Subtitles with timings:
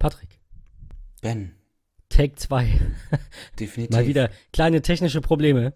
[0.00, 0.40] Patrick.
[1.20, 1.54] Ben.
[2.08, 2.80] Take 2.
[3.60, 3.96] Definitiv.
[3.96, 5.74] Mal wieder kleine technische Probleme,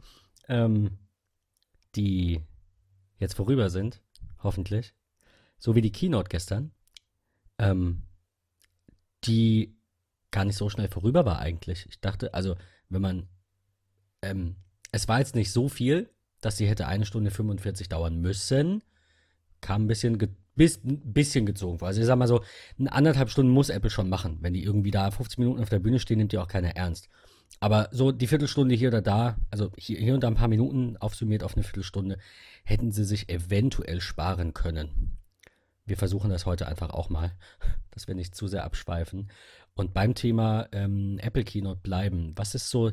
[0.48, 0.98] ähm,
[1.94, 2.40] die
[3.18, 4.02] jetzt vorüber sind,
[4.42, 4.94] hoffentlich.
[5.58, 6.72] So wie die Keynote gestern,
[7.58, 8.02] ähm,
[9.24, 9.76] die
[10.32, 11.86] gar nicht so schnell vorüber war eigentlich.
[11.88, 12.56] Ich dachte, also
[12.88, 13.28] wenn man,
[14.22, 14.56] ähm,
[14.90, 16.10] es war jetzt nicht so viel,
[16.40, 18.82] dass sie hätte eine Stunde 45 dauern müssen.
[19.64, 21.88] Kam ein bisschen, ge bis, ein bisschen gezogen vor.
[21.88, 22.42] Also ich sag mal so,
[22.78, 24.36] eine anderthalb Stunden muss Apple schon machen.
[24.42, 27.08] Wenn die irgendwie da 50 Minuten auf der Bühne stehen, nimmt die auch keiner ernst.
[27.60, 30.98] Aber so die Viertelstunde hier oder da, also hier, hier und da ein paar Minuten
[30.98, 32.18] aufsummiert auf eine Viertelstunde,
[32.62, 35.16] hätten sie sich eventuell sparen können.
[35.86, 37.32] Wir versuchen das heute einfach auch mal,
[37.90, 39.30] dass wir nicht zu sehr abschweifen.
[39.72, 42.32] Und beim Thema ähm, Apple Keynote bleiben.
[42.36, 42.92] Was ist so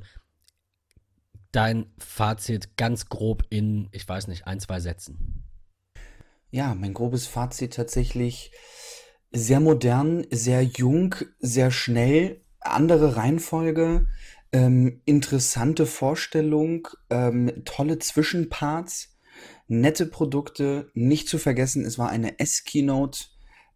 [1.52, 5.44] dein Fazit ganz grob in, ich weiß nicht, ein, zwei Sätzen?
[6.52, 8.52] Ja, mein grobes Fazit tatsächlich
[9.32, 14.08] sehr modern, sehr jung, sehr schnell, andere Reihenfolge,
[14.52, 19.18] ähm, interessante Vorstellung, ähm, tolle Zwischenparts,
[19.70, 23.28] nette Produkte, nicht zu vergessen, es war eine S-Keynote,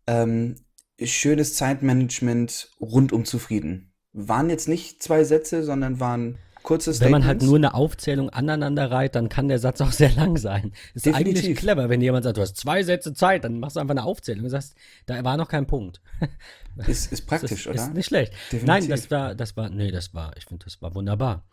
[0.05, 0.55] ähm,
[1.01, 3.93] schönes Zeitmanagement, rundum zufrieden.
[4.11, 7.11] Waren jetzt nicht zwei Sätze, sondern waren kurze Wenn Statements.
[7.11, 10.73] man halt nur eine Aufzählung aneinander reiht, dann kann der Satz auch sehr lang sein.
[10.93, 11.43] Ist Definitiv.
[11.43, 14.03] eigentlich clever, wenn jemand sagt, du hast zwei Sätze Zeit, dann machst du einfach eine
[14.03, 16.01] Aufzählung und sagst, da war noch kein Punkt.
[16.87, 17.75] ist, ist praktisch, das oder?
[17.75, 18.33] Ist nicht schlecht.
[18.51, 18.67] Definitiv.
[18.67, 21.47] Nein, das war, das war, nee, das war, ich finde, das war wunderbar.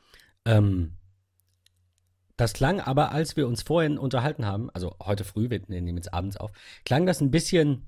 [0.44, 0.96] Ähm,
[2.36, 6.12] das klang aber, als wir uns vorhin unterhalten haben, also heute früh, wir nehmen jetzt
[6.12, 6.50] abends auf,
[6.84, 7.86] klang das ein bisschen,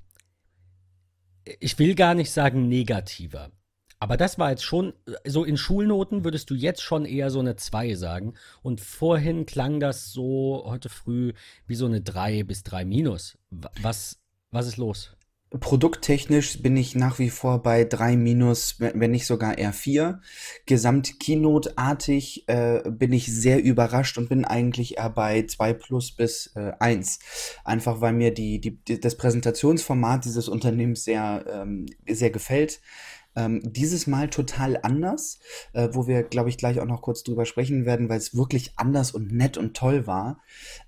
[1.58, 3.50] ich will gar nicht sagen negativer.
[3.98, 4.92] Aber das war jetzt schon,
[5.26, 8.34] so in Schulnoten würdest du jetzt schon eher so eine 2 sagen.
[8.62, 11.32] Und vorhin klang das so heute früh
[11.66, 13.38] wie so eine 3 bis 3 minus.
[13.50, 14.18] Wa- Was,
[14.50, 15.16] was ist los?
[15.60, 20.20] Produkttechnisch bin ich nach wie vor bei 3 minus, wenn nicht sogar eher 4.
[20.66, 26.50] Gesamt Keynote-artig äh, bin ich sehr überrascht und bin eigentlich eher bei 2 plus bis
[26.56, 27.20] äh, 1.
[27.62, 32.80] Einfach weil mir die, die, das Präsentationsformat dieses Unternehmens sehr, ähm, sehr gefällt.
[33.36, 35.40] Ähm, dieses Mal total anders,
[35.72, 38.72] äh, wo wir, glaube ich, gleich auch noch kurz drüber sprechen werden, weil es wirklich
[38.76, 40.40] anders und nett und toll war.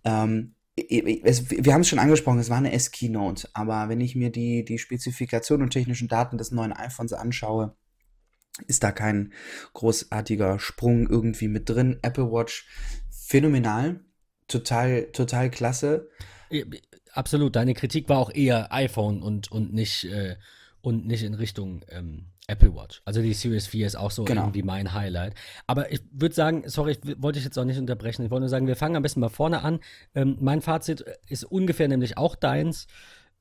[0.04, 4.30] Ähm, es, wir haben es schon angesprochen, es war eine S-Keynote, aber wenn ich mir
[4.30, 7.74] die, die Spezifikation und technischen Daten des neuen iPhones anschaue,
[8.66, 9.32] ist da kein
[9.74, 11.98] großartiger Sprung irgendwie mit drin.
[12.02, 12.68] Apple Watch,
[13.10, 14.00] phänomenal,
[14.48, 16.08] total, total klasse.
[17.12, 20.36] Absolut, deine Kritik war auch eher iPhone und, und, nicht, äh,
[20.80, 23.02] und nicht in Richtung ähm, Apple Watch.
[23.04, 24.42] Also die Series 4 ist auch so Genau.
[24.42, 25.34] irgendwie mein Highlight.
[25.66, 28.24] Aber ich würde sagen, sorry, ich wollte ich jetzt auch nicht unterbrechen.
[28.24, 29.80] Ich wollte nur sagen, wir fangen am besten mal vorne an.
[30.14, 32.86] Ähm, mein Fazit ist ungefähr nämlich auch deins.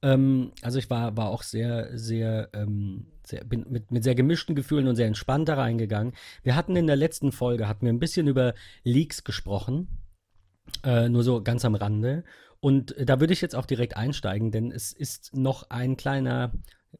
[0.01, 4.55] Ähm, also ich war, war auch sehr, sehr, ähm, sehr bin mit, mit sehr gemischten
[4.55, 6.13] Gefühlen und sehr entspannt da reingegangen.
[6.43, 9.87] Wir hatten in der letzten Folge, hatten wir ein bisschen über Leaks gesprochen.
[10.83, 12.23] Äh, nur so ganz am Rande.
[12.59, 16.51] Und äh, da würde ich jetzt auch direkt einsteigen, denn es ist noch ein kleiner,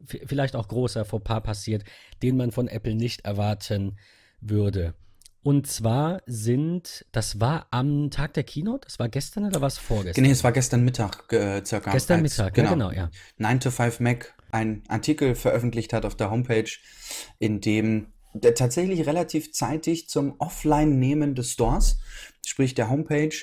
[0.04, 1.84] vielleicht auch großer Fauxpas passiert,
[2.22, 3.98] den man von Apple nicht erwarten
[4.40, 4.94] würde.
[5.42, 9.78] Und zwar sind, das war am Tag der Keynote, das war gestern oder war es
[9.78, 10.24] vorgestern?
[10.24, 11.92] Nee, es war gestern Mittag äh, circa.
[11.92, 13.10] Gestern als- Mittag, ja genau, ja.
[13.38, 16.68] 9 to 5 Mac einen Artikel veröffentlicht hat auf der Homepage,
[17.38, 21.98] in dem der tatsächlich relativ zeitig zum Offline-Nehmen des Stores,
[22.44, 23.34] sprich der Homepage,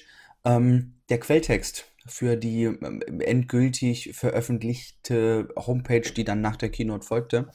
[0.45, 7.49] ähm, der Quelltext für die ähm, endgültig veröffentlichte Homepage, die dann nach der Keynote folgte,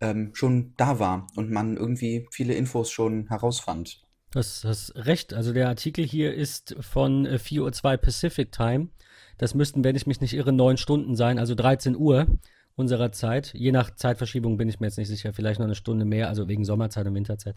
[0.00, 4.02] ähm, schon da war und man irgendwie viele Infos schon herausfand.
[4.30, 5.32] Das hast recht.
[5.32, 7.60] Also der Artikel hier ist von äh, 4.02
[7.92, 8.88] Uhr Pacific Time.
[9.38, 12.26] Das müssten, wenn ich mich nicht irre, neun Stunden sein, also 13 Uhr
[12.78, 13.52] unserer Zeit.
[13.54, 16.48] Je nach Zeitverschiebung bin ich mir jetzt nicht sicher, vielleicht noch eine Stunde mehr, also
[16.48, 17.54] wegen Sommerzeit und Winterzeit,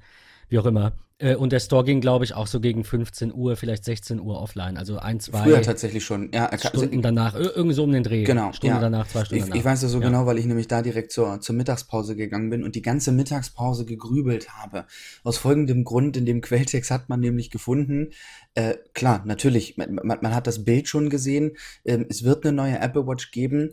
[0.49, 0.93] wie auch immer.
[1.19, 4.41] Äh, und der Store ging, glaube ich, auch so gegen 15 Uhr, vielleicht 16 Uhr
[4.41, 4.75] offline.
[4.77, 6.31] Also ein, zwei Früher tatsächlich schon.
[6.33, 8.23] Ja, also Stunden danach, ir- irgendwie so um den Dreh.
[8.23, 8.81] Genau, Stunde ja.
[8.81, 9.55] danach, zwei Stunden Ich, danach.
[9.57, 10.07] ich weiß das so Ja.
[10.07, 13.85] genau, weil ich nämlich da direkt zur, zur Mittagspause gegangen bin und die ganze Mittagspause
[13.85, 14.85] gegrübelt habe.
[15.23, 18.09] Aus folgendem Grund, in dem Quelltext hat man nämlich gefunden,
[18.55, 21.51] äh, klar, natürlich, man, man, man hat das Bild schon gesehen,
[21.85, 23.69] ähm, es wird eine neue Apple Watch geben.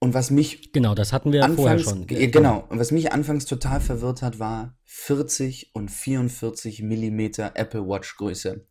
[0.00, 2.06] Und was mich Genau, das hatten wir ja vorher anfangs, schon.
[2.06, 7.86] ge- genau, und was mich anfangs total verwirrt hat, war 40 und 44 Millimeter Apple
[7.88, 8.66] Watch Größe.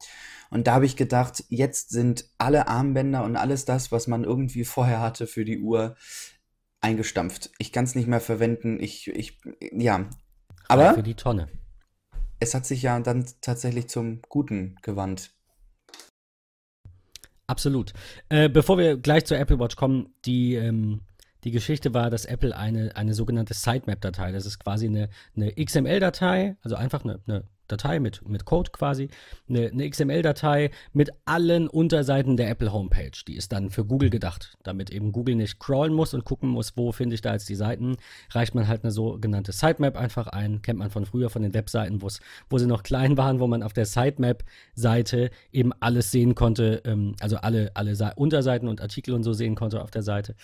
[0.51, 4.63] Und da habe ich gedacht, jetzt sind alle Armbänder und alles das, was man irgendwie
[4.63, 5.95] vorher hatte für die Uhr,
[6.81, 7.49] eingestampft.
[7.57, 8.79] Ich kann es nicht mehr verwenden.
[8.79, 9.39] Ich, ich,
[9.71, 10.07] ja.
[10.67, 11.47] Aber Für die Tonne.
[12.39, 15.31] es hat sich ja dann tatsächlich zum Guten gewandt.
[17.47, 17.93] Absolut.
[18.29, 21.01] Äh, bevor wir gleich zur Apple Watch kommen, die, ähm,
[21.43, 26.55] Die Geschichte war, dass Apple eine, eine sogenannte Sitemap-Datei, das ist quasi eine, eine XML-Datei,
[26.61, 29.09] also einfach eine, eine Datei mit, mit Code quasi,
[29.49, 33.11] eine, eine XML-Datei mit allen Unterseiten der Apple Homepage.
[33.27, 36.75] Die ist dann für Google gedacht, damit eben Google nicht crawlen muss und gucken muss,
[36.75, 37.97] wo finde ich da jetzt die Seiten.
[38.31, 42.01] Reicht man halt eine sogenannte Sitemap einfach ein, kennt man von früher von den Webseiten,
[42.01, 47.15] wo sie noch klein waren, wo man auf der Sitemap-Seite eben alles sehen konnte, ähm,
[47.21, 50.35] also alle, alle Unterseiten und Artikel und so sehen konnte auf der Seite.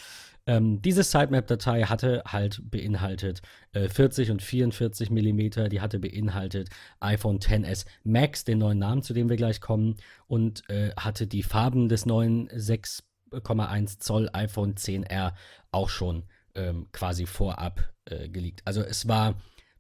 [0.50, 6.70] Ähm, diese Sitemap-Datei hatte halt beinhaltet äh, 40 und 44 Millimeter, die hatte beinhaltet
[7.00, 11.44] iPhone XS Max, den neuen Namen, zu dem wir gleich kommen, und äh, hatte die
[11.44, 15.34] Farben des neuen 6,1 Zoll iPhone 10R
[15.72, 16.24] auch schon
[16.56, 18.64] ähm, quasi vorab äh, geleakt.
[18.66, 19.36] Also es war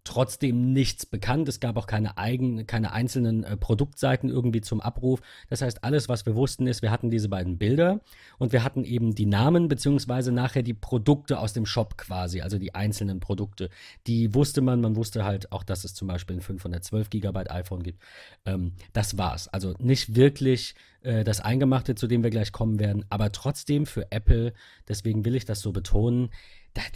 [0.09, 1.47] trotzdem nichts bekannt.
[1.47, 5.21] Es gab auch keine eigenen, keine einzelnen äh, Produktseiten irgendwie zum Abruf.
[5.49, 8.01] Das heißt, alles, was wir wussten, ist, wir hatten diese beiden Bilder
[8.39, 12.57] und wir hatten eben die Namen beziehungsweise nachher die Produkte aus dem Shop quasi, also
[12.57, 13.69] die einzelnen Produkte.
[14.07, 14.81] Die wusste man.
[14.81, 18.01] Man wusste halt auch, dass es zum Beispiel ein 512 Gigabyte iPhone gibt.
[18.47, 19.47] Ähm, das war's.
[19.47, 24.11] Also nicht wirklich äh, das Eingemachte, zu dem wir gleich kommen werden, aber trotzdem für
[24.11, 24.53] Apple.
[24.87, 26.29] Deswegen will ich das so betonen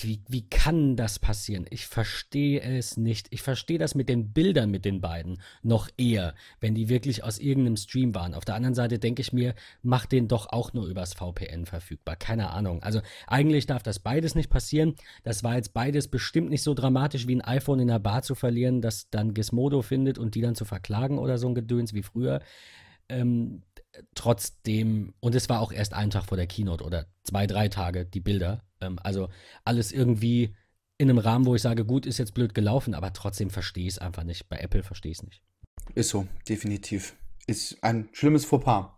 [0.01, 1.65] wie, wie kann das passieren?
[1.69, 3.27] Ich verstehe es nicht.
[3.31, 7.39] Ich verstehe das mit den Bildern mit den beiden noch eher, wenn die wirklich aus
[7.39, 8.33] irgendeinem Stream waren.
[8.33, 12.15] Auf der anderen Seite denke ich mir, mach den doch auch nur übers VPN verfügbar.
[12.15, 12.81] Keine Ahnung.
[12.83, 14.95] Also eigentlich darf das beides nicht passieren.
[15.23, 18.35] Das war jetzt beides bestimmt nicht so dramatisch wie ein iPhone in der Bar zu
[18.35, 22.03] verlieren, das dann Gizmodo findet und die dann zu verklagen oder so ein Gedöns wie
[22.03, 22.41] früher.
[23.09, 23.63] Ähm,
[24.15, 28.05] trotzdem, und es war auch erst ein Tag vor der Keynote oder zwei, drei Tage,
[28.05, 28.63] die Bilder.
[28.83, 29.29] Ähm, also
[29.65, 30.55] alles irgendwie
[30.97, 33.93] in einem Rahmen, wo ich sage, gut, ist jetzt blöd gelaufen, aber trotzdem verstehe ich
[33.93, 34.47] es einfach nicht.
[34.49, 35.41] Bei Apple verstehe ich es nicht.
[35.95, 37.15] Ist so, definitiv.
[37.47, 38.91] Ist ein schlimmes Fauxpas.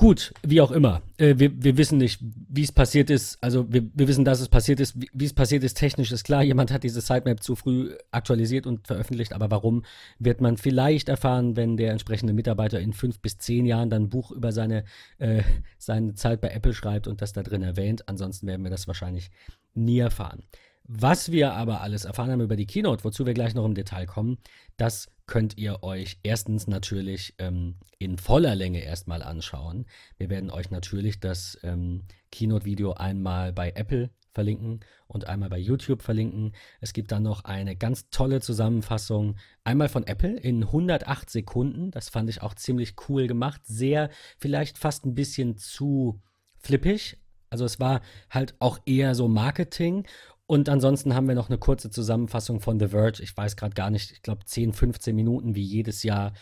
[0.00, 1.02] Gut, wie auch immer.
[1.18, 3.36] Äh, wir, wir wissen nicht, wie es passiert ist.
[3.42, 4.94] Also wir, wir wissen, dass es passiert ist.
[4.96, 6.42] Wie, es passiert ist, technisch ist klar.
[6.50, 9.34] Jemand hat diese Sitemap zu früh aktualisiert und veröffentlicht.
[9.34, 9.84] Aber warum,
[10.18, 14.08] wird man vielleicht erfahren, wenn der entsprechende Mitarbeiter in fünf bis zehn Jahren dann ein
[14.08, 14.84] Buch über seine,
[15.18, 15.42] äh,
[15.76, 18.08] seine Zeit bei Apple schreibt und das da drin erwähnt.
[18.08, 19.30] Ansonsten werden wir das wahrscheinlich
[19.74, 20.44] nie erfahren.
[20.92, 24.06] Was wir aber alles erfahren haben über die Keynote, wozu wir gleich noch im Detail
[24.06, 24.38] kommen,
[24.76, 29.86] das könnt ihr euch erstens natürlich ähm, in voller Länge erstmal anschauen.
[30.18, 32.02] Wir werden euch natürlich das ähm,
[32.32, 36.56] Keynote-Video einmal bei Apple verlinken und einmal bei YouTube verlinken.
[36.80, 41.92] Es gibt dann noch eine ganz tolle Zusammenfassung, einmal von Apple in 108 Sekunden.
[41.92, 43.60] Das fand ich auch ziemlich cool gemacht.
[43.64, 46.20] Sehr, vielleicht fast ein bisschen zu
[46.58, 47.16] flippig.
[47.48, 50.04] Also es war halt auch eher so Marketing
[50.50, 53.22] und ansonsten haben wir noch eine kurze Zusammenfassung von The Verge.
[53.22, 56.32] Ich weiß gerade gar nicht, ich glaube 10, 15 Minuten wie jedes Jahr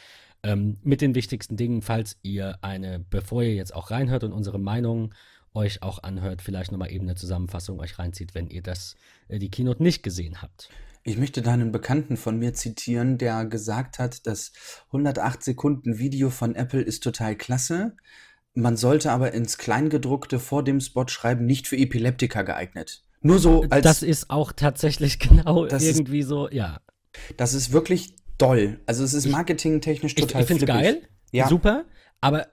[0.43, 4.58] ähm, mit den wichtigsten Dingen, falls ihr eine, bevor ihr jetzt auch reinhört und unsere
[4.58, 5.12] Meinungen
[5.52, 8.96] euch auch anhört, vielleicht nochmal eben eine Zusammenfassung euch reinzieht, wenn ihr das,
[9.28, 10.70] äh, die Keynote nicht gesehen habt.
[11.04, 14.52] Ich möchte da einen Bekannten von mir zitieren, der gesagt hat, das
[14.87, 17.94] 108 Sekunden Video von Apple ist total klasse.
[18.54, 23.02] Man sollte aber ins Kleingedruckte vor dem Spot schreiben, nicht für Epileptiker geeignet.
[23.20, 23.82] Nur so als.
[23.82, 26.81] Das ist auch tatsächlich genau irgendwie ist, so, ja.
[27.37, 28.81] Das ist wirklich doll.
[28.87, 31.49] Also es ist marketingtechnisch total Ich, ich finde es geil, ja.
[31.49, 31.85] super,
[32.20, 32.49] aber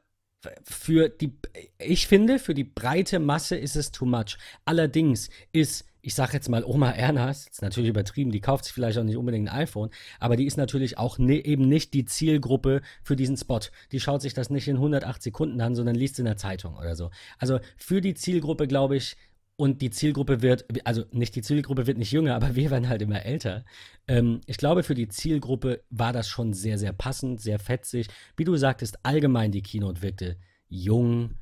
[0.64, 1.38] für die,
[1.80, 4.38] ich finde, für die breite Masse ist es too much.
[4.64, 8.98] Allerdings ist, ich sage jetzt mal, Oma Erna, ist natürlich übertrieben, die kauft sich vielleicht
[8.98, 9.90] auch nicht unbedingt ein iPhone,
[10.20, 13.62] aber die ist natürlich auch ne, eben nicht die Zielgruppe für diesen Spot.
[13.92, 16.96] Die schaut sich das nicht in 108 Sekunden an, sondern liest in der Zeitung oder
[16.96, 17.10] so.
[17.40, 19.18] Also für die Zielgruppe, glaube ich,
[19.58, 23.02] und die Zielgruppe wird, also nicht die Zielgruppe wird nicht jünger, aber wir werden halt
[23.02, 23.66] immer älter.
[24.08, 28.08] Ähm, ich glaube, für die Zielgruppe war das schon sehr, sehr passend, sehr fetzig.
[28.38, 31.36] Wie du sagtest, allgemein die Keynote wirkte jung,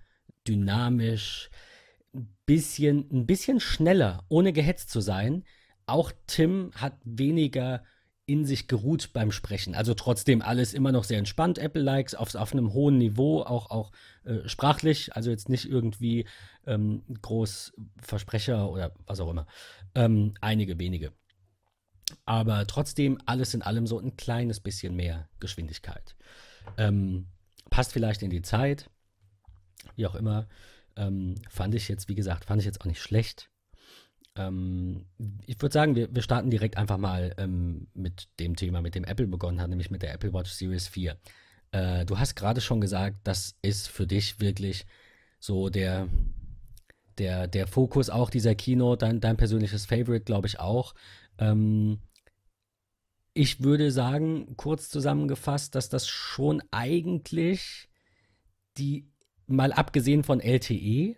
[0.47, 1.49] dynamisch,
[2.45, 5.43] bisschen, ein bisschen schneller, ohne gehetzt zu sein.
[5.85, 7.83] Auch Tim hat weniger
[8.33, 9.75] in sich geruht beim Sprechen.
[9.75, 13.91] Also trotzdem alles immer noch sehr entspannt, Apple-Likes auf, auf einem hohen Niveau, auch, auch
[14.25, 16.25] äh, sprachlich, also jetzt nicht irgendwie
[16.65, 19.45] ähm, groß Versprecher oder was auch immer.
[19.93, 21.13] Ähm, einige wenige.
[22.25, 26.15] Aber trotzdem alles in allem so ein kleines bisschen mehr Geschwindigkeit.
[26.77, 27.27] Ähm,
[27.69, 28.89] passt vielleicht in die Zeit,
[29.95, 30.47] wie auch immer.
[30.95, 33.51] Ähm, fand ich jetzt, wie gesagt, fand ich jetzt auch nicht schlecht.
[34.35, 35.05] Ähm,
[35.45, 39.03] ich würde sagen, wir, wir starten direkt einfach mal ähm, mit dem Thema, mit dem
[39.03, 41.17] Apple begonnen hat, nämlich mit der Apple Watch Series 4.
[41.71, 44.85] Äh, du hast gerade schon gesagt, das ist für dich wirklich
[45.39, 46.07] so der,
[47.17, 50.95] der, der Fokus auch dieser Keynote, dein, dein persönliches Favorite, glaube ich auch.
[51.37, 51.99] Ähm,
[53.33, 57.89] ich würde sagen, kurz zusammengefasst, dass das schon eigentlich
[58.77, 59.11] die,
[59.47, 61.15] mal abgesehen von LTE,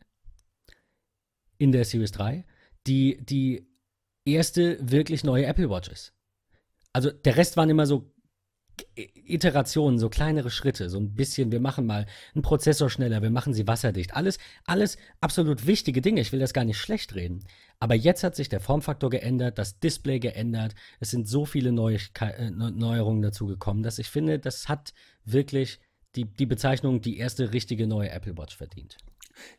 [1.57, 2.45] in der Series 3,
[2.87, 3.67] die die
[4.25, 6.13] erste wirklich neue Apple Watch ist.
[6.93, 8.11] Also der Rest waren immer so
[8.95, 13.53] Iterationen, so kleinere Schritte, so ein bisschen, wir machen mal einen Prozessor schneller, wir machen
[13.53, 14.15] sie wasserdicht.
[14.15, 16.21] Alles, alles absolut wichtige Dinge.
[16.21, 17.45] Ich will das gar nicht schlecht reden.
[17.79, 20.75] Aber jetzt hat sich der Formfaktor geändert, das Display geändert.
[20.99, 25.79] Es sind so viele äh, Neuerungen dazu gekommen, dass ich finde, das hat wirklich
[26.15, 28.97] die, die Bezeichnung die erste richtige neue Apple Watch verdient.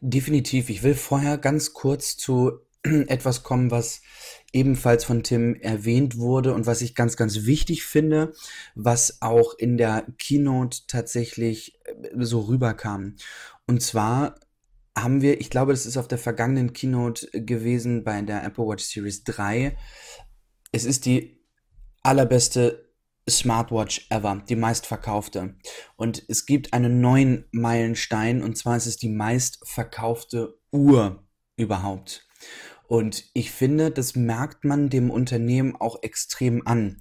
[0.01, 0.71] Definitiv.
[0.71, 2.66] Ich will vorher ganz kurz zu
[3.09, 4.03] etwas kommen, was
[4.53, 8.33] ebenfalls von Tim erwähnt wurde und was ich ganz, ganz wichtig finde,
[8.75, 13.17] was auch in der Keynote tatsächlich äh, so rüberkam.
[13.67, 14.37] Und zwar
[14.97, 18.85] haben wir, ich glaube, das ist auf der vergangenen Keynote gewesen bei der Apple Watch
[18.85, 19.77] Series 3.
[20.73, 21.45] Es ist die
[22.03, 22.87] allerbeste
[23.29, 25.57] Smartwatch ever, die meistverkaufte.
[25.97, 31.25] Und es gibt einen neuen Meilenstein und zwar ist es die meistverkaufte Uhr
[31.57, 32.27] überhaupt.
[32.89, 36.99] Und ich finde, das merkt man dem Unternehmen auch extrem an.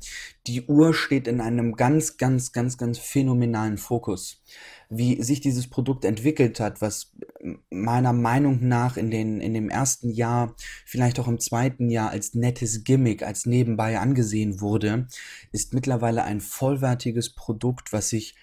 [0.48, 4.42] Die Uhr steht in einem ganz, ganz, ganz, ganz phänomenalen Fokus.
[4.89, 7.12] Wie sich dieses Produkt entwickelt hat, was
[7.70, 12.34] meiner Meinung nach in, den, in dem ersten Jahr, vielleicht auch im zweiten Jahr als
[12.34, 15.08] nettes Gimmick, als nebenbei angesehen wurde,
[15.51, 18.36] ist mittlerweile ein vollwertiges Produkt, was sich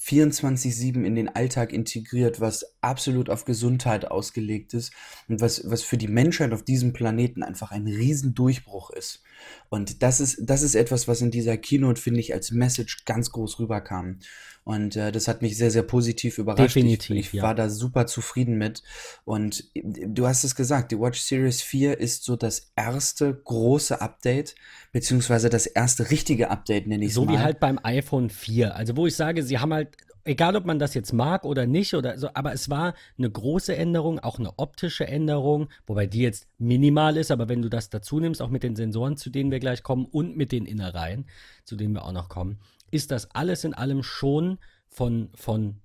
[0.00, 4.92] 24-7 in den Alltag integriert, was absolut auf Gesundheit ausgelegt ist
[5.28, 9.22] und was, was für die Menschheit auf diesem Planeten einfach ein Riesendurchbruch ist.
[9.68, 13.30] Und das ist, das ist etwas, was in dieser Keynote, finde ich, als Message ganz
[13.30, 14.18] groß rüberkam.
[14.64, 16.76] Und äh, das hat mich sehr, sehr positiv überrascht.
[16.76, 17.42] Definitiv, ich, ich ja.
[17.42, 18.82] war da super zufrieden mit.
[19.24, 24.00] Und äh, du hast es gesagt, die Watch Series 4 ist so das erste große
[24.00, 24.54] Update,
[24.92, 27.34] beziehungsweise das erste richtige Update, nenne ich es So mal.
[27.34, 28.76] wie halt beim iPhone 4.
[28.76, 29.96] Also wo ich sage, sie haben halt
[30.30, 33.74] egal ob man das jetzt mag oder nicht oder so, aber es war eine große
[33.74, 38.20] Änderung, auch eine optische Änderung, wobei die jetzt minimal ist, aber wenn du das dazu
[38.20, 41.26] nimmst, auch mit den Sensoren, zu denen wir gleich kommen und mit den Innereien,
[41.64, 42.60] zu denen wir auch noch kommen,
[42.92, 44.58] ist das alles in allem schon
[44.88, 45.80] von, von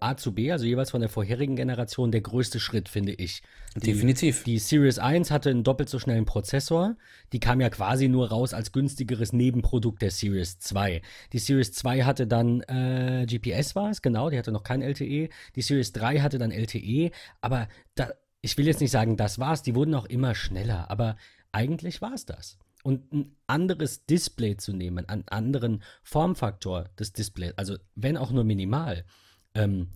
[0.00, 3.40] A zu B, also jeweils von der vorherigen Generation, der größte Schritt, finde ich.
[3.76, 4.44] Die, Definitiv.
[4.44, 6.96] Die Series 1 hatte einen doppelt so schnellen Prozessor.
[7.32, 11.00] Die kam ja quasi nur raus als günstigeres Nebenprodukt der Series 2.
[11.32, 15.30] Die Series 2 hatte dann äh, GPS war es, genau, die hatte noch kein LTE.
[15.56, 17.10] Die Series 3 hatte dann LTE,
[17.40, 18.10] aber da,
[18.42, 21.16] ich will jetzt nicht sagen, das war's, die wurden auch immer schneller, aber
[21.52, 22.58] eigentlich war es das.
[22.82, 28.44] Und ein anderes Display zu nehmen, einen anderen Formfaktor des Displays, also wenn auch nur
[28.44, 29.06] minimal,
[29.54, 29.92] ähm,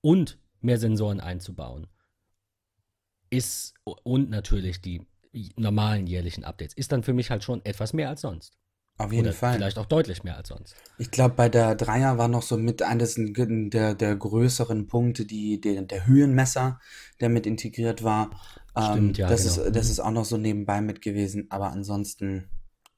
[0.00, 1.86] und mehr Sensoren einzubauen,
[3.30, 5.06] ist und natürlich die
[5.56, 8.56] normalen jährlichen Updates, ist dann für mich halt schon etwas mehr als sonst.
[8.98, 9.54] Auf jeden Oder Fall.
[9.56, 10.74] vielleicht auch deutlich mehr als sonst.
[10.96, 15.60] Ich glaube, bei der Dreier war noch so mit eines der, der größeren Punkte, die,
[15.60, 16.80] der, der Höhenmesser,
[17.20, 18.30] der mit integriert war.
[18.78, 19.66] Stimmt, ja, das, genau.
[19.66, 19.90] ist, das Mhm.
[19.92, 22.48] ist auch noch so nebenbei mit gewesen, aber ansonsten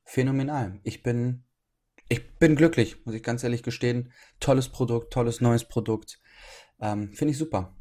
[0.05, 0.79] phänomenal.
[0.85, 1.45] Ich bin,
[2.09, 4.13] ich bin glücklich, muss ich ganz ehrlich gestehen.
[4.41, 6.19] Tolles Produkt, tolles neues Produkt.
[6.81, 7.78] Ähm, Finde ich super.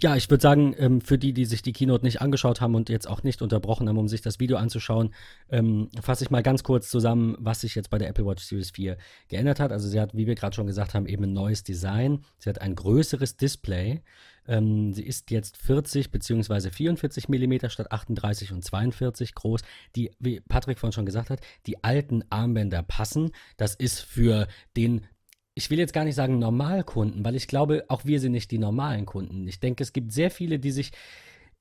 [0.00, 2.88] Ja, ich würde sagen, ähm, für die, die sich die Keynote nicht angeschaut haben und
[2.88, 5.14] jetzt auch nicht unterbrochen haben, um sich das Video anzuschauen,
[5.50, 8.72] ähm, fasse ich mal ganz kurz zusammen, was sich jetzt bei der Apple Watch Series
[8.72, 8.96] 4
[9.28, 9.70] geändert hat.
[9.70, 12.24] Also sie hat, wie wir gerade schon gesagt haben, eben ein neues Design.
[12.38, 14.02] Sie hat ein größeres Display.
[14.46, 16.70] Ähm, sie ist jetzt 40 bzw.
[16.70, 19.62] 44 Millimeter statt 38 und 42 groß.
[19.94, 23.30] Die, wie Patrick vorhin schon gesagt hat, die alten Armbänder passen.
[23.56, 25.06] Das ist für den
[25.54, 28.58] ich will jetzt gar nicht sagen Normalkunden, weil ich glaube, auch wir sind nicht die
[28.58, 29.46] normalen Kunden.
[29.46, 30.90] Ich denke, es gibt sehr viele, die sich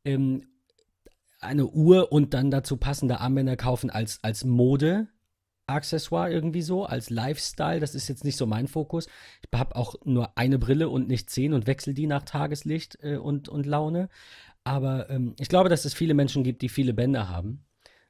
[0.03, 0.47] ähm,
[1.39, 5.07] eine Uhr und dann dazu passende Armbänder kaufen als, als Mode.
[5.65, 7.79] Accessoire irgendwie so, als Lifestyle.
[7.79, 9.07] Das ist jetzt nicht so mein Fokus.
[9.41, 13.15] Ich habe auch nur eine Brille und nicht zehn und wechsle die nach Tageslicht äh,
[13.15, 14.09] und, und Laune.
[14.65, 17.63] Aber ähm, ich glaube, dass es viele Menschen gibt, die viele Bänder haben.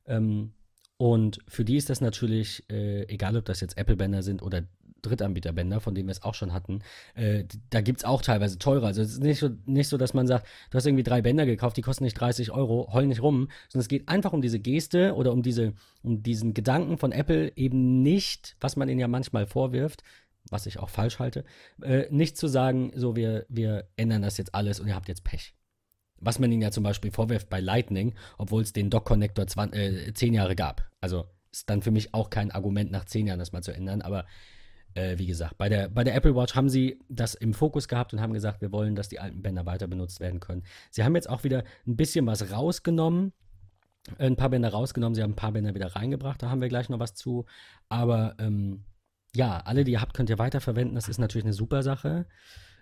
[0.06, 0.54] Ähm,
[1.04, 4.64] und für die ist das natürlich, äh, egal ob das jetzt Apple-Bänder sind oder
[5.02, 6.80] Drittanbieterbänder, von denen wir es auch schon hatten,
[7.14, 8.88] äh, da gibt es auch teilweise teurer.
[8.88, 11.46] Also es ist nicht so, nicht so, dass man sagt, du hast irgendwie drei Bänder
[11.46, 14.62] gekauft, die kosten nicht 30 Euro, heul nicht rum, sondern es geht einfach um diese
[14.62, 19.10] Geste oder um, diese, um diesen Gedanken von Apple eben nicht, was man ihnen ja
[19.10, 20.04] manchmal vorwirft,
[20.52, 21.44] was ich auch falsch halte,
[21.82, 25.26] äh, nicht zu sagen, so wir, wir ändern das jetzt alles und ihr habt jetzt
[25.26, 25.54] Pech.
[26.24, 30.34] Was man ihnen ja zum Beispiel vorwirft bei Lightning, obwohl es den Dock-Connector äh, zehn
[30.34, 30.90] Jahre gab.
[31.02, 34.02] Also ist dann für mich auch kein Argument, nach zehn Jahren das mal zu ändern.
[34.02, 34.26] Aber
[34.96, 38.14] äh, wie gesagt, bei der, bei der Apple Watch haben sie das im Fokus gehabt
[38.14, 40.64] und haben gesagt, wir wollen, dass die alten Bänder weiter benutzt werden können.
[40.92, 43.34] Sie haben jetzt auch wieder ein bisschen was rausgenommen,
[44.18, 46.90] ein paar Bänder rausgenommen, sie haben ein paar Bänder wieder reingebracht, da haben wir gleich
[46.90, 47.46] noch was zu.
[47.90, 48.84] Aber ähm,
[49.36, 52.26] ja, alle, die ihr habt, könnt ihr weiterverwenden, das ist natürlich eine super Sache.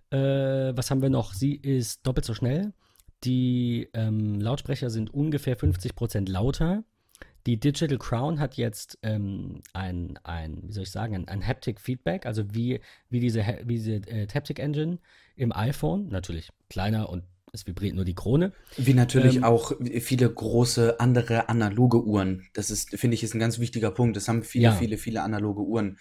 [0.09, 1.33] Äh, was haben wir noch?
[1.33, 2.73] Sie ist doppelt so schnell.
[3.23, 6.83] Die ähm, Lautsprecher sind ungefähr 50% lauter.
[7.47, 11.79] Die Digital Crown hat jetzt ähm, ein, ein, wie soll ich sagen, ein, ein Haptic
[11.79, 14.99] Feedback, also wie, wie diese, wie diese äh, Haptic Engine
[15.35, 17.23] im iPhone, natürlich kleiner und
[17.53, 18.53] es vibriert nur die Krone.
[18.77, 22.47] Wie natürlich ähm, auch viele große andere analoge Uhren.
[22.53, 24.15] Das ist, finde ich, ist ein ganz wichtiger Punkt.
[24.15, 24.71] Das haben viele, ja.
[24.71, 25.97] viele, viele analoge Uhren.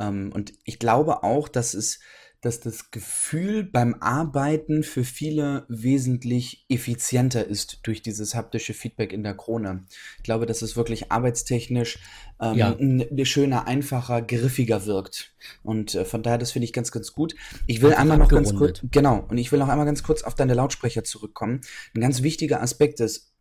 [0.00, 2.00] Ähm, und ich glaube auch, dass es
[2.40, 9.24] dass das Gefühl beim Arbeiten für viele wesentlich effizienter ist durch dieses haptische Feedback in
[9.24, 9.86] der Krone.
[10.18, 11.98] Ich glaube, dass es wirklich arbeitstechnisch
[12.40, 13.24] ähm, ja.
[13.24, 15.34] schöner, einfacher, griffiger wirkt.
[15.64, 17.34] Und äh, von daher, das finde ich ganz, ganz gut.
[17.66, 20.36] Ich will einmal noch ganz kurz, genau, und ich will noch einmal ganz kurz auf
[20.36, 21.62] deine Lautsprecher zurückkommen.
[21.94, 23.32] Ein ganz wichtiger Aspekt ist,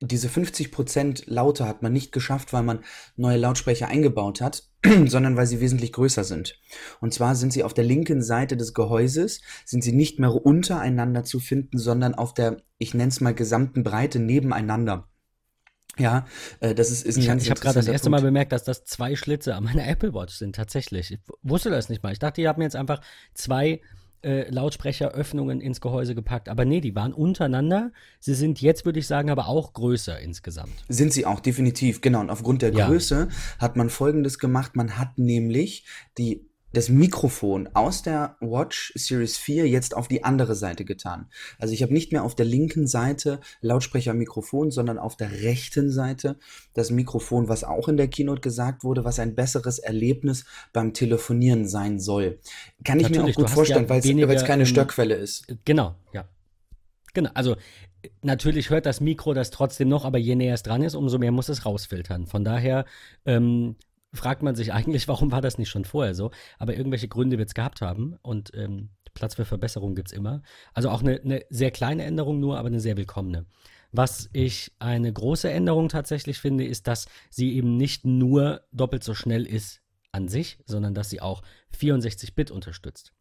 [0.00, 2.84] diese 50% Laute hat man nicht geschafft, weil man
[3.16, 4.67] neue Lautsprecher eingebaut hat,
[5.06, 6.58] sondern weil sie wesentlich größer sind.
[7.00, 11.24] Und zwar sind sie auf der linken Seite des Gehäuses, sind sie nicht mehr untereinander
[11.24, 15.08] zu finden, sondern auf der, ich nenne es mal, gesamten Breite nebeneinander.
[15.98, 16.26] Ja,
[16.60, 18.22] äh, das ist, ist ein ich, ganz Ich habe gerade das erste Punkt.
[18.22, 21.12] Mal bemerkt, dass das zwei Schlitze an meiner Apple Watch sind, tatsächlich.
[21.12, 22.12] Ich wusste das nicht mal.
[22.12, 23.00] Ich dachte, ihr habt mir jetzt einfach
[23.34, 23.80] zwei
[24.22, 26.48] äh, Lautsprecheröffnungen ins Gehäuse gepackt.
[26.48, 27.92] Aber nee, die waren untereinander.
[28.20, 30.72] Sie sind jetzt, würde ich sagen, aber auch größer insgesamt.
[30.88, 32.20] Sind sie auch, definitiv, genau.
[32.20, 32.86] Und aufgrund der ja.
[32.86, 34.76] Größe hat man folgendes gemacht.
[34.76, 35.84] Man hat nämlich
[36.18, 41.28] die das Mikrofon aus der Watch Series 4 jetzt auf die andere Seite getan.
[41.58, 45.90] Also ich habe nicht mehr auf der linken Seite Lautsprecher Mikrofon, sondern auf der rechten
[45.90, 46.36] Seite
[46.74, 51.66] das Mikrofon, was auch in der Keynote gesagt wurde, was ein besseres Erlebnis beim Telefonieren
[51.66, 52.38] sein soll.
[52.84, 53.86] Kann ich Natürlich, mir auch gut vorstellen,
[54.18, 55.46] ja weil es keine Störquelle ist.
[55.64, 56.28] Genau, ja.
[57.14, 57.56] Genau, also
[58.22, 61.32] natürlich hört das Mikro das trotzdem noch, aber je näher es dran ist, umso mehr
[61.32, 62.26] muss es rausfiltern.
[62.26, 62.84] Von daher
[63.24, 63.76] ähm,
[64.12, 66.30] fragt man sich eigentlich, warum war das nicht schon vorher so?
[66.58, 70.42] Aber irgendwelche Gründe wird es gehabt haben und ähm, Platz für Verbesserung gibt es immer.
[70.74, 73.46] Also auch eine, eine sehr kleine Änderung nur, aber eine sehr willkommene.
[73.90, 79.14] Was ich eine große Änderung tatsächlich finde, ist, dass sie eben nicht nur doppelt so
[79.14, 79.80] schnell ist
[80.12, 81.42] an sich, sondern dass sie auch
[81.76, 83.12] 64-Bit unterstützt.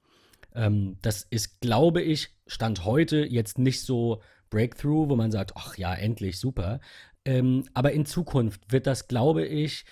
[0.53, 5.77] Ähm, das ist, glaube ich, Stand heute jetzt nicht so Breakthrough, wo man sagt, ach
[5.77, 6.79] ja, endlich, super.
[7.27, 9.83] Ähm, aber in Zukunft wird das, glaube ich,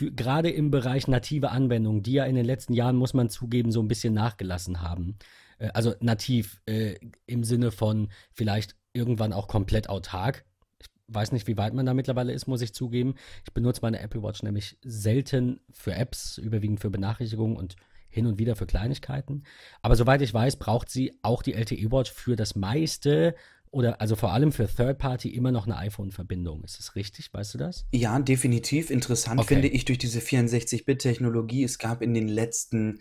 [0.00, 3.80] gerade im Bereich native Anwendungen, die ja in den letzten Jahren, muss man zugeben, so
[3.80, 5.16] ein bisschen nachgelassen haben.
[5.58, 10.44] Äh, also nativ äh, im Sinne von vielleicht irgendwann auch komplett autark.
[10.80, 13.14] Ich weiß nicht, wie weit man da mittlerweile ist, muss ich zugeben.
[13.44, 17.76] Ich benutze meine Apple Watch nämlich selten für Apps, überwiegend für Benachrichtigungen und
[18.08, 19.44] hin und wieder für Kleinigkeiten.
[19.80, 23.36] Aber soweit ich weiß, braucht sie auch die LTE Watch für das meiste
[23.74, 26.62] oder also vor allem für Third Party immer noch eine iPhone-Verbindung.
[26.64, 27.32] Ist das richtig?
[27.34, 27.86] Weißt du das?
[27.92, 28.90] Ja, definitiv.
[28.90, 29.54] Interessant okay.
[29.54, 31.64] finde ich durch diese 64-Bit-Technologie.
[31.64, 33.00] Es gab in den letzten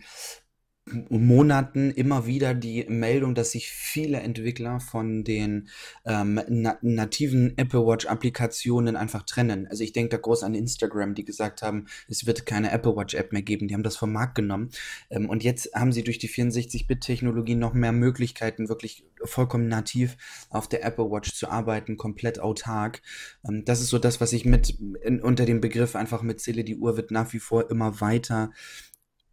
[0.85, 5.69] Monaten immer wieder die Meldung, dass sich viele Entwickler von den
[6.05, 9.65] ähm, na nativen Apple Watch Applikationen einfach trennen.
[9.67, 13.13] Also ich denke da groß an Instagram, die gesagt haben, es wird keine Apple Watch
[13.13, 13.69] App mehr geben.
[13.69, 14.71] Die haben das vom Markt genommen.
[15.09, 20.17] Ähm, und jetzt haben sie durch die 64-Bit-Technologie noch mehr Möglichkeiten, wirklich vollkommen nativ
[20.49, 23.01] auf der Apple Watch zu arbeiten, komplett autark.
[23.47, 26.65] Ähm, das ist so das, was ich mit in, unter dem Begriff einfach mitzähle.
[26.65, 28.51] Die Uhr wird nach wie vor immer weiter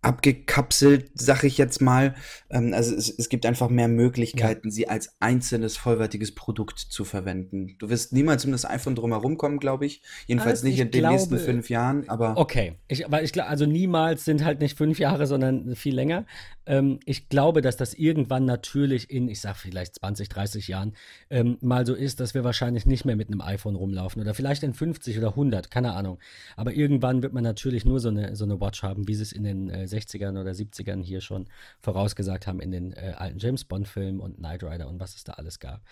[0.03, 2.15] abgekapselt, sag ich jetzt mal.
[2.49, 4.73] Ähm, also es, es, gibt einfach mehr Möglichkeiten, ja.
[4.73, 7.77] sie als einzelnes vollwertiges Produkt zu verwenden.
[7.79, 10.03] Du wirst niemals um das iPhone drumherum kommen, glaube ich.
[10.27, 12.39] Jedenfalls also nicht in den glaube, nächsten fünf Jahren, aber.
[12.39, 16.25] Okay, ich, weil ich also niemals sind halt nicht fünf Jahre, sondern viel länger.
[16.65, 20.95] Ähm, ich glaube, dass das irgendwann natürlich in, ich sag vielleicht 20, 30 Jahren
[21.29, 24.63] ähm, mal so ist, dass wir wahrscheinlich nicht mehr mit einem iPhone rumlaufen oder vielleicht
[24.63, 26.19] in 50 oder 100, keine Ahnung.
[26.57, 29.33] Aber irgendwann wird man natürlich nur so eine, so eine Watch haben, wie sie es
[29.33, 31.49] in den äh, 60ern oder 70ern hier schon
[31.81, 35.33] vorausgesagt haben in den äh, alten James Bond-Filmen und Knight Rider und was es da
[35.33, 35.83] alles gab.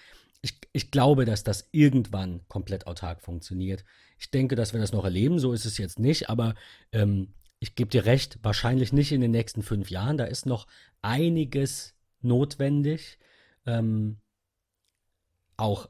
[0.40, 3.84] Ich, ich, glaube, dass das irgendwann komplett autark funktioniert.
[4.18, 6.54] Ich denke, dass wir das noch erleben, so ist es jetzt nicht, aber
[6.92, 10.16] ähm, ich gebe dir recht, wahrscheinlich nicht in den nächsten fünf Jahren.
[10.16, 10.68] Da ist noch
[11.02, 13.18] einiges notwendig.
[13.66, 14.18] Ähm,
[15.56, 15.88] auch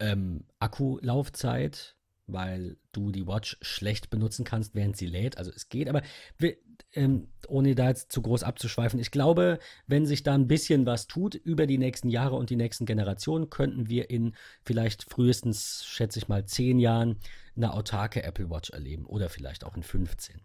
[0.00, 1.95] ähm, Akkulaufzeit,
[2.26, 5.38] weil du die Watch schlecht benutzen kannst, während sie lädt.
[5.38, 6.02] Also es geht, aber
[6.38, 6.56] wir,
[6.92, 11.06] ähm, ohne da jetzt zu groß abzuschweifen, ich glaube, wenn sich da ein bisschen was
[11.06, 14.34] tut über die nächsten Jahre und die nächsten Generationen, könnten wir in
[14.64, 17.18] vielleicht frühestens, schätze ich mal, zehn Jahren
[17.56, 20.40] eine autarke Apple Watch erleben oder vielleicht auch in 15.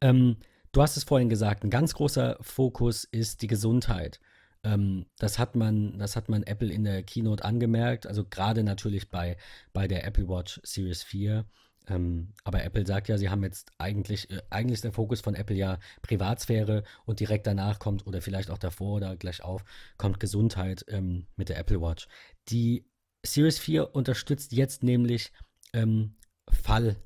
[0.00, 0.36] Ähm,
[0.72, 4.20] du hast es vorhin gesagt, ein ganz großer Fokus ist die Gesundheit.
[4.66, 9.08] Ähm, das, hat man, das hat man Apple in der Keynote angemerkt, also gerade natürlich
[9.08, 9.36] bei,
[9.72, 11.46] bei der Apple Watch Series 4.
[11.88, 15.36] Ähm, aber Apple sagt ja, sie haben jetzt eigentlich, äh, eigentlich ist der Fokus von
[15.36, 19.64] Apple ja Privatsphäre und direkt danach kommt, oder vielleicht auch davor oder gleich auf,
[19.98, 22.08] kommt Gesundheit ähm, mit der Apple Watch.
[22.48, 22.84] Die
[23.24, 25.30] Series 4 unterstützt jetzt nämlich
[25.74, 26.16] ähm,
[26.50, 26.96] Fall,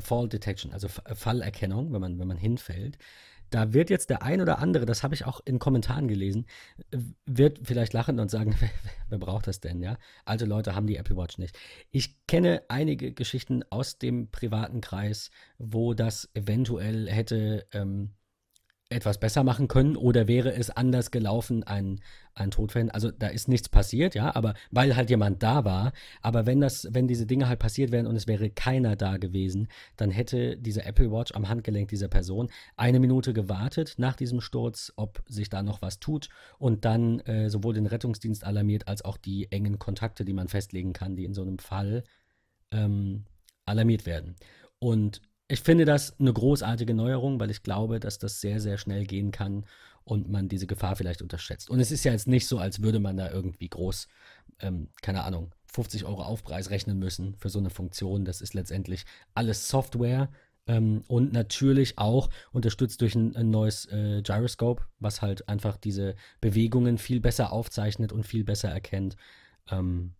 [0.00, 2.96] Fall Detection, also Fallerkennung, wenn man, wenn man hinfällt.
[3.56, 6.44] Da wird jetzt der ein oder andere, das habe ich auch in Kommentaren gelesen,
[7.24, 8.68] wird vielleicht lachen und sagen, wer,
[9.08, 9.96] wer, braucht das denn, ja?
[10.26, 11.58] Alte Leute haben die Apple Watch nicht.
[11.90, 18.10] Ich kenne einige Geschichten aus dem privaten Kreis, wo das eventuell hätte ähm,
[18.88, 22.00] etwas besser machen können oder wäre es anders gelaufen, ein,
[22.34, 22.88] ein Todfall.
[22.90, 25.92] Also da ist nichts passiert, ja, aber weil halt jemand da war.
[26.22, 29.66] Aber wenn das, wenn diese Dinge halt passiert wären und es wäre keiner da gewesen,
[29.96, 34.92] dann hätte diese Apple Watch am Handgelenk dieser Person eine Minute gewartet nach diesem Sturz,
[34.94, 39.16] ob sich da noch was tut und dann äh, sowohl den Rettungsdienst alarmiert als auch
[39.16, 42.04] die engen Kontakte, die man festlegen kann, die in so einem Fall
[42.70, 43.24] ähm,
[43.64, 44.36] alarmiert werden.
[44.78, 49.04] Und ich finde das eine großartige Neuerung, weil ich glaube, dass das sehr, sehr schnell
[49.06, 49.64] gehen kann
[50.04, 51.70] und man diese Gefahr vielleicht unterschätzt.
[51.70, 54.08] Und es ist ja jetzt nicht so, als würde man da irgendwie groß,
[54.60, 58.24] ähm, keine Ahnung, 50 Euro Aufpreis rechnen müssen für so eine Funktion.
[58.24, 59.04] Das ist letztendlich
[59.34, 60.30] alles Software
[60.66, 66.16] ähm, und natürlich auch unterstützt durch ein, ein neues äh, Gyroscope, was halt einfach diese
[66.40, 69.16] Bewegungen viel besser aufzeichnet und viel besser erkennt.
[69.70, 70.14] Ähm,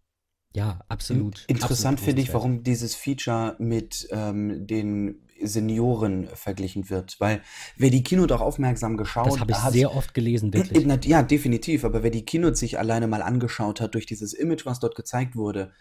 [0.56, 1.44] ja, absolut.
[1.48, 7.42] Interessant finde ich, warum dieses Feature mit ähm, den Senioren verglichen wird, weil
[7.76, 9.32] wer die Keynote auch aufmerksam geschaut hat.
[9.32, 11.04] Das habe ich hat, sehr oft gelesen, wirklich.
[11.04, 14.80] Ja, definitiv, aber wer die Keynote sich alleine mal angeschaut hat durch dieses Image, was
[14.80, 15.72] dort gezeigt wurde,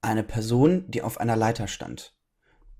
[0.00, 2.14] eine Person, die auf einer Leiter stand.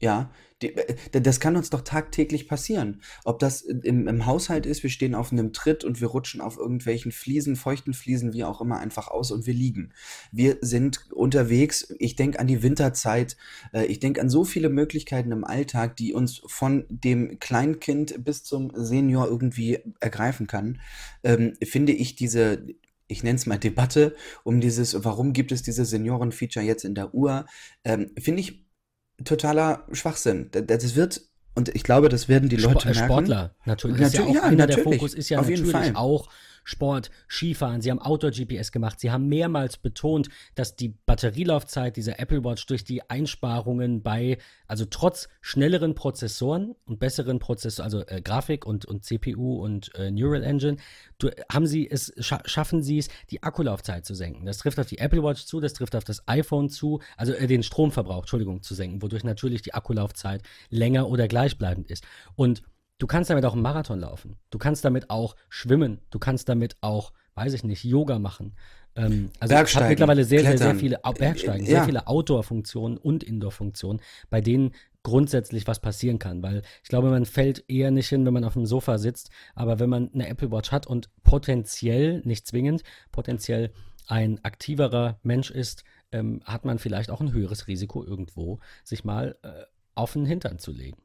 [0.01, 0.31] Ja,
[0.63, 3.03] die, äh, das kann uns doch tagtäglich passieren.
[3.25, 6.57] Ob das im, im Haushalt ist, wir stehen auf einem Tritt und wir rutschen auf
[6.57, 9.93] irgendwelchen Fliesen, feuchten Fliesen, wie auch immer, einfach aus und wir liegen.
[10.33, 11.95] Wir sind unterwegs.
[11.99, 13.37] Ich denke an die Winterzeit.
[13.73, 18.45] Äh, ich denke an so viele Möglichkeiten im Alltag, die uns von dem Kleinkind bis
[18.45, 20.81] zum Senior irgendwie ergreifen kann.
[21.23, 22.67] Ähm, finde ich diese
[23.07, 27.15] ich nenne es mal Debatte um dieses, warum gibt es diese Senioren-Feature jetzt in der
[27.15, 27.45] Uhr,
[27.85, 28.64] ähm, finde ich
[29.23, 30.51] totaler Schwachsinn.
[30.51, 31.21] Das wird,
[31.55, 33.05] und ich glaube, das werden die Leute Sport, merken.
[33.05, 34.01] Sportler, natürlich.
[34.01, 34.85] natürlich ja, ja, einer natürlich.
[34.85, 36.29] der Fokus ist ja Auf natürlich auch
[36.65, 42.45] Sport, Skifahren, sie haben Outdoor-GPS gemacht, sie haben mehrmals betont, dass die Batterielaufzeit dieser Apple
[42.45, 48.67] Watch durch die Einsparungen bei, also trotz schnelleren Prozessoren und besseren Prozessoren, also äh, Grafik
[48.67, 50.77] und, und CPU und äh, Neural Engine,
[51.19, 54.47] du, haben sie es, scha schaffen sie es, die Akkulaufzeit zu senken.
[54.47, 57.47] Das trifft auf die Apple Watch zu, das trifft auf das iPhone zu, also äh,
[57.47, 62.05] den Stromverbrauch, Entschuldigung, zu senken, wodurch natürlich die Akkulaufzeit länger oder gleichbleibend ist.
[62.37, 62.63] Und
[62.99, 64.37] Du kannst damit auch einen Marathon laufen.
[64.51, 66.01] Du kannst damit auch schwimmen.
[66.11, 68.55] Du kannst damit auch, weiß ich nicht, Yoga machen.
[68.97, 71.73] Ähm, also es hat mittlerweile sehr, sehr, sehr viele Bergsteigen, ja.
[71.73, 76.43] sehr viele Outdoor-Funktionen und Indoor-Funktionen, bei denen grundsätzlich was passieren kann.
[76.43, 79.31] Weil ich glaube, man fällt eher nicht hin, wenn man auf dem Sofa sitzt.
[79.55, 83.73] Aber wenn man eine Apple Watch hat und potenziell, nicht zwingend, potenziell
[84.07, 89.37] ein aktiverer Mensch ist, ähm, hat man vielleicht auch ein höheres Risiko irgendwo, sich mal
[89.43, 91.04] äh, auf den Hintern zu legen.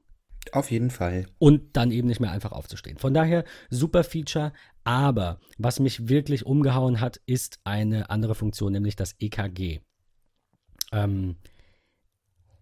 [0.54, 1.26] Auf jeden Fall.
[1.38, 2.98] Und dann eben nicht mehr einfach aufzustehen.
[2.98, 8.96] Von daher super Feature, aber was mich wirklich umgehauen hat, ist eine andere Funktion, nämlich
[8.96, 9.80] das EKG.
[10.92, 11.38] Ähm,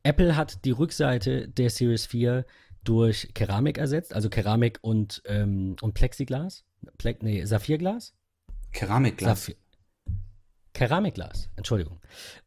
[0.04, 2.46] Apple hat die Rückseite der Series 4
[2.84, 6.64] durch Keramik ersetzt, also Keramik und, ähm, und Plexiglas.
[6.98, 8.14] Ple nee, Saphirglas?
[8.72, 9.46] Keramikglas.
[9.46, 9.56] Saphir
[10.74, 12.00] Keramikglas, Entschuldigung.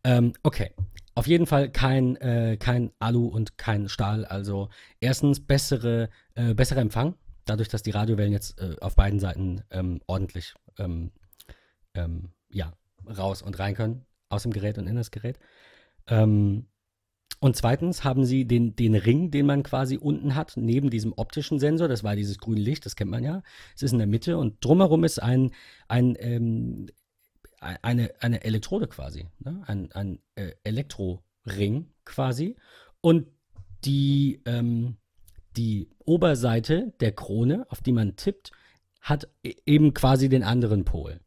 [0.04, 0.72] Ähm, okay,
[1.20, 4.24] auf jeden Fall kein, äh, kein Alu und kein Stahl.
[4.24, 9.60] Also erstens bessere, äh, besserer Empfang, dadurch, dass die Radiowellen jetzt äh, auf beiden Seiten
[9.70, 11.10] ähm, ordentlich ähm,
[11.92, 12.72] ähm, ja,
[13.06, 15.38] raus und rein können, aus dem Gerät und in das Gerät.
[16.06, 16.68] Ähm,
[17.38, 21.58] und zweitens haben sie den, den Ring, den man quasi unten hat, neben diesem optischen
[21.58, 23.42] Sensor, das war dieses grüne Licht, das kennt man ja.
[23.76, 25.50] Es ist in der Mitte und drumherum ist ein,
[25.86, 26.86] ein ähm,
[27.60, 29.62] eine, eine Elektrode quasi, ne?
[29.66, 32.56] ein, ein äh, Elektroring quasi.
[33.00, 33.28] Und
[33.84, 34.96] die, ähm,
[35.56, 38.52] die Oberseite der Krone, auf die man tippt,
[39.00, 41.20] hat e-, eben quasi den anderen Pol.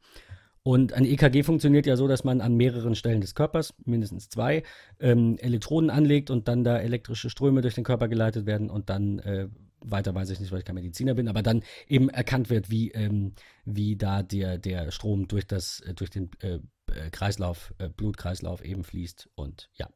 [0.63, 4.63] Und ein EKG funktioniert ja so, dass man an mehreren Stellen des Körpers, mindestens zwei,
[4.99, 9.19] ähm, Elektroden anlegt und dann da elektrische Ströme durch den Körper geleitet werden und dann
[9.19, 9.49] äh,
[9.83, 12.91] weiter weiß ich nicht, weil ich kein Mediziner bin, aber dann eben erkannt wird, wie,
[12.91, 13.33] ähm,
[13.65, 18.63] wie da der, der Strom durch, das, äh, durch den äh, äh, Kreislauf, äh, Blutkreislauf
[18.63, 19.89] eben fließt und ja,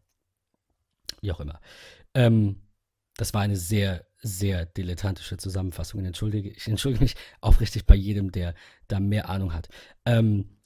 [1.22, 1.60] wie auch immer.
[2.14, 2.62] Ähm,
[3.16, 6.04] das war eine sehr, sehr dilettantische Zusammenfassung.
[6.06, 8.54] Entschuldige, ich entschuldige mich aufrichtig bei jedem, der
[8.88, 9.70] da mehr Ahnung hat.
[10.06, 10.58] Ähm,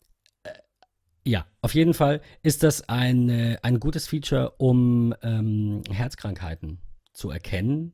[1.23, 6.79] Ja, auf jeden Fall ist das ein, äh, ein gutes Feature, um ähm, Herzkrankheiten
[7.13, 7.93] zu erkennen.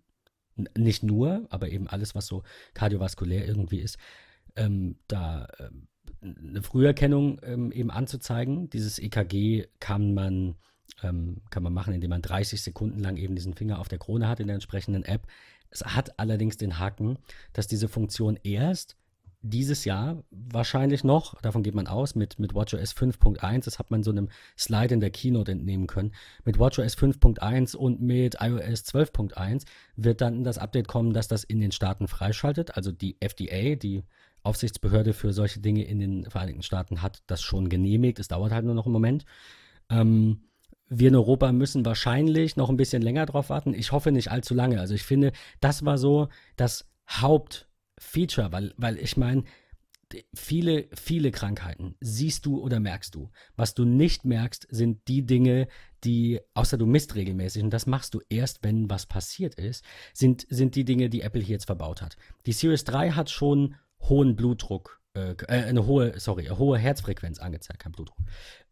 [0.78, 2.44] Nicht nur, aber eben alles, was so
[2.74, 3.98] kardiovaskulär irgendwie ist,
[4.56, 5.88] ähm, da ähm,
[6.22, 8.70] eine Früherkennung ähm, eben anzuzeigen.
[8.70, 10.56] Dieses EKG kann man,
[11.04, 14.28] ähm, kann man machen, indem man 30 Sekunden lang eben diesen Finger auf der Krone
[14.28, 15.28] hat in der entsprechenden App.
[15.70, 17.20] Es hat allerdings den Haken,
[17.54, 18.98] dass diese Funktion erst
[19.42, 24.04] dieses Jahr wahrscheinlich noch, davon geht man aus, mit, mit WatchOS 5.1, das hat man
[24.04, 29.66] so einem Slide in der Keynote entnehmen können, mit WatchOS 5.1 und mit iOS 12.1
[29.96, 32.76] wird dann das Update kommen, dass das in den Staaten freischaltet.
[32.76, 34.04] Also die FDA, die
[34.44, 38.20] Aufsichtsbehörde für solche Dinge in den Vereinigten Staaten, hat das schon genehmigt.
[38.20, 39.26] Es dauert halt nur noch einen Moment.
[39.90, 40.42] Ähm,
[40.90, 43.74] wir in Europa müssen wahrscheinlich noch ein bisschen länger drauf warten.
[43.74, 44.80] Ich hoffe nicht allzu lange.
[44.80, 47.67] Also ich finde, das war so das Haupt-
[47.98, 49.44] Feature, weil, weil ich meine,
[50.34, 53.30] viele, viele Krankheiten siehst du oder merkst du.
[53.56, 55.68] Was du nicht merkst, sind die Dinge,
[56.04, 59.84] die, außer du misst regelmäßig, und das machst du erst, wenn was passiert ist,
[60.14, 62.18] sind, sind die Dinge, die Apple hier jetzt verbaut hat.
[62.46, 67.40] Die Series 3 hat schon hohen Blutdruck, äh, äh, eine hohe, sorry, eine hohe Herzfrequenz
[67.40, 68.20] angezeigt, kein Blutdruck.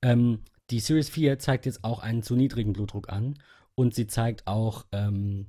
[0.01, 3.37] Ähm, die Series 4 zeigt jetzt auch einen zu niedrigen Blutdruck an
[3.75, 5.47] und sie zeigt auch ähm,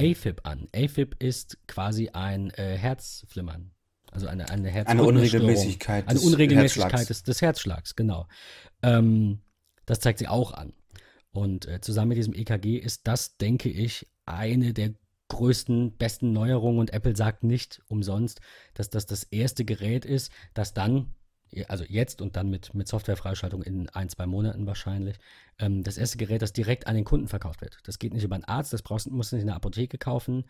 [0.00, 0.68] AFib an.
[0.74, 3.72] AFib ist quasi ein äh, Herzflimmern.
[4.10, 8.26] Also eine, eine Herz Eine Unregelmäßigkeit, eine Unregelmäßigkeit des, des, Herzschlags, genau.
[8.82, 9.40] Ähm,
[9.84, 10.72] das zeigt sie auch an.
[11.30, 14.94] Und äh, zusammen mit diesem EKG ist das, denke ich, eine der
[15.28, 16.80] größten, besten Neuerungen.
[16.80, 18.40] Und Apple sagt nicht umsonst,
[18.74, 21.14] dass das das erste Gerät ist, das dann
[21.68, 25.16] also jetzt und dann mit, mit Softwarefreischaltung in ein, zwei Monaten wahrscheinlich,
[25.58, 27.78] ähm, das erste Gerät, das direkt an den Kunden verkauft wird.
[27.84, 30.44] Das geht nicht über einen Arzt, das brauchst, musst du nicht in der Apotheke kaufen.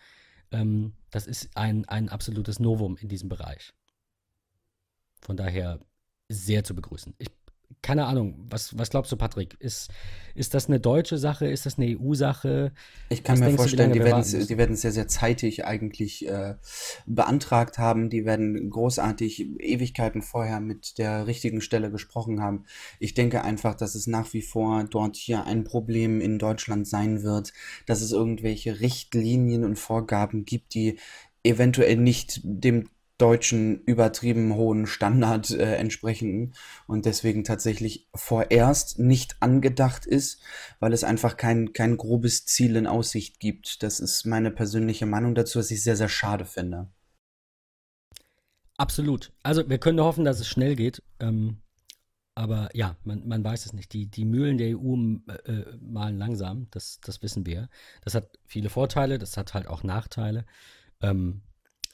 [0.50, 3.72] Ähm, das ist ein, ein absolutes Novum in diesem Bereich.
[5.20, 5.80] Von daher
[6.28, 7.14] sehr zu begrüßen.
[7.18, 7.28] Ich
[7.82, 9.56] keine Ahnung, was, was glaubst du, Patrick?
[9.60, 9.90] Ist,
[10.34, 11.46] ist das eine deutsche Sache?
[11.46, 12.72] Ist das eine EU-Sache?
[13.08, 16.54] Ich kann was mir vorstellen, du, die, werden, die werden sehr, sehr zeitig eigentlich äh,
[17.06, 18.10] beantragt haben.
[18.10, 22.64] Die werden großartig Ewigkeiten vorher mit der richtigen Stelle gesprochen haben.
[22.98, 27.22] Ich denke einfach, dass es nach wie vor dort hier ein Problem in Deutschland sein
[27.22, 27.52] wird,
[27.86, 30.98] dass es irgendwelche Richtlinien und Vorgaben gibt, die
[31.42, 32.88] eventuell nicht dem
[33.18, 36.54] deutschen übertrieben hohen Standard äh, entsprechen
[36.86, 40.40] und deswegen tatsächlich vorerst nicht angedacht ist,
[40.80, 43.82] weil es einfach kein, kein grobes Ziel in Aussicht gibt.
[43.82, 46.88] Das ist meine persönliche Meinung dazu, was ich sehr, sehr schade finde.
[48.76, 49.32] Absolut.
[49.42, 51.02] Also wir können hoffen, dass es schnell geht.
[51.18, 51.58] Ähm,
[52.36, 53.92] aber ja, man, man weiß es nicht.
[53.92, 54.94] Die, die Mühlen der EU
[55.44, 57.68] äh, malen langsam, das, das wissen wir.
[58.02, 60.46] Das hat viele Vorteile, das hat halt auch Nachteile.
[61.02, 61.42] Ähm,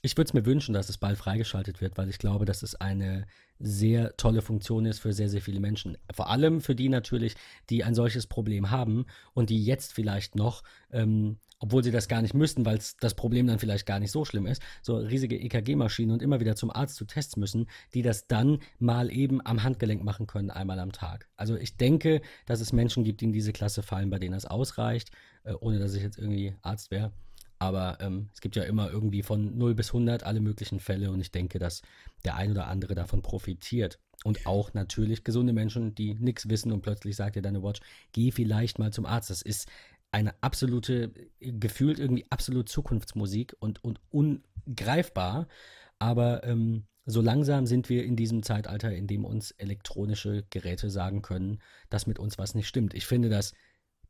[0.05, 2.75] ich würde es mir wünschen, dass es bald freigeschaltet wird, weil ich glaube, dass es
[2.75, 3.27] eine
[3.59, 5.97] sehr tolle Funktion ist für sehr, sehr viele Menschen.
[6.13, 7.37] Vor allem für die natürlich,
[7.71, 10.63] die ein solches Problem haben und die jetzt vielleicht noch,
[10.93, 14.27] ähm, obwohl sie das gar nicht müssten, weil das Problem dann vielleicht gar nicht so
[14.27, 18.27] schlimm ist, so riesige EKG-Maschinen und immer wieder zum Arzt zu Tests müssen, die das
[18.27, 21.31] dann mal eben am Handgelenk machen können, einmal am Tag.
[21.37, 24.45] Also ich denke, dass es Menschen gibt, die in diese Klasse fallen, bei denen das
[24.45, 25.13] ausreicht,
[25.45, 27.11] äh, ohne dass ich jetzt irgendwie Arzt wäre.
[27.59, 31.21] Aber ähm, es gibt ja immer irgendwie von 0 bis 100 alle möglichen Fälle und
[31.21, 31.83] ich denke, dass
[32.25, 33.99] der ein oder andere davon profitiert.
[34.25, 37.81] Und auch natürlich gesunde Menschen, die nichts wissen und plötzlich sagt dir deine Watch,
[38.13, 39.31] geh vielleicht mal zum Arzt.
[39.31, 39.69] Das ist
[40.13, 45.49] eine absolute, gefühlt irgendwie absolut Zukunftsmusik und, und ungreifbar.
[45.99, 51.21] Aber ähm, so langsam sind wir in diesem Zeitalter, in dem uns elektronische Geräte sagen
[51.21, 52.95] können, dass mit uns was nicht stimmt.
[52.95, 53.53] Ich finde das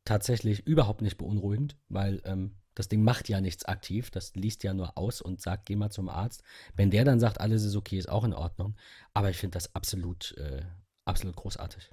[0.05, 4.73] tatsächlich überhaupt nicht beunruhigend, weil ähm, das Ding macht ja nichts aktiv, das liest ja
[4.73, 6.43] nur aus und sagt, geh mal zum Arzt.
[6.75, 8.75] Wenn der dann sagt, alles ist okay, ist auch in Ordnung.
[9.13, 10.61] Aber ich finde das absolut, äh,
[11.05, 11.89] absolut großartig.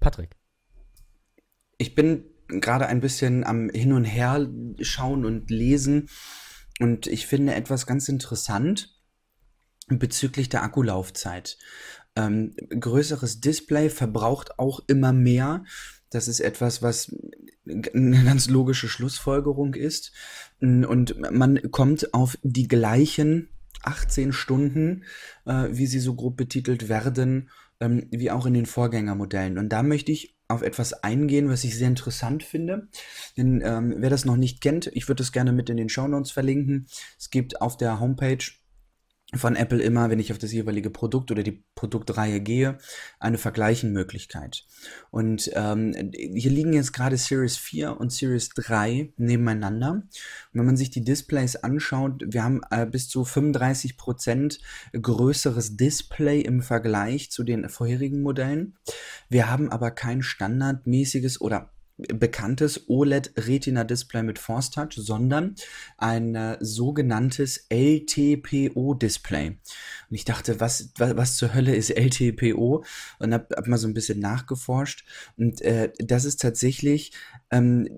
[0.00, 0.36] Patrick.
[1.76, 4.48] Ich bin gerade ein bisschen am Hin und Her
[4.80, 6.08] schauen und lesen
[6.80, 8.98] und ich finde etwas ganz interessant
[9.88, 11.58] bezüglich der Akkulaufzeit.
[12.18, 15.64] Ähm, größeres Display verbraucht auch immer mehr.
[16.10, 17.14] Das ist etwas, was
[17.66, 20.12] eine ganz logische Schlussfolgerung ist.
[20.60, 23.50] Und man kommt auf die gleichen
[23.84, 25.04] 18 Stunden,
[25.46, 29.56] äh, wie sie so grob betitelt werden, ähm, wie auch in den Vorgängermodellen.
[29.56, 32.88] Und da möchte ich auf etwas eingehen, was ich sehr interessant finde.
[33.36, 36.08] Denn ähm, wer das noch nicht kennt, ich würde das gerne mit in den Show
[36.08, 36.86] Notes verlinken.
[37.16, 38.44] Es gibt auf der Homepage
[39.34, 42.78] von Apple immer, wenn ich auf das jeweilige Produkt oder die Produktreihe gehe,
[43.20, 44.64] eine Vergleichenmöglichkeit.
[45.10, 49.90] Und ähm, hier liegen jetzt gerade Series 4 und Series 3 nebeneinander.
[49.90, 50.08] Und
[50.52, 54.60] wenn man sich die Displays anschaut, wir haben äh, bis zu 35%
[54.98, 58.78] größeres Display im Vergleich zu den vorherigen Modellen.
[59.28, 65.56] Wir haben aber kein standardmäßiges oder bekanntes OLED-Retina-Display mit Force Touch, sondern
[65.96, 69.48] ein äh, sogenanntes LTPO-Display.
[69.48, 72.84] Und ich dachte, was, was, was, zur Hölle ist LTPO?
[73.18, 75.04] Und habe hab mal so ein bisschen nachgeforscht.
[75.36, 77.12] Und äh, das ist tatsächlich
[77.50, 77.88] ähm,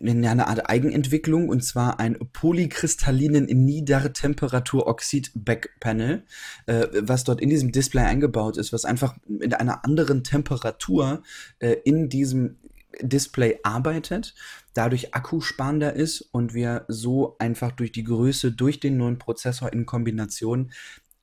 [0.00, 6.24] eine Art Eigenentwicklung und zwar ein polykristallinen Niedertemperatur-Oxid-Backpanel,
[6.66, 11.22] äh, was dort in diesem Display eingebaut ist, was einfach mit einer anderen Temperatur
[11.58, 12.56] äh, in diesem
[13.00, 14.34] Display arbeitet,
[14.74, 19.86] dadurch akkusparender ist und wir so einfach durch die Größe, durch den neuen Prozessor in
[19.86, 20.70] Kombination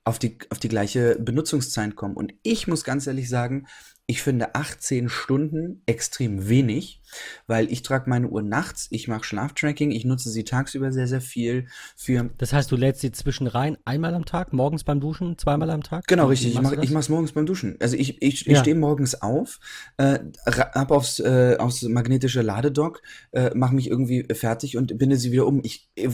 [0.04, 2.16] auf die, auf die gleiche Benutzungszeit kommen.
[2.16, 3.68] Und ich muss ganz ehrlich sagen,
[4.08, 7.02] ich finde 18 Stunden extrem wenig,
[7.48, 11.22] weil ich trage meine Uhr nachts, ich mache Schlaftracking, ich nutze sie tagsüber sehr, sehr
[11.22, 12.30] viel für.
[12.38, 15.84] Das heißt, du lädst sie zwischen rein einmal am Tag, morgens beim Duschen, zweimal am
[15.84, 16.06] Tag?
[16.08, 16.56] Genau, richtig.
[16.56, 17.76] Ich mache es morgens beim Duschen.
[17.80, 18.60] Also ich, ich, ich ja.
[18.60, 19.60] stehe morgens auf,
[19.98, 25.32] äh, ab aufs, äh, aufs magnetische Ladedock, äh, mache mich irgendwie fertig und binde sie
[25.32, 25.62] wieder um.
[25.64, 26.10] Ich, ich,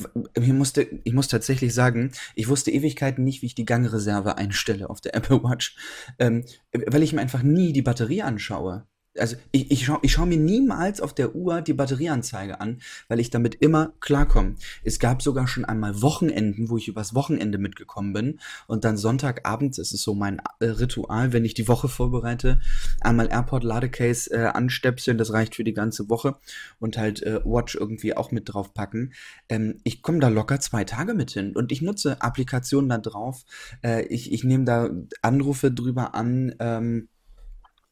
[0.53, 5.01] musste, ich muss tatsächlich sagen, ich wusste Ewigkeiten nicht, wie ich die Gangreserve einstelle auf
[5.01, 5.75] der Apple Watch,
[6.19, 8.85] ähm, weil ich mir einfach nie die die Batterie anschaue,
[9.17, 13.19] also ich, ich schaue ich schau mir niemals auf der Uhr die Batterieanzeige an, weil
[13.19, 14.55] ich damit immer klarkomme.
[14.83, 19.77] Es gab sogar schon einmal Wochenenden, wo ich übers Wochenende mitgekommen bin und dann Sonntagabends,
[19.77, 22.59] das ist so mein äh, Ritual, wenn ich die Woche vorbereite,
[23.01, 26.37] einmal Airport Ladecase äh, anstöpseln, das reicht für die ganze Woche
[26.79, 29.13] und halt äh, Watch irgendwie auch mit draufpacken.
[29.49, 33.43] Ähm, ich komme da locker zwei Tage mit hin und ich nutze Applikationen da drauf.
[33.83, 34.89] Äh, ich ich nehme da
[35.21, 36.55] Anrufe drüber an.
[36.59, 37.09] Ähm,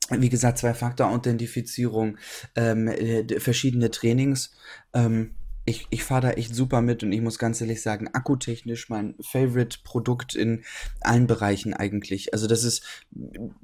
[0.09, 2.17] wie gesagt, Zwei-Faktor-Authentifizierung,
[2.55, 4.51] ähm, äh, verschiedene Trainings.
[4.93, 5.35] Ähm,
[5.69, 9.15] ich, ich fahre da echt super mit und ich muss ganz ehrlich sagen, akkutechnisch mein
[9.21, 10.63] Favorite-Produkt in
[11.01, 12.33] allen Bereichen eigentlich.
[12.33, 12.83] Also das ist,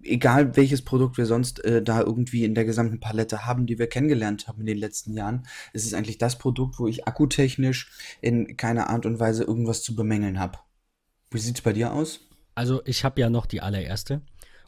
[0.04, 3.88] egal welches Produkt wir sonst äh, da irgendwie in der gesamten Palette haben, die wir
[3.88, 8.56] kennengelernt haben in den letzten Jahren, es ist eigentlich das Produkt, wo ich akkutechnisch in
[8.56, 10.60] keiner Art und Weise irgendwas zu bemängeln habe.
[11.32, 12.20] Wie sieht es bei dir aus?
[12.54, 14.22] Also ich habe ja noch die allererste.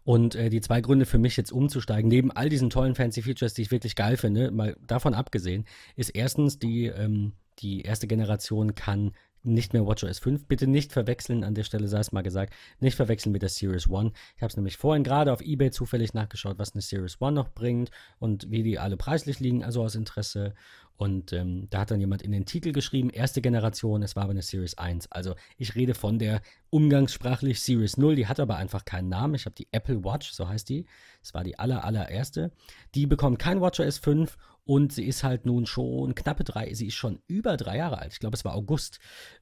[0.07, 3.53] Und äh, die zwei Gründe für mich jetzt umzusteigen, neben all diesen tollen fancy Features,
[3.53, 5.65] die ich wirklich geil finde, mal davon abgesehen,
[5.97, 9.11] ist erstens die, ähm, die erste Generation kann
[9.43, 10.45] nicht mehr WatchOS 5.
[10.45, 13.89] Bitte nicht verwechseln, an der Stelle sei es mal gesagt, nicht verwechseln mit der Series
[13.89, 14.13] One.
[14.37, 17.49] Ich habe es nämlich vorhin gerade auf Ebay zufällig nachgeschaut, was eine Series One noch
[17.49, 20.53] bringt und wie die alle preislich liegen, also aus Interesse.
[20.97, 24.31] Und ähm, da hat dann jemand in den Titel geschrieben, erste Generation, es war aber
[24.31, 25.11] eine Series 1.
[25.11, 29.35] Also ich rede von der umgangssprachlich Series 0, die hat aber einfach keinen Namen.
[29.35, 30.85] Ich habe die Apple Watch, so heißt die.
[31.21, 32.51] Es war die aller, allererste.
[32.95, 36.95] Die bekommt kein WatchOS 5 und sie ist halt nun schon knappe drei, sie ist
[36.95, 38.13] schon über drei Jahre alt.
[38.13, 38.99] Ich glaube, es war August.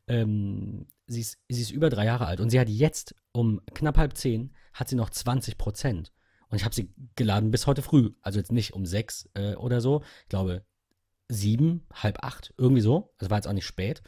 [0.07, 3.97] Ähm, sie, ist, sie ist über drei Jahre alt und sie hat jetzt um knapp
[3.97, 6.11] halb zehn, hat sie noch 20 Prozent.
[6.49, 8.11] Und ich habe sie geladen bis heute früh.
[8.21, 10.03] Also jetzt nicht um sechs äh, oder so.
[10.23, 10.63] Ich glaube,
[11.29, 13.13] sieben, halb acht, irgendwie so.
[13.17, 14.01] Das war jetzt auch nicht spät.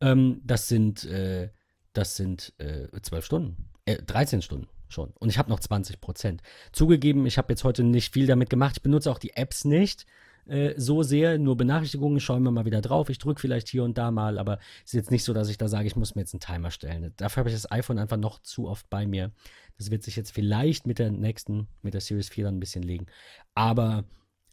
[0.00, 1.50] Ähm, das sind, äh,
[1.92, 5.12] das sind äh, zwölf Stunden, äh, 13 Stunden schon.
[5.18, 6.42] Und ich habe noch 20 Prozent.
[6.72, 8.76] Zugegeben, ich habe jetzt heute nicht viel damit gemacht.
[8.76, 10.06] Ich benutze auch die Apps nicht
[10.46, 13.10] äh, so sehr, nur Benachrichtigungen, schauen wir mal wieder drauf.
[13.10, 15.58] Ich drücke vielleicht hier und da mal, aber es ist jetzt nicht so, dass ich
[15.58, 17.12] da sage, ich muss mir jetzt einen Timer stellen.
[17.16, 19.30] Dafür habe ich das iPhone einfach noch zu oft bei mir.
[19.78, 22.82] Das wird sich jetzt vielleicht mit der nächsten, mit der Series 4 dann ein bisschen
[22.82, 23.06] legen.
[23.54, 24.04] Aber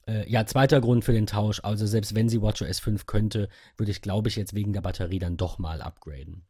[0.10, 1.62] äh, ja, zweiter Grund für den Tausch.
[1.64, 5.20] Also selbst wenn sie WatchOS 5 könnte, würde ich, glaube ich, jetzt wegen der Batterie
[5.20, 6.46] dann doch mal upgraden.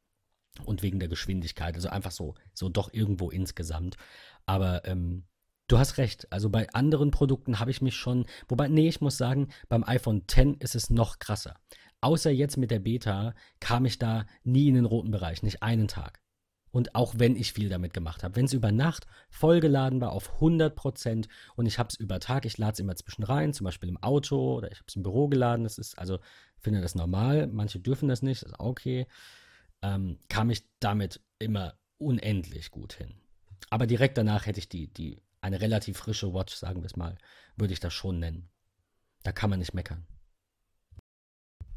[0.65, 1.75] Und wegen der Geschwindigkeit.
[1.75, 3.95] Also einfach so, so doch irgendwo insgesamt.
[4.45, 5.23] Aber ähm,
[5.67, 6.31] du hast recht.
[6.31, 8.25] Also bei anderen Produkten habe ich mich schon.
[8.47, 11.55] Wobei, nee, ich muss sagen, beim iPhone X ist es noch krasser.
[12.01, 15.87] Außer jetzt mit der Beta kam ich da nie in den roten Bereich, nicht einen
[15.87, 16.21] Tag.
[16.71, 20.39] Und auch wenn ich viel damit gemacht habe, wenn es über Nacht vollgeladen war auf
[20.39, 23.89] 100% und ich habe es über Tag, ich lade es immer zwischen rein, zum Beispiel
[23.89, 26.19] im Auto oder ich habe es im Büro geladen, das ist also,
[26.59, 29.07] finde das normal, manche dürfen das nicht, das ist okay,
[29.81, 33.15] ähm, kam ich damit immer unendlich gut hin.
[33.69, 37.17] Aber direkt danach hätte ich die, die, eine relativ frische Watch, sagen wir es mal,
[37.55, 38.49] würde ich das schon nennen.
[39.23, 40.05] Da kann man nicht meckern.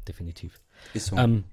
[0.07, 0.61] Definitiv.
[0.93, 1.17] Ist so.
[1.17, 1.45] Ähm,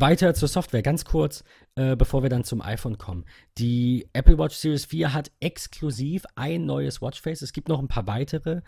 [0.00, 1.44] weiter zur Software, ganz kurz,
[1.74, 3.24] äh, bevor wir dann zum iPhone kommen.
[3.58, 7.42] Die Apple Watch Series 4 hat exklusiv ein neues Watchface.
[7.42, 8.62] Es gibt noch ein paar weitere,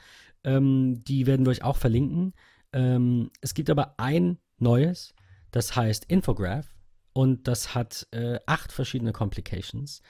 [0.44, 2.32] ähm, die werden wir euch auch verlinken.
[2.72, 5.14] Ähm, es gibt aber ein neues,
[5.50, 6.74] das heißt Infograph.
[7.12, 10.00] und das hat äh, acht verschiedene Complications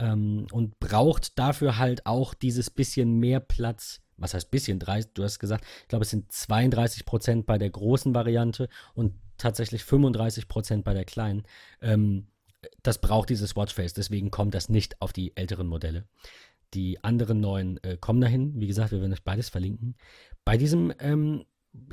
[0.00, 4.00] ähm, und braucht dafür halt auch dieses bisschen mehr Platz.
[4.20, 4.78] Was heißt bisschen?
[4.78, 9.84] du hast gesagt, ich glaube, es sind 32 Prozent bei der großen Variante und tatsächlich
[9.84, 11.44] 35 Prozent bei der kleinen.
[11.80, 12.26] Ähm,
[12.82, 16.06] das braucht dieses Watchface, deswegen kommt das nicht auf die älteren Modelle.
[16.74, 18.60] Die anderen neuen äh, kommen dahin.
[18.60, 19.96] Wie gesagt, wir werden euch beides verlinken.
[20.44, 21.44] Bei diesem ähm,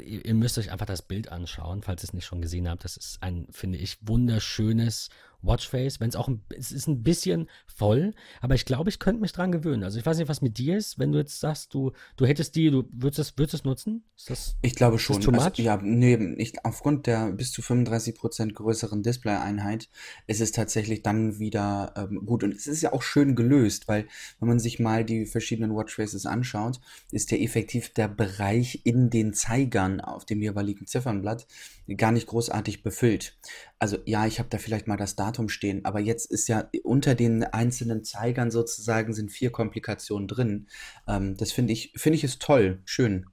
[0.01, 2.83] ihr müsst euch einfach das Bild anschauen, falls ihr es nicht schon gesehen habt.
[2.83, 5.09] Das ist ein, finde ich, wunderschönes
[5.41, 5.99] Watchface.
[5.99, 9.31] Wenn es auch ein, es ist ein bisschen voll, aber ich glaube, ich könnte mich
[9.31, 9.83] dran gewöhnen.
[9.83, 12.55] Also ich weiß nicht, was mit dir ist, wenn du jetzt sagst, du, du hättest
[12.55, 14.03] die, du würdest es, würdest es nutzen?
[14.15, 15.17] Ist das, ich glaube schon.
[15.35, 19.89] Also, ja, nee, ich, aufgrund der bis zu 35% größeren Display-Einheit
[20.25, 22.43] ist es tatsächlich dann wieder ähm, gut.
[22.43, 24.07] Und es ist ja auch schön gelöst, weil
[24.39, 26.79] wenn man sich mal die verschiedenen Watchfaces anschaut,
[27.11, 31.47] ist ja effektiv der Bereich in den Zeigern auf dem jeweiligen Ziffernblatt
[31.95, 33.37] gar nicht großartig befüllt.
[33.79, 37.13] Also ja, ich habe da vielleicht mal das Datum stehen, aber jetzt ist ja unter
[37.13, 40.67] den einzelnen Zeigern sozusagen sind vier Komplikationen drin.
[41.07, 43.27] Ähm, das finde ich, finde ich ist toll, schön.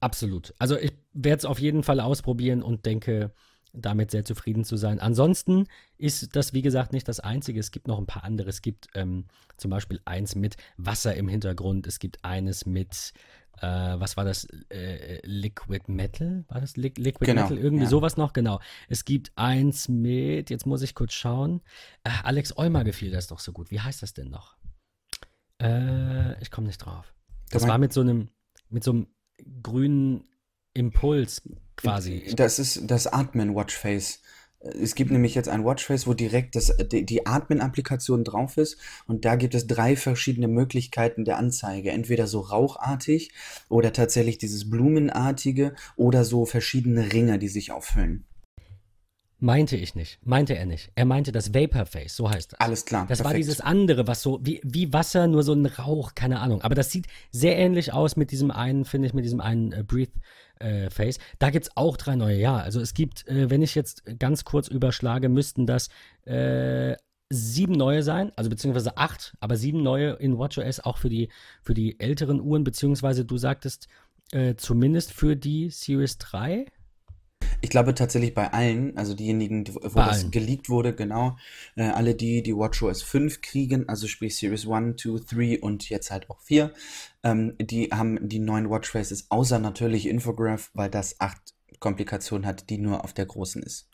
[0.00, 0.54] Absolut.
[0.58, 3.32] Also ich werde es auf jeden Fall ausprobieren und denke,
[3.74, 5.00] damit sehr zufrieden zu sein.
[5.00, 5.66] Ansonsten
[5.98, 7.60] ist das, wie gesagt, nicht das Einzige.
[7.60, 8.48] Es gibt noch ein paar andere.
[8.48, 11.86] Es gibt ähm, zum Beispiel eins mit Wasser im Hintergrund.
[11.86, 13.12] Es gibt eines mit
[13.60, 14.46] äh, was war das?
[14.70, 16.44] Äh, Liquid Metal?
[16.48, 17.58] War das Li Liquid genau, Metal?
[17.58, 17.90] Irgendwie ja.
[17.90, 18.32] sowas noch?
[18.32, 18.60] Genau.
[18.88, 21.62] Es gibt eins mit, jetzt muss ich kurz schauen.
[22.02, 23.70] Äh, Alex Olmer gefiel das doch so gut.
[23.70, 24.56] Wie heißt das denn noch?
[25.60, 27.14] Äh, ich komme nicht drauf.
[27.50, 28.28] Das war mit so einem,
[28.68, 29.06] mit so einem
[29.62, 30.24] grünen
[30.72, 31.42] Impuls
[31.76, 32.32] quasi.
[32.36, 34.20] Das ist das Atmen Watchface.
[34.64, 39.24] Es gibt nämlich jetzt ein Watchface, wo direkt das, die, die Atmen-Applikation drauf ist und
[39.24, 41.90] da gibt es drei verschiedene Möglichkeiten der Anzeige.
[41.90, 43.32] Entweder so rauchartig
[43.68, 48.24] oder tatsächlich dieses Blumenartige oder so verschiedene Ringe, die sich auffüllen.
[49.44, 50.18] Meinte ich nicht.
[50.24, 50.90] Meinte er nicht.
[50.94, 52.60] Er meinte das Vaporface, so heißt das.
[52.60, 53.02] Alles klar.
[53.02, 53.24] Das perfekt.
[53.26, 56.62] war dieses andere, was so wie, wie Wasser, nur so ein Rauch, keine Ahnung.
[56.62, 59.84] Aber das sieht sehr ähnlich aus mit diesem einen, finde ich, mit diesem einen äh,
[59.86, 60.12] Breathe
[60.60, 61.18] äh, Face.
[61.40, 62.56] Da gibt es auch drei neue, ja.
[62.56, 65.90] Also es gibt, äh, wenn ich jetzt ganz kurz überschlage, müssten das
[66.24, 66.96] äh,
[67.28, 71.28] sieben neue sein, also beziehungsweise acht, aber sieben neue in WatchOS auch für die,
[71.62, 73.88] für die älteren Uhren, beziehungsweise du sagtest
[74.32, 76.64] äh, zumindest für die Series 3.
[77.64, 80.30] Ich glaube tatsächlich bei allen, also diejenigen, wo bei das allen.
[80.30, 81.38] geleakt wurde, genau,
[81.76, 86.10] äh, alle die, die WatchOS 5 kriegen, also sprich Series 1, 2, 3 und jetzt
[86.10, 86.74] halt auch 4,
[87.22, 91.40] ähm, die haben die neuen Watchfaces, außer natürlich Infograph, weil das acht
[91.78, 93.88] Komplikationen hat, die nur auf der großen ist.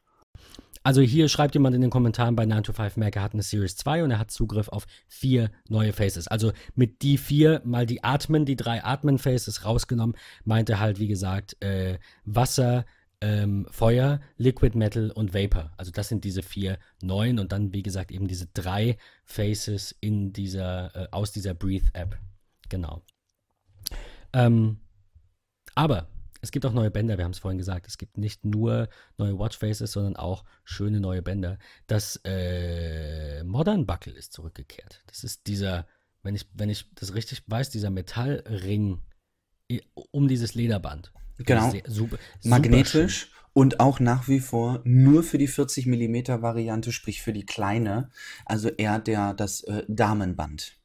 [0.82, 3.44] Also hier schreibt jemand in den Kommentaren bei 9 to 5 Mac, er hat eine
[3.44, 6.26] Series 2 und er hat Zugriff auf vier neue Faces.
[6.26, 11.62] Also mit die vier mal die Atmen, die drei Atmen-Faces rausgenommen, meinte halt, wie gesagt,
[11.62, 12.84] äh, Wasser,
[13.20, 15.72] ähm, Feuer, Liquid Metal und Vapor.
[15.76, 20.32] Also das sind diese vier neuen und dann, wie gesagt, eben diese drei Faces in
[20.32, 22.18] dieser, äh, aus dieser Breathe-App.
[22.68, 23.02] Genau.
[24.32, 24.80] Ähm,
[25.74, 26.08] aber
[26.40, 27.86] es gibt auch neue Bänder, wir haben es vorhin gesagt.
[27.86, 31.58] Es gibt nicht nur neue Watchfaces, sondern auch schöne neue Bänder.
[31.86, 35.02] Das äh, Modern Buckle ist zurückgekehrt.
[35.06, 35.86] Das ist dieser,
[36.22, 39.02] wenn ich, wenn ich das richtig weiß, dieser Metallring
[40.10, 41.12] um dieses Lederband.
[41.44, 41.70] Genau.
[41.70, 46.92] Sehr, super, Magnetisch super und auch nach wie vor nur für die 40 mm Variante,
[46.92, 48.10] sprich für die kleine,
[48.46, 50.76] also eher der das äh, Damenband.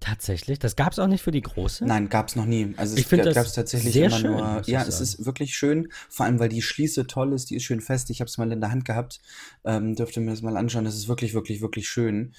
[0.00, 0.58] Tatsächlich?
[0.58, 1.84] Das gab es auch nicht für die große?
[1.84, 2.72] Nein, gab es noch nie.
[2.78, 4.62] Also ich es gab es tatsächlich sehr immer schön, nur.
[4.64, 7.82] Ja, es ist wirklich schön, vor allem weil die Schließe toll ist, die ist schön
[7.82, 8.08] fest.
[8.08, 9.20] Ich habe es mal in der Hand gehabt,
[9.64, 10.86] ähm, dürfte mir das mal anschauen.
[10.86, 12.32] Das ist wirklich, wirklich, wirklich schön.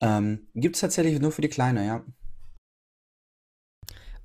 [0.00, 2.04] Ähm, Gibt es tatsächlich nur für die kleine, ja.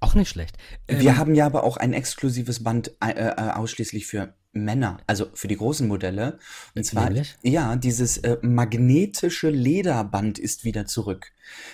[0.04, 0.58] Auch nicht schlecht.
[0.88, 5.28] Wir ähm, haben ja aber auch ein exklusives Band äh, äh, ausschließlich für Männer, also
[5.34, 6.38] für die großen Modelle.
[6.76, 7.36] Und zwar, nämlich?
[7.42, 11.32] ja, dieses äh, magnetische Lederband ist wieder zurück.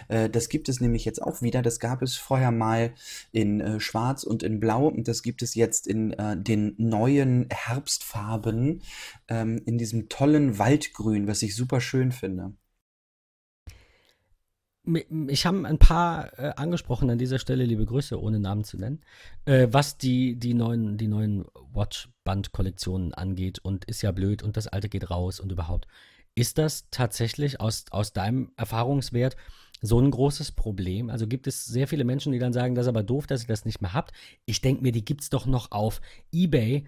[0.08, 1.62] Äh, das gibt es nämlich jetzt auch wieder.
[1.62, 2.94] Das gab es vorher mal
[3.32, 7.48] in äh, Schwarz und in Blau und das gibt es jetzt in äh, den neuen
[7.52, 8.82] Herbstfarben,
[9.28, 12.54] ähm, in diesem tollen Waldgrün, was ich super schön finde
[15.28, 19.02] ich habe ein paar äh, angesprochen an dieser Stelle, liebe Grüße, ohne Namen zu nennen,
[19.46, 24.68] äh, was die, die neuen, die neuen Watch-Band-Kollektionen angeht und ist ja blöd und das
[24.68, 25.88] alte geht raus und überhaupt.
[26.36, 29.36] Ist das tatsächlich aus, aus deinem Erfahrungswert
[29.82, 31.10] so ein großes Problem?
[31.10, 33.48] Also gibt es sehr viele Menschen, die dann sagen, das ist aber doof, dass ihr
[33.48, 34.12] das nicht mehr habt.
[34.46, 36.86] Ich denke mir, die gibt es doch noch auf Ebay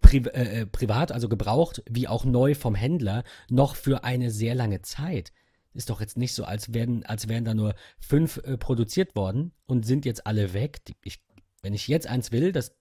[0.00, 4.54] Pri äh, äh, privat, also gebraucht, wie auch neu vom Händler, noch für eine sehr
[4.54, 5.32] lange Zeit
[5.74, 9.52] ist doch jetzt nicht so, als wären, als wären da nur fünf äh, produziert worden
[9.66, 10.80] und sind jetzt alle weg.
[11.02, 11.22] Ich,
[11.62, 12.76] wenn ich jetzt eins will, das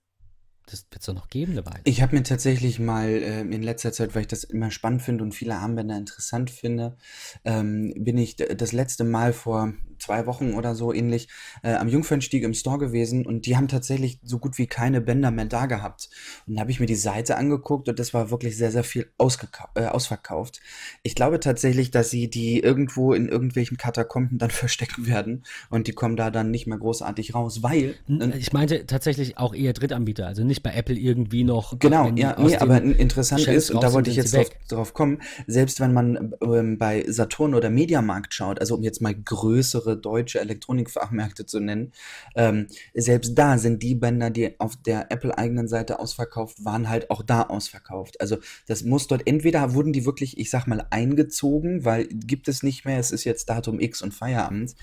[0.65, 1.81] das wird es doch noch geben eine Weile.
[1.83, 5.23] Ich habe mir tatsächlich mal äh, in letzter Zeit, weil ich das immer spannend finde
[5.23, 6.97] und viele Armbänder interessant finde,
[7.43, 11.29] ähm, bin ich das letzte Mal vor zwei Wochen oder so ähnlich
[11.63, 15.31] äh, am Jungfernstieg im Store gewesen und die haben tatsächlich so gut wie keine Bänder
[15.31, 16.09] mehr da gehabt.
[16.45, 19.03] Und da habe ich mir die Seite angeguckt und das war wirklich sehr, sehr viel
[19.17, 20.61] äh, ausverkauft.
[21.03, 25.93] Ich glaube tatsächlich, dass sie die irgendwo in irgendwelchen Katakomben dann verstecken werden und die
[25.93, 27.95] kommen da dann nicht mehr großartig raus, weil.
[28.37, 31.79] Ich meinte tatsächlich auch eher Drittanbieter, also nicht bei Apple irgendwie noch.
[31.79, 35.21] Genau, ja, nee, aber interessant Shells ist, und da wollte ich jetzt drauf, drauf, kommen,
[35.47, 40.39] selbst wenn man ähm, bei Saturn oder Mediamarkt schaut, also um jetzt mal größere deutsche
[40.39, 41.93] Elektronikfachmärkte zu nennen,
[42.35, 47.23] ähm, selbst da sind die Bänder, die auf der Apple-eigenen Seite ausverkauft waren, halt auch
[47.23, 48.21] da ausverkauft.
[48.21, 48.37] Also
[48.67, 52.85] das muss dort, entweder wurden die wirklich, ich sag mal, eingezogen, weil gibt es nicht
[52.85, 54.75] mehr, es ist jetzt Datum X und Feierabend.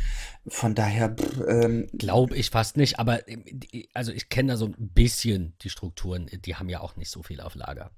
[0.51, 1.15] Von daher.
[1.49, 3.45] Ähm, Glaube ich fast nicht, aber ähm,
[3.95, 7.23] also ich kenne da so ein bisschen die Strukturen, die haben ja auch nicht so
[7.23, 7.93] viel auf Lager.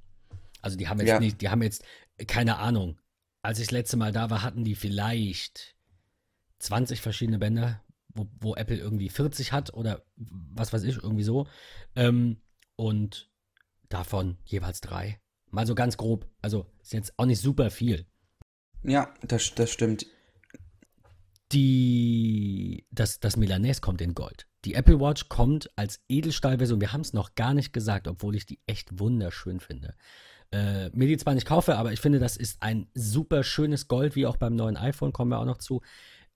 [0.61, 1.19] Also die haben jetzt ja.
[1.19, 1.83] nicht, die haben jetzt,
[2.27, 3.01] keine Ahnung,
[3.41, 5.75] als ich das letzte Mal da war, hatten die vielleicht
[6.61, 7.83] 20 verschiedene Bänder,
[8.15, 11.49] wo, wo Apple irgendwie 40 hat oder was weiß ich, irgendwie so.
[11.97, 12.43] Ähm,
[12.77, 13.31] und
[13.89, 15.21] davon jeweils drei.
[15.51, 16.29] Mal so ganz grob.
[16.41, 18.07] Also ist jetzt auch nicht super viel.
[18.83, 20.07] Ja, das, das stimmt.
[21.53, 24.47] Die, das, das Milanese kommt in Gold.
[24.65, 26.81] Die Apple Watch kommt als Edelstahlversion.
[26.81, 29.95] Wir haben es noch gar nicht gesagt, obwohl ich die echt wunderschön finde.
[30.53, 34.17] Äh, mir die zwar nicht kaufe, aber ich finde, das ist ein super schönes Gold,
[34.17, 35.81] wie auch beim neuen iPhone, kommen wir auch noch zu.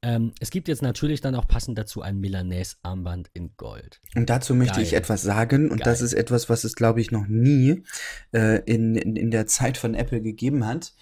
[0.03, 4.01] Ähm, es gibt jetzt natürlich dann auch passend dazu ein Milanese-Armband in Gold.
[4.15, 4.85] Und dazu möchte Geil.
[4.85, 5.85] ich etwas sagen, und Geil.
[5.85, 7.83] das ist etwas, was es, glaube ich, noch nie
[8.33, 10.93] äh, in, in, in der Zeit von Apple gegeben hat.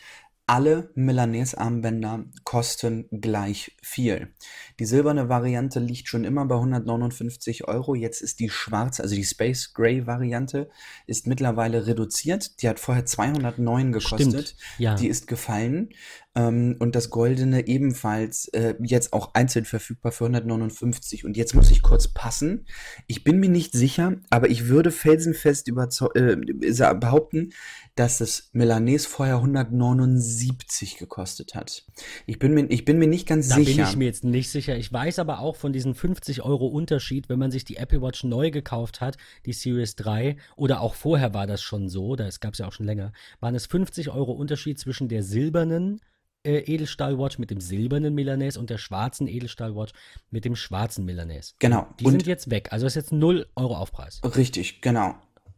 [0.46, 4.34] Alle Milanese-Armbänder kosten gleich viel.
[4.78, 7.94] Die silberne Variante liegt schon immer bei 159 Euro.
[7.94, 10.68] Jetzt ist die schwarze, also die Space Gray Variante,
[11.06, 12.60] ist mittlerweile reduziert.
[12.60, 14.54] Die hat vorher 209 gekostet.
[14.76, 14.96] Ja.
[14.96, 15.88] Die ist gefallen.
[16.36, 21.24] Ähm, und das Goldene ebenfalls äh, jetzt auch einzeln verfügbar für 159.
[21.24, 22.66] Und jetzt muss ich kurz passen.
[23.06, 27.52] Ich bin mir nicht sicher, aber ich würde felsenfest äh, behaupten,
[27.94, 31.86] dass das Milanese vorher 179 gekostet hat.
[32.26, 33.70] Ich bin mir, ich bin mir nicht ganz da sicher.
[33.70, 34.76] Da bin ich mir jetzt nicht sicher.
[34.76, 38.24] Ich weiß aber auch von diesen 50 Euro Unterschied, wenn man sich die Apple Watch
[38.24, 39.16] neu gekauft hat,
[39.46, 42.72] die Series 3, oder auch vorher war das schon so, das gab es ja auch
[42.72, 46.00] schon länger, waren es 50 Euro Unterschied zwischen der silbernen
[46.44, 49.92] äh, Edelstahlwatch mit dem silbernen Milanese und der schwarzen Edelstahlwatch
[50.30, 51.54] mit dem schwarzen Milanese.
[51.58, 51.86] Genau.
[51.98, 52.68] Die und sind jetzt weg.
[52.72, 54.20] Also ist jetzt 0 Euro Aufpreis.
[54.36, 55.14] Richtig, genau.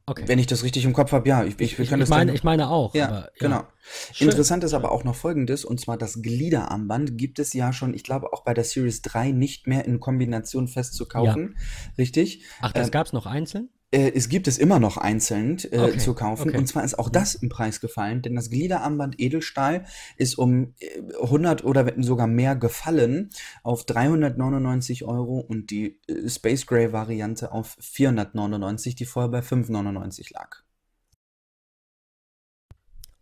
[0.08, 0.22] Okay.
[0.26, 1.42] Wenn ich das richtig im Kopf habe, ja.
[1.42, 2.94] Ich, ich, ich, ich meine, ich meine auch.
[2.94, 3.28] Ja, aber, ja.
[3.40, 3.64] genau.
[4.12, 4.28] Schön.
[4.28, 8.04] Interessant ist aber auch noch Folgendes, und zwar das Gliederarmband gibt es ja schon, ich
[8.04, 11.56] glaube auch bei der Series 3 nicht mehr in Kombination festzukaufen.
[11.56, 11.92] Ja.
[11.98, 12.44] Richtig?
[12.60, 13.68] Ach, das ähm, gab es noch einzeln?
[13.92, 16.48] Äh, es gibt es immer noch einzeln äh, okay, zu kaufen.
[16.48, 16.58] Okay.
[16.58, 19.84] Und zwar ist auch das im Preis gefallen, denn das Gliederarmband Edelstahl
[20.16, 20.74] ist um
[21.22, 23.30] 100 äh, oder sogar mehr gefallen
[23.62, 30.30] auf 399 Euro und die äh, Space Gray Variante auf 499, die vorher bei 599
[30.30, 30.62] lag.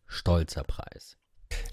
[0.07, 1.19] Stolzer Preis.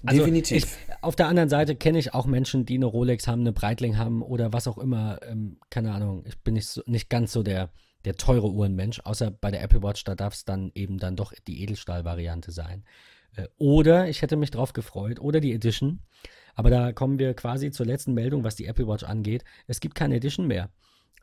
[0.04, 0.64] Also Definitiv.
[0.64, 3.96] Ich, auf der anderen Seite kenne ich auch Menschen, die eine Rolex haben, eine Breitling
[3.96, 5.20] haben oder was auch immer.
[5.22, 6.24] Ähm, keine Ahnung.
[6.26, 7.70] Ich bin nicht, so, nicht ganz so der
[8.04, 11.32] der teure Uhrenmensch, außer bei der Apple Watch, da darf es dann eben dann doch
[11.46, 12.84] die Edelstahl-Variante sein.
[13.36, 16.00] Äh, oder ich hätte mich drauf gefreut, oder die Edition.
[16.54, 19.44] Aber da kommen wir quasi zur letzten Meldung, was die Apple Watch angeht.
[19.66, 20.70] Es gibt keine Edition mehr.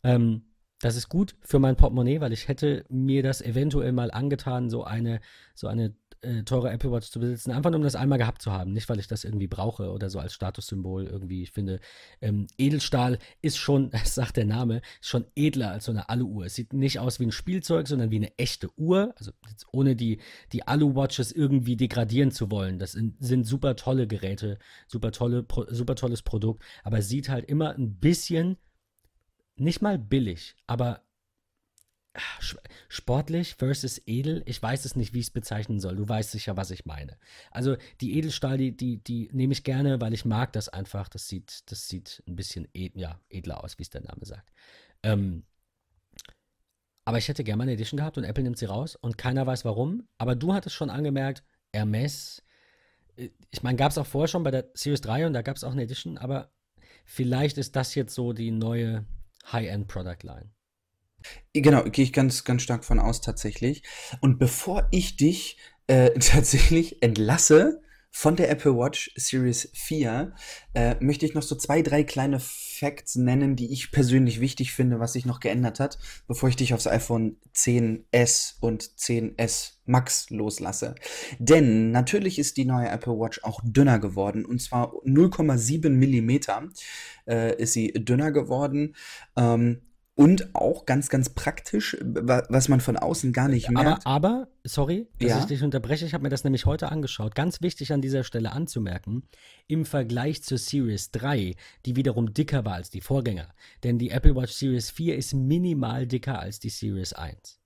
[0.04, 0.44] Ähm,
[0.80, 4.84] das ist gut für mein Portemonnaie, weil ich hätte mir das eventuell mal angetan, so
[4.86, 5.20] eine,
[5.54, 8.52] so eine äh, teure Apple Watch zu besitzen, einfach nur um das einmal gehabt zu
[8.52, 8.74] haben.
[8.74, 11.44] Nicht, weil ich das irgendwie brauche oder so als Statussymbol irgendwie.
[11.44, 11.80] Ich finde,
[12.22, 16.46] ähm, Edelstahl ist schon, das sagt der Name, schon edler als so eine Alu-Uhr.
[16.46, 19.14] Es sieht nicht aus wie ein Spielzeug, sondern wie eine echte Uhr.
[19.18, 19.32] Also
[19.72, 20.20] ohne die,
[20.52, 22.80] die Alu-Watches irgendwie degradieren zu wollen.
[22.80, 24.58] Das sind, sind super tolle Geräte,
[24.88, 28.58] super, tolle, super tolles Produkt, aber sieht halt immer ein bisschen,
[29.56, 31.02] nicht mal billig, aber
[32.88, 35.96] Sportlich versus edel, ich weiß es nicht, wie ich es bezeichnen soll.
[35.96, 37.18] Du weißt sicher, was ich meine.
[37.52, 41.08] Also die Edelstahl, die, die, die nehme ich gerne, weil ich mag das einfach.
[41.08, 44.52] Das sieht, das sieht ein bisschen ed, ja, edler aus, wie es der Name sagt.
[45.04, 45.44] Ähm,
[47.06, 49.46] aber ich hätte gerne mal eine Edition gehabt und Apple nimmt sie raus und keiner
[49.46, 50.08] weiß warum.
[50.18, 51.44] Aber du hattest schon angemerkt,
[51.74, 52.44] Hermes,
[53.18, 55.58] äh, ich meine, gab es auch vorher schon bei der Series 3 und da gab
[55.58, 56.52] es auch eine Edition, aber
[57.06, 59.06] vielleicht ist das jetzt so die neue
[59.52, 60.52] High-End Product Line.
[61.54, 63.84] Genau, gehe ich ganz, ganz stark von aus tatsächlich.
[64.22, 65.58] Und bevor ich dich
[65.88, 70.34] äh, tatsächlich entlasse, von der Apple Watch Series 4
[70.74, 75.00] äh, möchte ich noch so zwei, drei kleine Facts nennen, die ich persönlich wichtig finde,
[75.00, 80.96] was sich noch geändert hat, bevor ich dich aufs iPhone 10s und 10s Max loslasse.
[81.38, 86.68] Denn natürlich ist die neue Apple Watch auch dünner geworden und zwar 0,7 Millimeter
[87.28, 88.96] äh, ist sie dünner geworden.
[89.38, 89.82] Ähm,
[90.20, 94.06] und auch ganz, ganz praktisch, was man von außen gar nicht merkt.
[94.06, 95.40] Aber, aber sorry, dass ja?
[95.40, 97.36] ich dich unterbreche, ich habe mir das nämlich heute angeschaut.
[97.36, 99.24] Ganz wichtig an dieser Stelle anzumerken,
[99.68, 101.56] im Vergleich zur Series 3,
[101.86, 103.48] die wiederum dicker war als die Vorgänger.
[103.86, 107.62] Denn die Apple Watch Series 4 ist minimal dicker als die Series 1.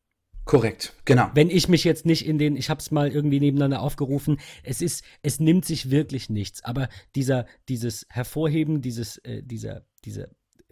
[0.46, 1.32] Korrekt, genau.
[1.34, 4.84] Wenn ich mich jetzt nicht in den, ich habe es mal irgendwie nebeneinander aufgerufen, es
[4.84, 10.28] ist, es nimmt sich wirklich nichts, aber dieser, dieses Hervorheben, dieses, äh, dieser, dieser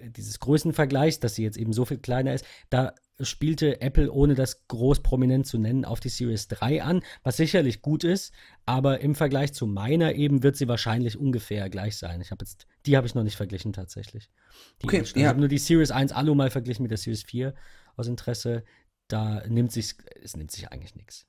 [0.10, 4.68] dieses Größenvergleichs, dass sie jetzt eben so viel kleiner ist, da spielte Apple, ohne das
[4.68, 8.34] groß prominent zu nennen, auf die Series 3 an, was sicherlich gut ist,
[8.66, 12.22] aber im Vergleich zu meiner eben wird sie wahrscheinlich ungefähr gleich sein.
[12.22, 14.30] Ich habe jetzt, die habe ich noch nicht verglichen tatsächlich.
[14.82, 15.04] Die okay, ja.
[15.16, 17.54] Ich habe nur die Series 1 Alu mal verglichen mit der Series 4
[17.96, 18.64] aus Interesse.
[19.08, 21.28] Da nimmt sich, es nimmt sich eigentlich nichts.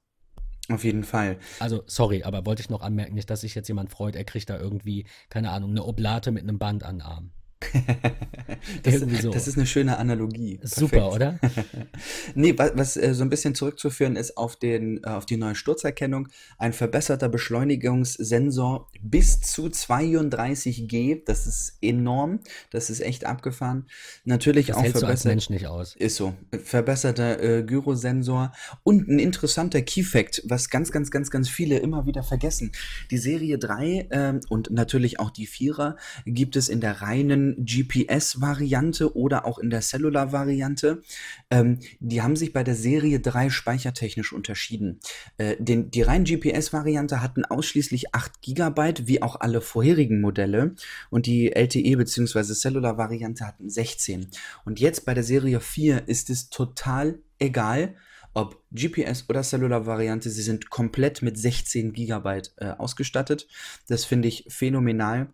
[0.69, 1.39] Auf jeden Fall.
[1.59, 4.49] Also, sorry, aber wollte ich noch anmerken, nicht, dass sich jetzt jemand freut, er kriegt
[4.49, 7.33] da irgendwie, keine Ahnung, eine Oblate mit einem Band an den Arm.
[8.83, 9.31] das, so.
[9.31, 10.61] das, ist eine schöne Analogie.
[10.63, 11.39] Super, oder?
[12.35, 15.55] nee, was, was äh, so ein bisschen zurückzuführen ist auf, den, äh, auf die neue
[15.55, 16.29] Sturzerkennung.
[16.59, 21.23] Ein verbesserter Beschleunigungssensor bis zu 32G.
[21.25, 22.41] Das ist enorm.
[22.71, 23.87] Das ist echt abgefahren.
[24.25, 25.09] Natürlich das auch verbessert.
[25.09, 25.95] als Mensch nicht aus.
[25.97, 26.35] Ist so.
[26.65, 28.53] Verbesserter äh, Gyrosensor
[28.83, 32.73] und ein interessanter Keyfact, was ganz, ganz, ganz, ganz viele immer wieder vergessen.
[33.11, 35.97] Die Serie 3 ähm, und natürlich auch die 4er
[36.27, 41.03] gibt es in der reinen GPS-Variante oder auch in der Cellular-Variante.
[41.51, 45.01] Ähm, die haben sich bei der Serie 3 speichertechnisch unterschieden.
[45.37, 50.75] Äh, den, die rein GPS-Variante hatten ausschließlich 8 GB, wie auch alle vorherigen Modelle.
[51.11, 52.55] Und die LTE bzw.
[52.55, 54.29] Cellular-Variante hatten 16.
[54.65, 57.97] Und jetzt bei der Serie 4 ist es total egal,
[58.35, 63.47] ob GPS oder Cellular-Variante, sie sind komplett mit 16 GB äh, ausgestattet.
[63.89, 65.33] Das finde ich phänomenal.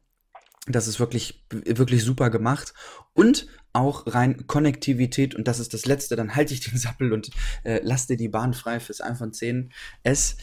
[0.69, 2.75] Das ist wirklich, wirklich super gemacht.
[3.15, 7.31] Und auch rein Konnektivität, und das ist das Letzte, dann halte ich den Sappel und
[7.65, 10.37] äh, lasse dir die Bahn frei fürs iPhone 10s.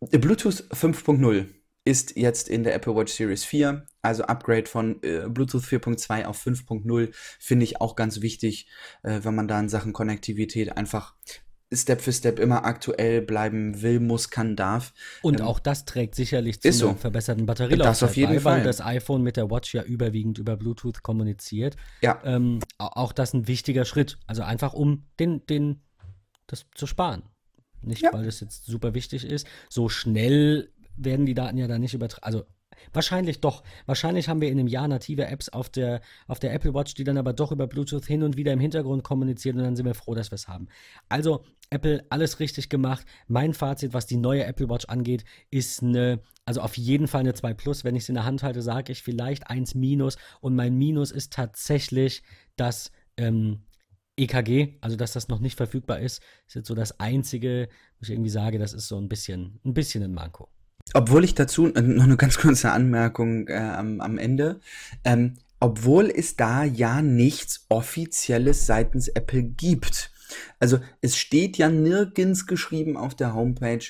[0.00, 1.46] Bluetooth 5.0
[1.84, 6.44] ist jetzt in der Apple Watch Series 4, also Upgrade von äh, Bluetooth 4.2 auf
[6.44, 7.08] 5.0,
[7.40, 8.68] finde ich auch ganz wichtig,
[9.02, 11.14] äh, wenn man da in Sachen Konnektivität einfach
[11.72, 14.94] Step für Step immer aktuell bleiben will, muss, kann, darf.
[15.22, 16.94] Und ähm, auch das trägt sicherlich zu so.
[16.94, 18.58] verbesserten Batterielaufzeit das auf jeden bei, Fall.
[18.58, 21.76] weil das iPhone mit der Watch ja überwiegend über Bluetooth kommuniziert.
[22.00, 22.20] Ja.
[22.24, 24.18] Ähm, auch das ein wichtiger Schritt.
[24.26, 25.82] Also einfach um den, den,
[26.46, 27.22] das zu sparen.
[27.82, 28.12] Nicht, ja.
[28.12, 29.46] weil das jetzt super wichtig ist.
[29.68, 32.24] So schnell werden die Daten ja da nicht übertragen.
[32.24, 32.44] Also
[32.92, 33.62] Wahrscheinlich doch.
[33.86, 37.04] Wahrscheinlich haben wir in einem Jahr native Apps auf der, auf der Apple Watch, die
[37.04, 39.94] dann aber doch über Bluetooth hin und wieder im Hintergrund kommunizieren und dann sind wir
[39.94, 40.68] froh, dass wir es haben.
[41.08, 43.06] Also, Apple, alles richtig gemacht.
[43.26, 47.34] Mein Fazit, was die neue Apple Watch angeht, ist eine, also auf jeden Fall eine
[47.34, 47.84] 2 Plus.
[47.84, 50.16] Wenn ich sie in der Hand halte, sage ich vielleicht 1 Minus.
[50.40, 52.22] Und mein Minus ist tatsächlich
[52.56, 53.64] das ähm,
[54.18, 56.22] EKG, also dass das noch nicht verfügbar ist.
[56.46, 57.68] Ist jetzt so das Einzige,
[57.98, 60.48] wo ich irgendwie sage, das ist so ein bisschen, ein bisschen ein Manko.
[60.94, 64.60] Obwohl ich dazu äh, noch eine ganz kurze Anmerkung äh, am, am Ende.
[65.04, 70.12] Ähm, obwohl es da ja nichts Offizielles seitens Apple gibt.
[70.60, 73.84] Also es steht ja nirgends geschrieben auf der Homepage,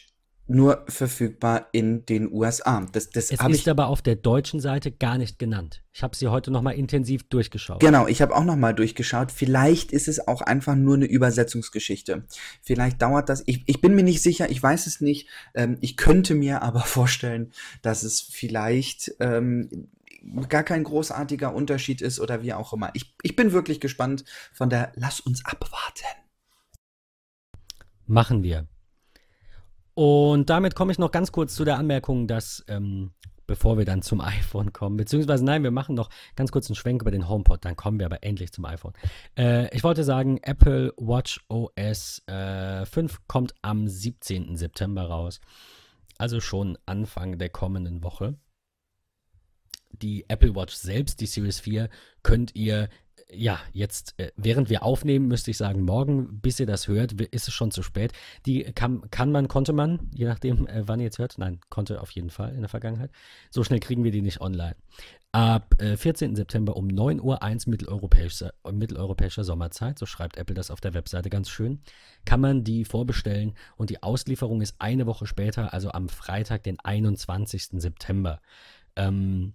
[0.49, 2.87] nur verfügbar in den USA.
[2.93, 5.83] Das, das es ist ich, aber auf der deutschen Seite gar nicht genannt.
[5.93, 7.81] Ich habe sie heute nochmal intensiv durchgeschaut.
[7.81, 9.31] Genau, ich habe auch nochmal durchgeschaut.
[9.31, 12.25] Vielleicht ist es auch einfach nur eine Übersetzungsgeschichte.
[12.63, 13.43] Vielleicht dauert das.
[13.47, 15.29] Ich, ich bin mir nicht sicher, ich weiß es nicht.
[15.55, 19.89] Ähm, ich könnte mir aber vorstellen, dass es vielleicht ähm,
[20.49, 22.91] gar kein großartiger Unterschied ist oder wie auch immer.
[22.95, 24.25] Ich, ich bin wirklich gespannt.
[24.53, 26.05] Von der Lass uns abwarten.
[28.07, 28.67] Machen wir.
[29.99, 33.11] Und damit komme ich noch ganz kurz zu der Anmerkung, dass, ähm,
[33.49, 37.03] bevor wir dann zum iPhone kommen, beziehungsweise nein, wir machen noch ganz kurz einen Schwenk
[37.03, 38.93] über den HomePod, dann kommen wir aber endlich zum iPhone.
[39.37, 44.57] Äh, ich wollte sagen, Apple Watch OS äh, 5 kommt am 17.
[44.57, 45.41] September raus,
[46.17, 48.39] also schon Anfang der kommenden Woche.
[49.91, 51.89] Die Apple Watch selbst, die Series 4,
[52.23, 52.89] könnt ihr
[53.31, 57.49] ja, jetzt, äh, während wir aufnehmen, müsste ich sagen, morgen, bis ihr das hört, ist
[57.49, 58.13] es schon zu spät.
[58.47, 61.37] Die kann, kann man, konnte man, je nachdem, äh, wann ihr jetzt hört.
[61.37, 63.11] Nein, konnte auf jeden Fall in der Vergangenheit.
[63.51, 64.77] So schnell kriegen wir die nicht online.
[65.33, 66.37] ab äh, 14.
[66.37, 71.51] September um 9.01 Uhr mitteleuropäischer, mitteleuropäischer Sommerzeit, so schreibt Apple das auf der Webseite ganz
[71.51, 71.83] schön,
[72.25, 76.81] kann man die vorbestellen und die Auslieferung ist eine Woche später, also am Freitag, den
[76.81, 77.81] 21.
[77.81, 78.41] September.
[78.97, 79.53] Ähm,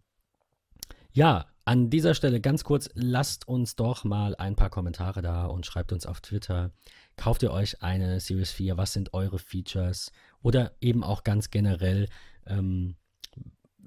[1.13, 5.65] ja, an dieser Stelle ganz kurz, lasst uns doch mal ein paar Kommentare da und
[5.65, 6.71] schreibt uns auf Twitter.
[7.15, 8.77] Kauft ihr euch eine Series 4?
[8.77, 10.11] Was sind eure Features?
[10.41, 12.09] Oder eben auch ganz generell,
[12.47, 12.95] ähm,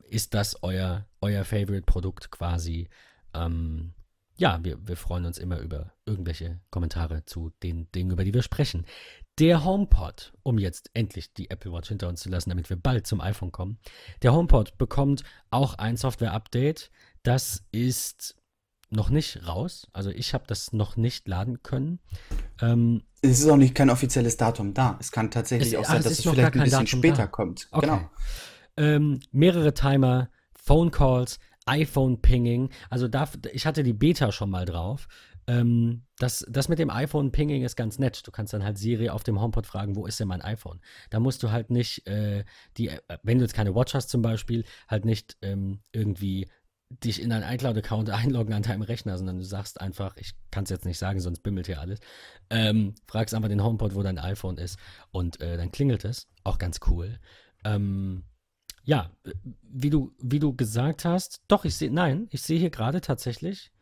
[0.04, 2.88] ist das euer, euer Favorite-Produkt quasi?
[3.34, 3.92] Ähm,
[4.38, 8.42] ja, wir, wir freuen uns immer über irgendwelche Kommentare zu den Dingen, über die wir
[8.42, 8.86] sprechen.
[9.38, 13.06] Der HomePod, um jetzt endlich die Apple Watch hinter uns zu lassen, damit wir bald
[13.06, 13.78] zum iPhone kommen.
[14.22, 16.90] Der HomePod bekommt auch ein Software-Update.
[17.26, 18.36] Das ist
[18.88, 19.88] noch nicht raus.
[19.92, 21.98] Also ich habe das noch nicht laden können.
[22.62, 24.96] Ähm, es ist auch nicht kein offizielles Datum da.
[25.00, 27.26] Es kann tatsächlich es, auch sein, dass es vielleicht ein bisschen Datum später da.
[27.26, 27.66] kommt.
[27.72, 27.86] Okay.
[27.86, 28.10] Genau.
[28.76, 32.70] Ähm, mehrere Timer, Phone Calls, iPhone-Pinging.
[32.90, 35.08] Also da, ich hatte die Beta schon mal drauf.
[35.48, 38.24] Ähm, das, das mit dem iPhone-Pinging ist ganz nett.
[38.24, 40.80] Du kannst dann halt Siri auf dem HomePod fragen, wo ist denn mein iPhone?
[41.10, 42.44] Da musst du halt nicht äh,
[42.76, 46.46] die, äh, wenn du jetzt keine Watch hast zum Beispiel, halt nicht ähm, irgendwie
[46.90, 50.70] dich in deinen iCloud-Account einloggen an deinem Rechner, sondern du sagst einfach, ich kann es
[50.70, 52.00] jetzt nicht sagen, sonst bimmelt hier alles.
[52.50, 54.78] Ähm, fragst einfach den HomePod, wo dein iPhone ist
[55.10, 56.28] und äh, dann klingelt es.
[56.44, 57.18] Auch ganz cool.
[57.64, 58.24] Ähm,
[58.84, 59.10] ja,
[59.62, 63.72] wie du, wie du gesagt hast, doch, ich sehe, nein, ich sehe hier gerade tatsächlich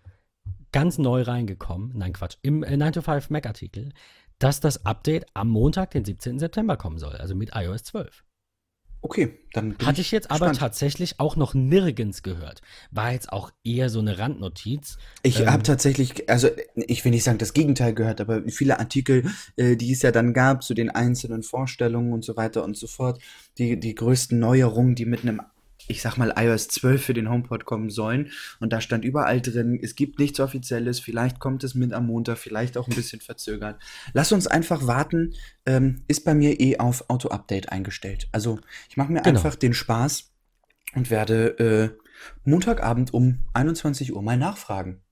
[0.72, 3.92] ganz neu reingekommen, nein, Quatsch, im äh, 9 to 5 Mac-Artikel,
[4.38, 6.38] dass das Update am Montag, den 17.
[6.38, 8.24] September kommen soll, also mit iOS 12.
[9.04, 9.76] Okay, dann.
[9.84, 12.62] Hatte ich jetzt aber tatsächlich auch noch nirgends gehört.
[12.90, 14.96] War jetzt auch eher so eine Randnotiz.
[15.22, 19.30] Ich ähm, habe tatsächlich, also ich will nicht sagen das Gegenteil gehört, aber viele Artikel,
[19.56, 22.86] äh, die es ja dann gab zu den einzelnen Vorstellungen und so weiter und so
[22.86, 23.20] fort,
[23.58, 25.42] die, die größten Neuerungen, die mit einem
[25.88, 28.30] ich sag mal, iOS 12 für den HomePod kommen sollen.
[28.60, 32.38] Und da stand überall drin, es gibt nichts Offizielles, vielleicht kommt es mit am Montag,
[32.38, 33.80] vielleicht auch ein bisschen verzögert.
[34.12, 35.34] Lass uns einfach warten,
[35.66, 38.28] ähm, ist bei mir eh auf Auto-Update eingestellt.
[38.32, 39.36] Also ich mache mir genau.
[39.36, 40.32] einfach den Spaß
[40.94, 42.04] und werde äh,
[42.44, 45.02] Montagabend um 21 Uhr mal nachfragen.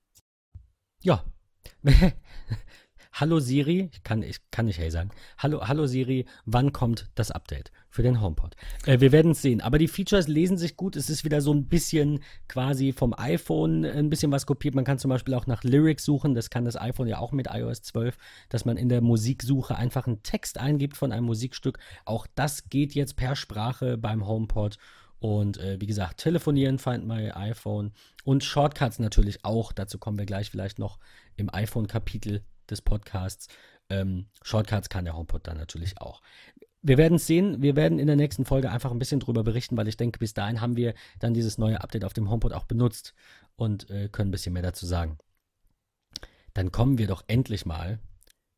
[1.01, 1.23] Ja.
[3.15, 5.11] Hallo Siri, ich kann, ich kann nicht hey sagen.
[5.37, 8.55] Hallo, hallo Siri, wann kommt das Update für den HomePod?
[8.87, 9.61] Äh, wir werden es sehen.
[9.61, 10.95] Aber die Features lesen sich gut.
[10.95, 14.73] Es ist wieder so ein bisschen quasi vom iPhone ein bisschen was kopiert.
[14.73, 16.33] Man kann zum Beispiel auch nach Lyrics suchen.
[16.33, 18.17] Das kann das iPhone ja auch mit iOS 12,
[18.49, 21.77] dass man in der Musiksuche einfach einen Text eingibt von einem Musikstück.
[22.05, 24.79] Auch das geht jetzt per Sprache beim HomePod.
[25.19, 27.91] Und äh, wie gesagt, telefonieren, Find My iPhone
[28.23, 29.71] und Shortcuts natürlich auch.
[29.71, 30.97] Dazu kommen wir gleich vielleicht noch
[31.35, 33.47] im iPhone-Kapitel des Podcasts.
[33.89, 36.21] Ähm, Shortcuts kann der HomePod dann natürlich auch.
[36.81, 37.61] Wir werden es sehen.
[37.61, 40.33] Wir werden in der nächsten Folge einfach ein bisschen drüber berichten, weil ich denke, bis
[40.33, 43.13] dahin haben wir dann dieses neue Update auf dem HomePod auch benutzt
[43.55, 45.17] und äh, können ein bisschen mehr dazu sagen.
[46.53, 47.99] Dann kommen wir doch endlich mal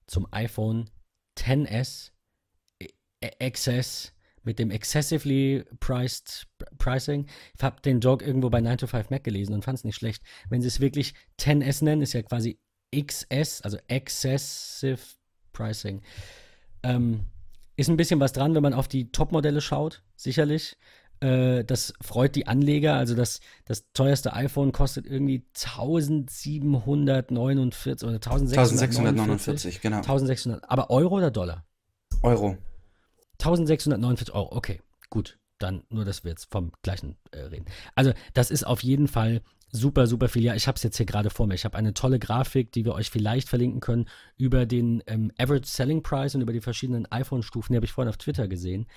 [0.07, 0.89] zum iPhone
[1.37, 2.11] 10s
[3.39, 6.47] XS mit dem excessively priced
[6.77, 7.27] pricing.
[7.57, 9.95] Ich habe den Joke irgendwo bei 9 to 5 Mac gelesen und fand es nicht
[9.95, 10.23] schlecht.
[10.49, 12.59] Wenn sie es wirklich 10s nennen, ist ja quasi
[13.03, 14.99] XS, also Excessive
[15.53, 16.01] Pricing.
[16.83, 17.21] Ähm,
[17.77, 20.77] ist ein bisschen was dran, wenn man auf die Top-Modelle schaut, sicherlich.
[21.19, 22.95] Äh, das freut die Anleger.
[22.95, 29.97] Also das, das teuerste iPhone kostet irgendwie 1749 oder 1649, genau.
[29.97, 31.65] 1600, aber Euro oder Dollar?
[32.21, 32.57] Euro.
[33.39, 34.79] 1649 Euro, okay,
[35.09, 35.37] gut.
[35.57, 37.63] Dann nur, dass wir jetzt vom gleichen äh, reden.
[37.95, 39.41] Also, das ist auf jeden Fall
[39.75, 40.43] super, super viel.
[40.43, 41.53] Ja, ich habe es jetzt hier gerade vor mir.
[41.53, 44.05] Ich habe eine tolle Grafik, die wir euch vielleicht verlinken können,
[44.37, 47.73] über den ähm, Average Selling Price und über die verschiedenen iPhone-Stufen.
[47.73, 48.87] Die habe ich vorhin auf Twitter gesehen.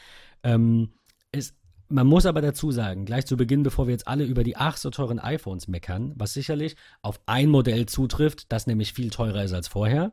[0.43, 0.93] Ähm,
[1.33, 1.55] ist,
[1.89, 4.77] man muss aber dazu sagen, gleich zu Beginn, bevor wir jetzt alle über die ach
[4.77, 9.53] so teuren iPhones meckern, was sicherlich auf ein Modell zutrifft, das nämlich viel teurer ist
[9.53, 10.13] als vorher,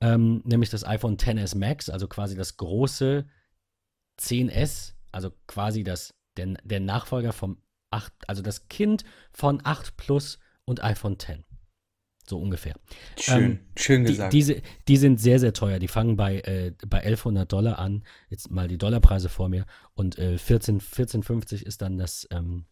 [0.00, 3.26] ähm, nämlich das iPhone XS Max, also quasi das große
[4.20, 7.58] 10S, also quasi das, der, der Nachfolger vom
[7.90, 11.44] 8, also das Kind von 8 Plus und iPhone 10.
[12.28, 12.74] So ungefähr.
[13.18, 14.32] Schön, ähm, schön gesagt.
[14.32, 15.78] Die, diese, die sind sehr, sehr teuer.
[15.78, 18.04] Die fangen bei, äh, bei 1100 Dollar an.
[18.28, 19.64] Jetzt mal die Dollarpreise vor mir.
[19.94, 22.66] Und äh, 14, 1450 ist dann das, ähm,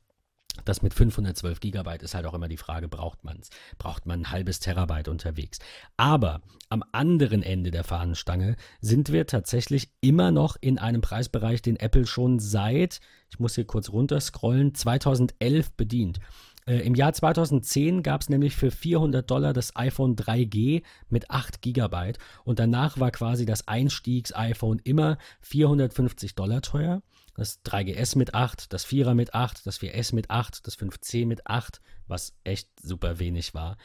[0.64, 3.50] das mit 512 Gigabyte ist halt auch immer die Frage, braucht man es?
[3.78, 5.58] Braucht man ein halbes Terabyte unterwegs?
[5.96, 11.76] Aber am anderen Ende der Fahnenstange sind wir tatsächlich immer noch in einem Preisbereich, den
[11.76, 13.00] Apple schon seit,
[13.30, 16.20] ich muss hier kurz runterscrollen, 2011 bedient.
[16.66, 21.62] Äh, Im Jahr 2010 gab es nämlich für 400 Dollar das iPhone 3G mit 8
[21.62, 27.02] Gigabyte und danach war quasi das Einstiegs-iPhone immer 450 Dollar teuer.
[27.36, 31.46] Das 3GS mit 8, das 4er mit 8, das 4S mit 8, das 5C mit
[31.46, 33.76] 8, was echt super wenig war.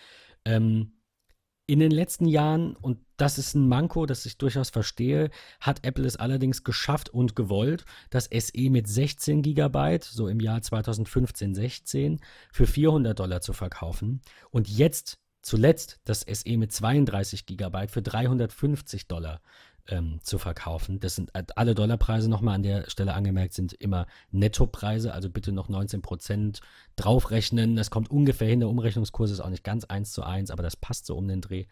[0.45, 0.93] Ähm,
[1.67, 5.29] in den letzten Jahren, und das ist ein Manko, das ich durchaus verstehe,
[5.59, 10.61] hat Apple es allerdings geschafft und gewollt, das SE mit 16 GB, so im Jahr
[10.61, 12.19] 2015, 16,
[12.51, 14.21] für 400 Dollar zu verkaufen.
[14.49, 19.41] Und jetzt, zuletzt, das SE mit 32 GB für 350 Dollar
[19.87, 20.99] ähm, zu verkaufen.
[20.99, 25.69] Das sind alle Dollarpreise nochmal an der Stelle angemerkt, sind immer Nettopreise, also bitte noch
[25.69, 26.61] 19 Prozent
[26.95, 27.75] draufrechnen.
[27.75, 30.75] Das kommt ungefähr hin, der Umrechnungskurs ist auch nicht ganz eins zu eins, aber das
[30.75, 31.65] passt so um den Dreh.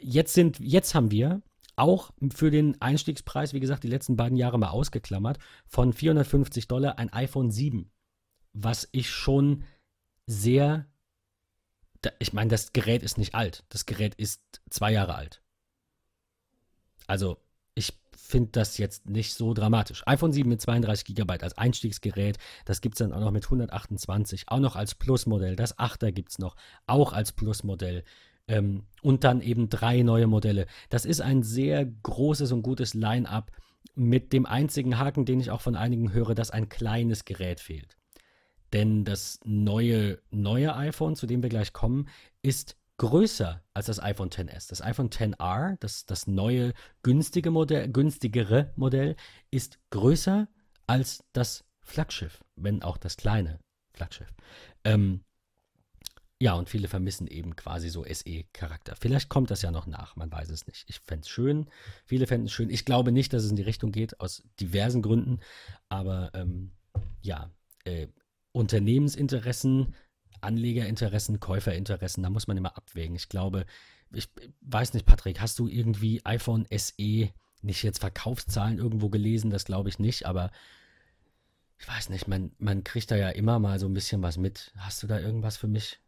[0.00, 1.42] Jetzt sind, jetzt haben wir
[1.76, 6.98] auch für den Einstiegspreis, wie gesagt, die letzten beiden Jahre mal ausgeklammert, von 450 Dollar
[6.98, 7.90] ein iPhone 7,
[8.52, 9.64] was ich schon
[10.26, 10.86] sehr,
[12.18, 15.42] ich meine, das Gerät ist nicht alt, das Gerät ist zwei Jahre alt.
[17.08, 17.38] Also
[17.74, 20.02] ich finde das jetzt nicht so dramatisch.
[20.06, 24.44] iPhone 7 mit 32 GB als Einstiegsgerät, das gibt es dann auch noch mit 128,
[24.48, 25.56] auch noch als Plusmodell.
[25.56, 26.54] Das 8er gibt es noch,
[26.86, 28.04] auch als Plusmodell.
[28.46, 30.66] Ähm, und dann eben drei neue Modelle.
[30.90, 33.52] Das ist ein sehr großes und gutes Line-up
[33.94, 37.96] mit dem einzigen Haken, den ich auch von einigen höre, dass ein kleines Gerät fehlt.
[38.72, 42.08] Denn das neue, neue iPhone, zu dem wir gleich kommen,
[42.42, 44.66] ist größer als das iPhone XS.
[44.66, 49.16] Das iPhone XR, das, das neue günstige Modell, günstigere Modell,
[49.50, 50.48] ist größer
[50.86, 53.60] als das Flaggschiff, wenn auch das kleine
[53.94, 54.32] Flaggschiff.
[54.84, 55.24] Ähm,
[56.40, 58.94] ja, und viele vermissen eben quasi so SE-Charakter.
[58.94, 60.84] Vielleicht kommt das ja noch nach, man weiß es nicht.
[60.88, 61.68] Ich fände es schön,
[62.04, 62.70] viele fänden es schön.
[62.70, 65.40] Ich glaube nicht, dass es in die Richtung geht, aus diversen Gründen.
[65.88, 66.70] Aber ähm,
[67.22, 67.50] ja,
[67.84, 68.06] äh,
[68.52, 69.94] Unternehmensinteressen
[70.40, 73.16] Anlegerinteressen, Käuferinteressen, da muss man immer abwägen.
[73.16, 73.66] Ich glaube,
[74.12, 74.28] ich
[74.62, 77.30] weiß nicht, Patrick, hast du irgendwie iPhone SE
[77.62, 79.50] nicht jetzt Verkaufszahlen irgendwo gelesen?
[79.50, 80.50] Das glaube ich nicht, aber
[81.78, 84.72] ich weiß nicht, man, man kriegt da ja immer mal so ein bisschen was mit.
[84.78, 86.00] Hast du da irgendwas für mich?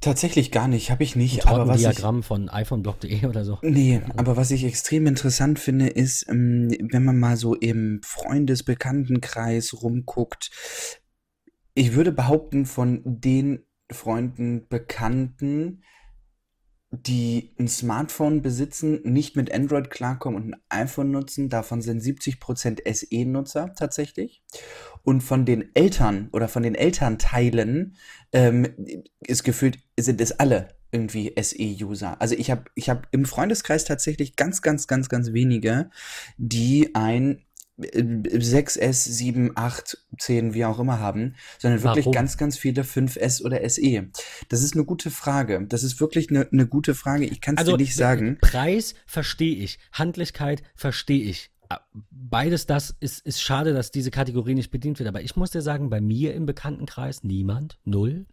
[0.00, 1.46] Tatsächlich gar nicht, habe ich nicht.
[1.46, 3.58] Ein aber was Diagramm ich, von iPhoneblog.de oder so.
[3.62, 9.82] Nee, aber was ich extrem interessant finde, ist, ähm, wenn man mal so im Freundesbekanntenkreis
[9.82, 10.50] rumguckt,
[11.78, 15.84] ich würde behaupten, von den Freunden, Bekannten,
[16.90, 22.80] die ein Smartphone besitzen, nicht mit Android klarkommen und ein iPhone nutzen, davon sind 70%
[22.92, 24.42] SE-Nutzer tatsächlich.
[25.04, 27.94] Und von den Eltern oder von den Elternteilen
[28.32, 28.66] ähm,
[29.20, 32.20] ist gefühlt, sind es alle irgendwie SE-User.
[32.20, 35.90] Also ich habe ich hab im Freundeskreis tatsächlich ganz, ganz, ganz, ganz wenige,
[36.38, 37.44] die ein
[37.78, 42.14] 6S, 7, 8, 10, wie auch immer haben, sondern wirklich Warum?
[42.14, 44.08] ganz, ganz viele 5S oder SE.
[44.48, 45.64] Das ist eine gute Frage.
[45.68, 47.24] Das ist wirklich eine, eine gute Frage.
[47.24, 48.38] Ich kann es also, dir nicht sagen.
[48.40, 49.78] Preis verstehe ich.
[49.92, 51.50] Handlichkeit verstehe ich.
[52.10, 55.08] Beides das ist, ist schade, dass diese Kategorie nicht bedient wird.
[55.08, 58.26] Aber ich muss dir sagen, bei mir im Bekanntenkreis niemand, null.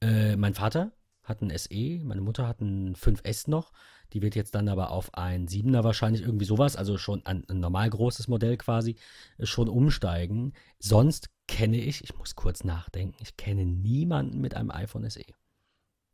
[0.00, 3.72] Äh, mein Vater hat ein SE, meine Mutter hat ein 5S noch.
[4.14, 7.58] Die wird jetzt dann aber auf ein 7er wahrscheinlich irgendwie sowas, also schon ein, ein
[7.58, 8.96] normal großes Modell quasi,
[9.38, 10.54] äh, schon umsteigen.
[10.78, 15.24] Sonst kenne ich, ich muss kurz nachdenken, ich kenne niemanden mit einem iPhone SE.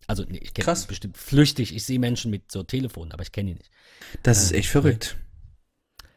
[0.06, 3.50] Also nee, ich kenne bestimmt flüchtig, ich sehe Menschen mit so Telefonen, aber ich kenne
[3.50, 3.70] ihn nicht.
[4.22, 5.18] Das ist ähm, echt verrückt.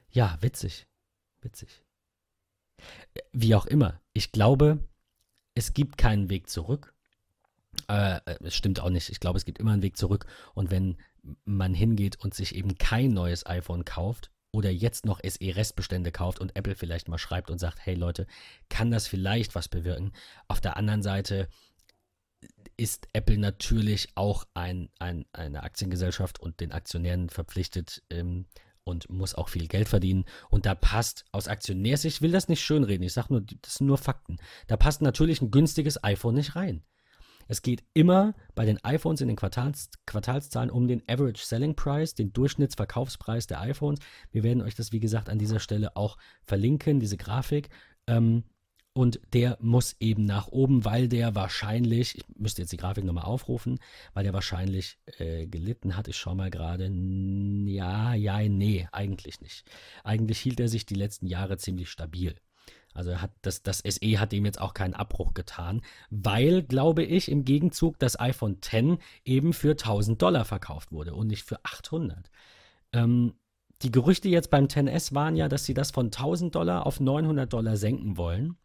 [0.10, 0.88] Ja, witzig.
[1.42, 1.84] Witzig.
[3.34, 4.80] Wie auch immer, ich glaube,
[5.54, 6.94] es gibt keinen Weg zurück.
[7.90, 9.10] Äh, äh es stimmt auch nicht.
[9.10, 10.26] Ich glaube, es gibt immer einen Weg zurück.
[10.54, 10.98] Und wenn
[11.46, 16.56] man hingeht und sich eben kein neues iPhone kauft oder jetzt noch SE-Restbestände kauft und
[16.56, 18.28] Apple vielleicht mal schreibt und sagt, hey Leute,
[18.70, 20.12] kann das vielleicht was bewirken?
[20.48, 21.48] Auf der anderen Seite
[22.78, 28.46] ist Apple natürlich auch ein, ein, eine Aktiengesellschaft und den Aktionären verpflichtet ähm,
[28.84, 30.26] und muss auch viel Geld verdienen.
[30.50, 33.88] Und da passt aus Aktionärsicht, ich will das nicht schönreden, ich sage nur, das sind
[33.88, 36.84] nur Fakten, da passt natürlich ein günstiges iPhone nicht rein.
[37.48, 42.16] Es geht immer bei den iPhones in den Quartals, Quartalszahlen um den Average Selling Price,
[42.16, 44.00] den Durchschnittsverkaufspreis der iPhones.
[44.32, 47.70] Wir werden euch das, wie gesagt, an dieser Stelle auch verlinken, diese Grafik.
[48.08, 48.44] Ähm,
[48.96, 53.24] und der muss eben nach oben, weil der wahrscheinlich, ich müsste jetzt die Grafik nochmal
[53.24, 53.80] aufrufen,
[54.14, 56.08] weil der wahrscheinlich äh, gelitten hat.
[56.08, 56.86] Ich schaue mal gerade.
[56.86, 59.66] Ja, ja, nee, eigentlich nicht.
[60.04, 62.36] Eigentlich hielt er sich die letzten Jahre ziemlich stabil.
[62.94, 67.30] Also hat das, das SE hat dem jetzt auch keinen Abbruch getan, weil, glaube ich,
[67.30, 72.30] im Gegenzug das iPhone X eben für 1000 Dollar verkauft wurde und nicht für 800.
[72.94, 73.34] Ähm,
[73.82, 77.52] die Gerüchte jetzt beim XS waren ja, dass sie das von 1000 Dollar auf 900
[77.52, 78.58] Dollar senken wollen.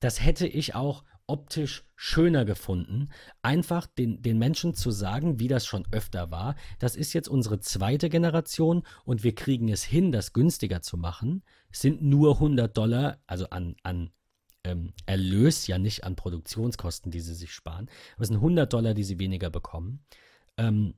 [0.00, 3.10] Das hätte ich auch optisch schöner gefunden,
[3.40, 7.60] einfach den, den Menschen zu sagen, wie das schon öfter war, das ist jetzt unsere
[7.60, 11.42] zweite Generation und wir kriegen es hin, das günstiger zu machen.
[11.70, 14.10] Es sind nur 100 Dollar, also an, an
[14.64, 18.94] ähm, Erlös, ja nicht an Produktionskosten, die sie sich sparen, aber es sind 100 Dollar,
[18.94, 20.04] die sie weniger bekommen.
[20.56, 20.94] Ähm,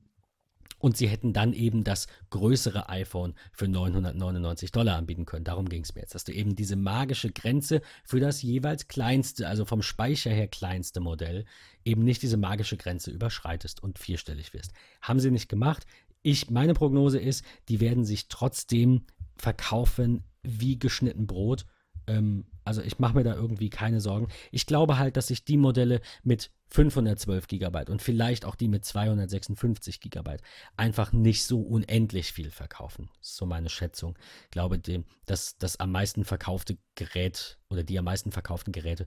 [0.83, 5.45] und sie hätten dann eben das größere iPhone für 999 Dollar anbieten können.
[5.45, 9.47] Darum ging es mir jetzt, dass du eben diese magische Grenze für das jeweils kleinste,
[9.47, 11.45] also vom Speicher her kleinste Modell,
[11.85, 14.73] eben nicht diese magische Grenze überschreitest und vierstellig wirst.
[15.01, 15.85] Haben sie nicht gemacht.
[16.21, 19.05] Ich, meine Prognose ist, die werden sich trotzdem
[19.37, 21.65] verkaufen wie geschnitten Brot
[22.07, 24.27] ähm, also ich mache mir da irgendwie keine Sorgen.
[24.51, 28.83] Ich glaube halt, dass sich die Modelle mit 512 GB und vielleicht auch die mit
[28.83, 30.37] 256 GB
[30.75, 33.09] einfach nicht so unendlich viel verkaufen.
[33.19, 34.17] Das ist so meine Schätzung.
[34.45, 34.81] Ich glaube,
[35.25, 39.05] dass das am meisten verkaufte Gerät oder die am meisten verkauften Geräte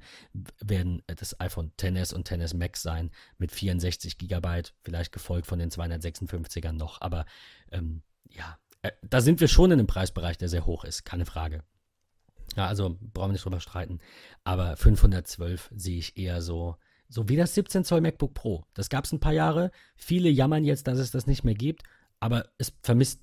[0.61, 5.71] werden das iPhone XS und XS Max sein mit 64 GB, vielleicht gefolgt von den
[5.71, 7.01] 256ern noch.
[7.01, 7.27] Aber
[7.73, 11.27] ähm, ja, äh, da sind wir schon in einem Preisbereich, der sehr hoch ist, keine
[11.27, 11.65] Frage.
[12.57, 14.01] Ja, also brauchen wir nicht drüber streiten.
[14.45, 16.77] Aber 512 sehe ich eher so,
[17.09, 18.65] so wie das 17 Zoll MacBook Pro.
[18.75, 19.71] Das gab es ein paar Jahre.
[19.95, 21.83] Viele jammern jetzt, dass es das nicht mehr gibt,
[22.19, 23.21] aber es vermisst,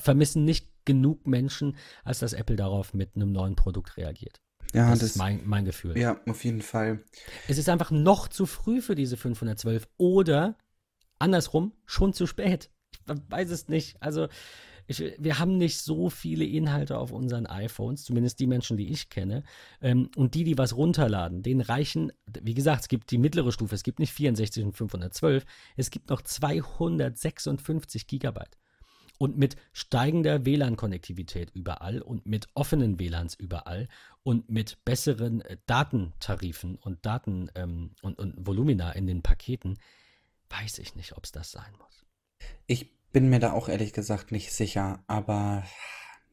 [0.00, 4.40] vermissen nicht genug Menschen, als dass Apple darauf mit einem neuen Produkt reagiert.
[4.72, 5.98] Ja, das, das ist mein, mein Gefühl.
[5.98, 7.04] Ja, auf jeden Fall.
[7.48, 10.56] Es ist einfach noch zu früh für diese 512 oder
[11.18, 12.70] andersrum schon zu spät.
[12.92, 14.00] Ich weiß es nicht.
[14.02, 14.28] Also
[14.86, 19.08] ich, wir haben nicht so viele Inhalte auf unseren iPhones, zumindest die Menschen, die ich
[19.10, 19.42] kenne.
[19.80, 23.74] Ähm, und die, die was runterladen, denen reichen, wie gesagt, es gibt die mittlere Stufe,
[23.74, 25.44] es gibt nicht 64 und 512,
[25.76, 28.56] es gibt noch 256 Gigabyte.
[29.18, 33.88] Und mit steigender WLAN-Konnektivität überall und mit offenen WLANs überall
[34.22, 39.78] und mit besseren äh, Datentarifen und Daten ähm, und, und Volumina in den Paketen,
[40.50, 42.04] weiß ich nicht, ob es das sein muss.
[42.66, 45.64] Ich bin mir da auch ehrlich gesagt nicht sicher, aber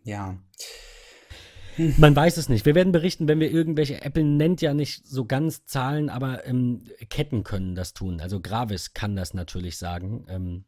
[0.04, 0.38] ja.
[1.98, 2.66] Man weiß es nicht.
[2.66, 6.84] Wir werden berichten, wenn wir irgendwelche, Apple nennt ja nicht so ganz Zahlen, aber ähm,
[7.10, 8.22] Ketten können das tun.
[8.22, 10.66] Also Gravis kann das natürlich sagen, ähm,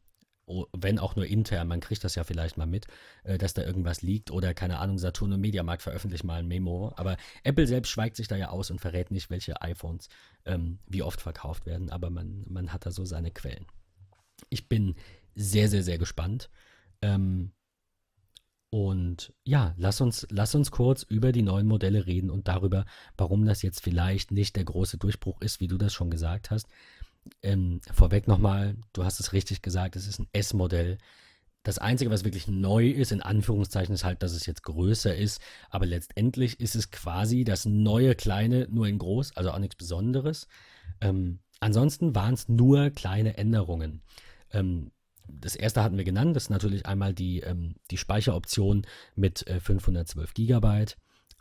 [0.74, 2.88] wenn auch nur intern, man kriegt das ja vielleicht mal mit,
[3.24, 6.94] äh, dass da irgendwas liegt oder keine Ahnung, Saturn und Mediamarkt veröffentlichen mal ein Memo.
[6.96, 10.10] Aber Apple selbst schweigt sich da ja aus und verrät nicht, welche iPhones
[10.46, 13.66] ähm, wie oft verkauft werden, aber man, man hat da so seine Quellen.
[14.50, 14.96] Ich bin
[15.36, 16.50] sehr, sehr, sehr gespannt.
[17.02, 17.52] Ähm,
[18.70, 23.46] und ja, lass uns, lass uns kurz über die neuen Modelle reden und darüber, warum
[23.46, 26.68] das jetzt vielleicht nicht der große Durchbruch ist, wie du das schon gesagt hast.
[27.42, 30.98] Ähm, vorweg nochmal, du hast es richtig gesagt, es ist ein S-Modell.
[31.64, 35.42] Das Einzige, was wirklich neu ist, in Anführungszeichen, ist halt, dass es jetzt größer ist.
[35.70, 40.48] Aber letztendlich ist es quasi das neue Kleine, nur in groß, also auch nichts Besonderes.
[41.02, 44.04] Ähm, ansonsten waren es nur kleine Änderungen.
[44.52, 44.92] Ähm,
[45.28, 49.60] das erste hatten wir genannt, das ist natürlich einmal die, ähm, die Speicheroption mit äh,
[49.60, 50.86] 512 GB.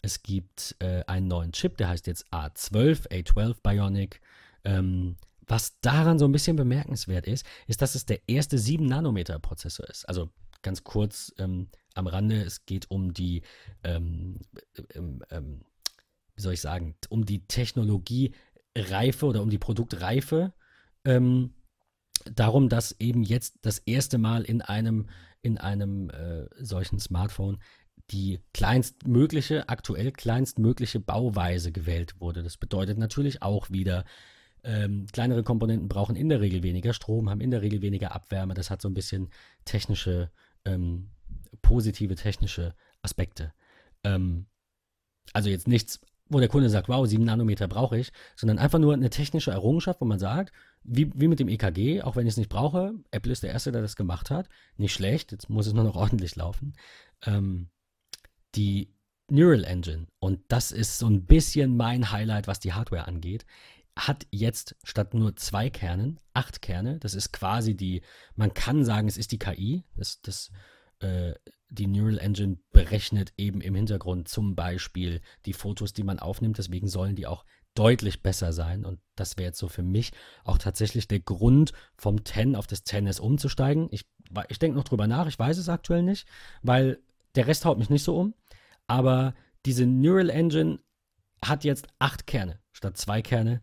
[0.02, 4.20] Es gibt äh, einen neuen Chip, der heißt jetzt A12, A12 Bionic.
[4.64, 5.16] Ähm,
[5.46, 10.08] was daran so ein bisschen bemerkenswert ist, ist, dass es der erste 7-Nanometer-Prozessor ist.
[10.08, 10.30] Also
[10.62, 13.42] ganz kurz ähm, am Rande, es geht um die,
[13.82, 14.40] ähm,
[14.94, 15.60] ähm, ähm
[16.34, 20.52] wie soll ich sagen, um die Technologiereife oder um die Produktreife
[21.04, 21.54] ähm,
[22.24, 25.08] darum, dass eben jetzt das erste Mal in einem,
[25.42, 27.58] in einem äh, solchen Smartphone
[28.10, 32.42] die kleinstmögliche, aktuell kleinstmögliche Bauweise gewählt wurde.
[32.42, 34.04] Das bedeutet natürlich auch wieder,
[34.62, 38.54] ähm, kleinere Komponenten brauchen in der Regel weniger Strom, haben in der Regel weniger Abwärme.
[38.54, 39.30] Das hat so ein bisschen
[39.64, 40.30] technische,
[40.64, 41.10] ähm,
[41.62, 43.52] positive technische Aspekte.
[44.04, 44.46] Ähm,
[45.32, 48.94] also jetzt nichts, wo der Kunde sagt, wow, 7 Nanometer brauche ich, sondern einfach nur
[48.94, 50.52] eine technische Errungenschaft, wo man sagt,
[50.82, 53.72] wie, wie mit dem EKG, auch wenn ich es nicht brauche, Apple ist der Erste,
[53.72, 54.48] der das gemacht hat.
[54.76, 56.74] Nicht schlecht, jetzt muss es nur noch ordentlich laufen.
[57.24, 57.68] Ähm,
[58.54, 58.94] die
[59.30, 63.46] Neural Engine, und das ist so ein bisschen mein Highlight, was die Hardware angeht,
[63.96, 66.98] hat jetzt statt nur zwei Kernen acht Kerne.
[66.98, 68.02] Das ist quasi die,
[68.34, 69.84] man kann sagen, es ist die KI.
[69.96, 70.50] Das, das,
[71.04, 71.34] äh,
[71.68, 76.58] die Neural Engine berechnet eben im Hintergrund zum Beispiel die Fotos, die man aufnimmt.
[76.58, 77.44] Deswegen sollen die auch
[77.74, 78.84] deutlich besser sein.
[78.84, 80.12] Und das wäre jetzt so für mich
[80.44, 83.88] auch tatsächlich der Grund, vom 10 auf das 10S umzusteigen.
[83.90, 84.06] Ich,
[84.48, 86.28] ich denke noch drüber nach, ich weiß es aktuell nicht,
[86.62, 87.00] weil
[87.34, 88.34] der Rest haut mich nicht so um.
[88.86, 89.34] Aber
[89.66, 90.78] diese Neural Engine
[91.44, 93.62] hat jetzt acht Kerne statt zwei Kerne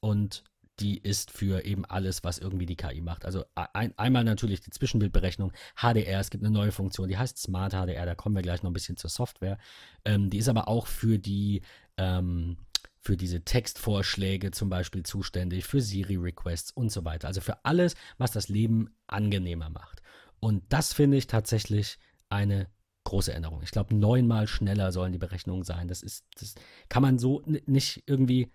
[0.00, 0.44] und
[0.80, 3.24] die ist für eben alles, was irgendwie die KI macht.
[3.24, 7.72] Also ein, einmal natürlich die Zwischenbildberechnung, HDR, es gibt eine neue Funktion, die heißt Smart
[7.72, 9.58] HDR, da kommen wir gleich noch ein bisschen zur Software.
[10.04, 11.62] Ähm, die ist aber auch für die
[11.96, 12.56] ähm,
[13.02, 17.28] für diese Textvorschläge zum Beispiel zuständig, für Siri-Requests und so weiter.
[17.28, 20.02] Also für alles, was das Leben angenehmer macht.
[20.38, 22.68] Und das finde ich tatsächlich eine
[23.04, 23.62] große Änderung.
[23.62, 25.88] Ich glaube, neunmal schneller sollen die Berechnungen sein.
[25.88, 26.54] Das ist, das
[26.88, 28.52] kann man so nicht irgendwie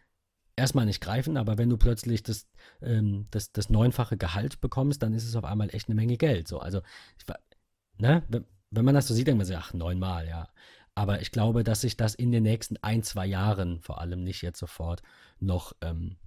[0.56, 2.48] erstmal nicht greifen, aber wenn du plötzlich das,
[2.82, 6.48] ähm, das, das neunfache Gehalt bekommst, dann ist es auf einmal echt eine Menge Geld.
[6.48, 6.82] So, also,
[7.18, 7.26] ich,
[7.98, 10.50] ne, wenn, man das so sieht, denkt man sich, ach, neunmal, ja.
[10.96, 14.42] Aber ich glaube, dass sich das in den nächsten ein, zwei Jahren, vor allem nicht
[14.42, 15.02] jetzt sofort,
[15.40, 16.18] noch ähm,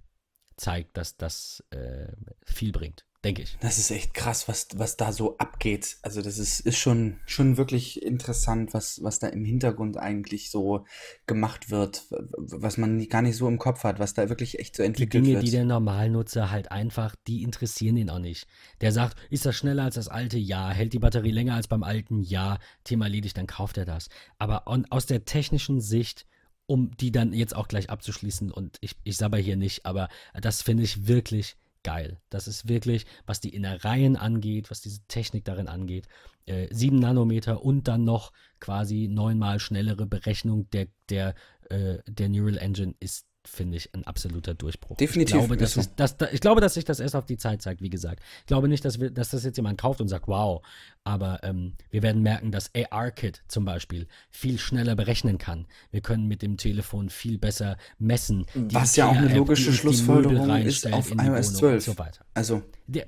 [0.57, 2.11] zeigt, dass das äh,
[2.45, 3.57] viel bringt denke ich.
[3.59, 5.97] Das ist echt krass, was, was da so abgeht.
[6.01, 10.85] Also das ist, ist schon, schon wirklich interessant, was, was da im Hintergrund eigentlich so
[11.27, 14.83] gemacht wird, was man gar nicht so im Kopf hat, was da wirklich echt so
[14.83, 15.47] entwickelt die Dinge, wird.
[15.47, 18.47] Die der Normalnutzer halt einfach, die interessieren ihn auch nicht.
[18.79, 20.37] Der sagt, ist das schneller als das alte?
[20.37, 20.69] Ja.
[20.69, 22.21] Hält die Batterie länger als beim alten?
[22.21, 22.57] Ja.
[22.85, 24.07] Thema erledigt, dann kauft er das.
[24.37, 26.25] Aber aus der technischen Sicht
[26.69, 30.07] um die dann jetzt auch gleich abzuschließen und ich, ich sabber hier nicht, aber
[30.39, 32.19] das finde ich wirklich geil.
[32.29, 36.07] Das ist wirklich, was die Innereien angeht, was diese Technik darin angeht,
[36.45, 41.35] äh, 7 Nanometer und dann noch quasi neunmal schnellere Berechnung der, der,
[41.69, 44.97] äh, der Neural Engine ist finde ich, ein absoluter Durchbruch.
[44.97, 45.35] Definitiv.
[45.35, 47.81] Ich glaube, dass es, dass, ich glaube, dass sich das erst auf die Zeit zeigt,
[47.81, 48.21] wie gesagt.
[48.41, 50.65] Ich glaube nicht, dass, wir, dass das jetzt jemand kauft und sagt, wow.
[51.03, 55.67] Aber ähm, wir werden merken, dass AR-Kit zum Beispiel viel schneller berechnen kann.
[55.91, 58.45] Wir können mit dem Telefon viel besser messen.
[58.53, 61.73] Was ja auch eine logische Schlussfolgerung ist auf iOS 12.
[61.73, 62.25] Und so weiter.
[62.33, 62.61] Also.
[62.87, 63.07] Der,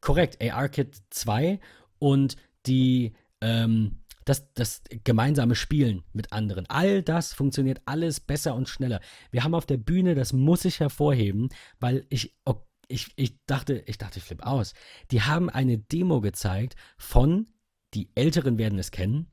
[0.00, 1.60] korrekt, AR-Kit 2
[1.98, 8.68] und die ähm, das, das gemeinsame Spielen mit anderen, all das funktioniert alles besser und
[8.68, 9.00] schneller.
[9.30, 11.48] Wir haben auf der Bühne, das muss ich hervorheben,
[11.80, 12.34] weil ich,
[12.88, 14.74] ich, ich dachte, ich dachte, ich flippe aus.
[15.10, 17.46] Die haben eine Demo gezeigt von,
[17.94, 19.30] die Älteren werden es kennen,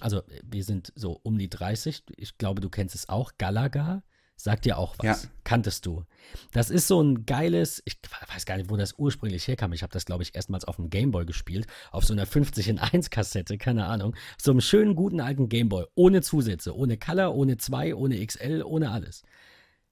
[0.00, 4.02] also wir sind so um die 30, ich glaube, du kennst es auch, Galaga.
[4.40, 5.24] Sagt dir auch was.
[5.24, 5.30] Ja.
[5.42, 6.04] Kanntest du.
[6.52, 7.98] Das ist so ein geiles, ich
[8.32, 9.72] weiß gar nicht, wo das ursprünglich herkam.
[9.72, 11.66] Ich habe das, glaube ich, erstmals auf dem Gameboy gespielt.
[11.90, 14.14] Auf so einer 50 in 1 Kassette, keine Ahnung.
[14.40, 15.86] So einem schönen, guten alten Gameboy.
[15.96, 19.24] Ohne Zusätze, ohne Color, ohne 2, ohne XL, ohne alles.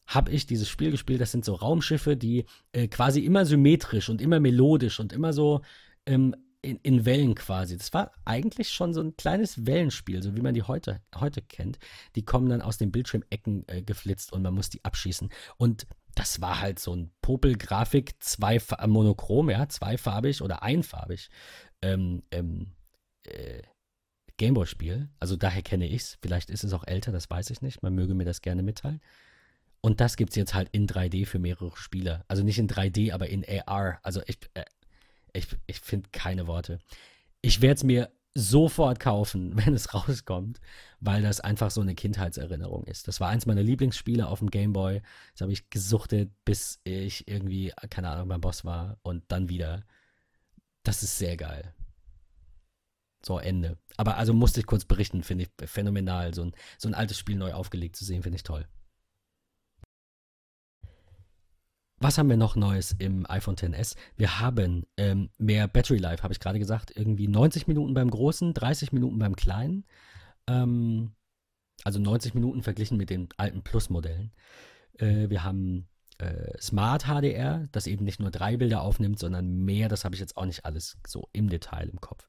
[0.07, 1.21] Habe ich dieses Spiel gespielt.
[1.21, 5.63] Das sind so Raumschiffe, die äh, quasi immer symmetrisch und immer melodisch und immer so
[6.07, 7.77] ähm, in, in, Wellen quasi.
[7.77, 11.79] Das war eigentlich schon so ein kleines Wellenspiel, so wie man die heute, heute kennt.
[12.15, 15.31] Die kommen dann aus den Bildschirmecken äh, geflitzt und man muss die abschießen.
[15.57, 21.29] Und das war halt so ein Popel-Grafik, zwei äh, monochrom, ja, zweifarbig oder einfarbig.
[21.83, 22.73] Ähm, ähm,
[23.25, 23.63] äh,
[24.39, 25.09] Gameboy-Spiel.
[25.21, 26.19] Also daher kenne ich es.
[26.21, 27.83] Vielleicht ist es auch älter, das weiß ich nicht.
[27.83, 29.01] Man möge mir das gerne mitteilen.
[29.81, 32.25] Und das gibt es jetzt halt in 3D für mehrere Spieler.
[32.29, 34.01] Also nicht in 3D, aber in AR.
[34.03, 34.65] Also ich, äh,
[35.37, 36.79] ich, ich finde keine Worte.
[37.43, 40.61] Ich werde es mir sofort kaufen, wenn es rauskommt,
[41.01, 43.09] weil das einfach so eine Kindheitserinnerung ist.
[43.09, 45.01] Das war eins meiner Lieblingsspiele auf dem Gameboy.
[45.33, 49.85] Das habe ich gesuchtet, bis ich irgendwie, keine Ahnung, beim Boss war und dann wieder.
[50.83, 51.75] Das ist sehr geil.
[53.25, 53.79] So, Ende.
[53.97, 56.33] Aber also musste ich kurz berichten, finde ich phänomenal.
[56.35, 58.69] So ein, so ein altes Spiel neu aufgelegt zu sehen, finde ich toll.
[61.99, 63.97] Was haben wir noch Neues im iPhone XS?
[64.17, 66.93] Wir haben ähm, mehr Battery Life, habe ich gerade gesagt.
[66.95, 69.87] Irgendwie 90 Minuten beim Großen, 30 Minuten beim Kleinen.
[70.47, 71.13] Ähm,
[71.85, 74.33] also 90 Minuten verglichen mit den alten Plus-Modellen.
[74.99, 75.89] Äh, wir haben
[76.19, 79.89] äh, Smart HDR, das eben nicht nur drei Bilder aufnimmt, sondern mehr.
[79.89, 82.29] Das habe ich jetzt auch nicht alles so im Detail im Kopf.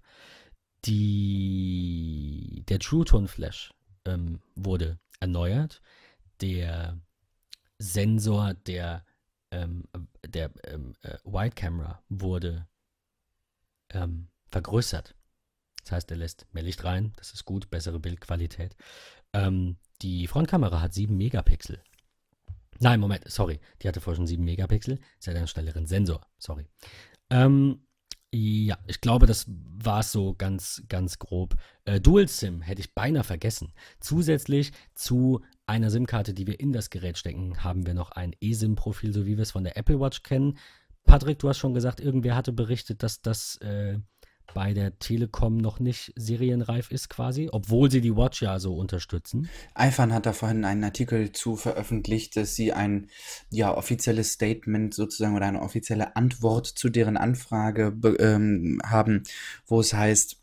[0.86, 3.74] Die, der True Tone Flash
[4.06, 5.82] ähm, wurde erneuert.
[6.40, 7.00] Der
[7.80, 9.04] Sensor der
[9.52, 9.84] ähm,
[10.26, 12.68] der ähm, äh, Wide Camera wurde
[13.90, 15.16] ähm, vergrößert.
[15.84, 18.76] Das heißt, er lässt mehr Licht rein, das ist gut, bessere Bildqualität.
[19.34, 21.82] Ähm, die Frontkamera hat 7 Megapixel.
[22.80, 25.00] Nein, Moment, sorry, die hatte vorher schon 7 Megapixel.
[25.20, 26.68] Sie hat einen schnelleren Sensor, sorry.
[27.30, 27.88] Ähm,
[28.34, 31.56] ja, ich glaube, das war es so ganz, ganz grob.
[31.86, 33.74] Äh, Dual SIM hätte ich beinahe vergessen.
[34.00, 39.14] Zusätzlich zu einer SIM-Karte, die wir in das Gerät stecken, haben wir noch ein eSIM-Profil,
[39.14, 40.58] so wie wir es von der Apple Watch kennen.
[41.06, 44.00] Patrick, du hast schon gesagt, irgendwer hatte berichtet, dass das äh,
[44.54, 49.50] bei der Telekom noch nicht serienreif ist quasi, obwohl sie die Watch ja so unterstützen.
[49.74, 53.10] iPhone hat da vorhin einen Artikel zu veröffentlicht, dass sie ein
[53.50, 59.24] ja, offizielles Statement sozusagen oder eine offizielle Antwort zu deren Anfrage ähm, haben,
[59.66, 60.38] wo es heißt,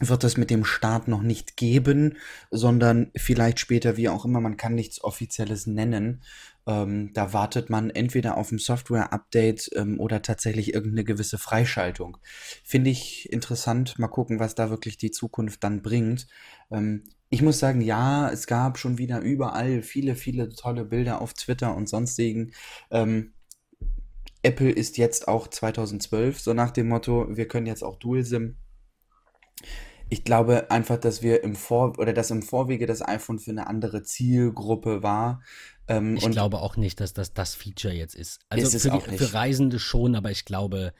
[0.00, 2.16] wird es mit dem Start noch nicht geben,
[2.50, 6.22] sondern vielleicht später, wie auch immer, man kann nichts Offizielles nennen.
[6.66, 12.18] Ähm, da wartet man entweder auf ein Software-Update ähm, oder tatsächlich irgendeine gewisse Freischaltung.
[12.62, 13.98] Finde ich interessant.
[13.98, 16.28] Mal gucken, was da wirklich die Zukunft dann bringt.
[16.70, 21.34] Ähm, ich muss sagen, ja, es gab schon wieder überall viele, viele tolle Bilder auf
[21.34, 22.52] Twitter und sonstigen.
[22.90, 23.32] Ähm,
[24.42, 28.56] Apple ist jetzt auch 2012, so nach dem Motto, wir können jetzt auch Dual SIM.
[30.10, 33.66] Ich glaube einfach, dass wir im Vor oder dass im Vorwege das iPhone für eine
[33.66, 35.42] andere Zielgruppe war.
[35.86, 38.40] Ähm, ich glaube auch nicht, dass das das Feature jetzt ist.
[38.48, 40.92] Also ist für, die, für, Reisende schon, aber ich glaube,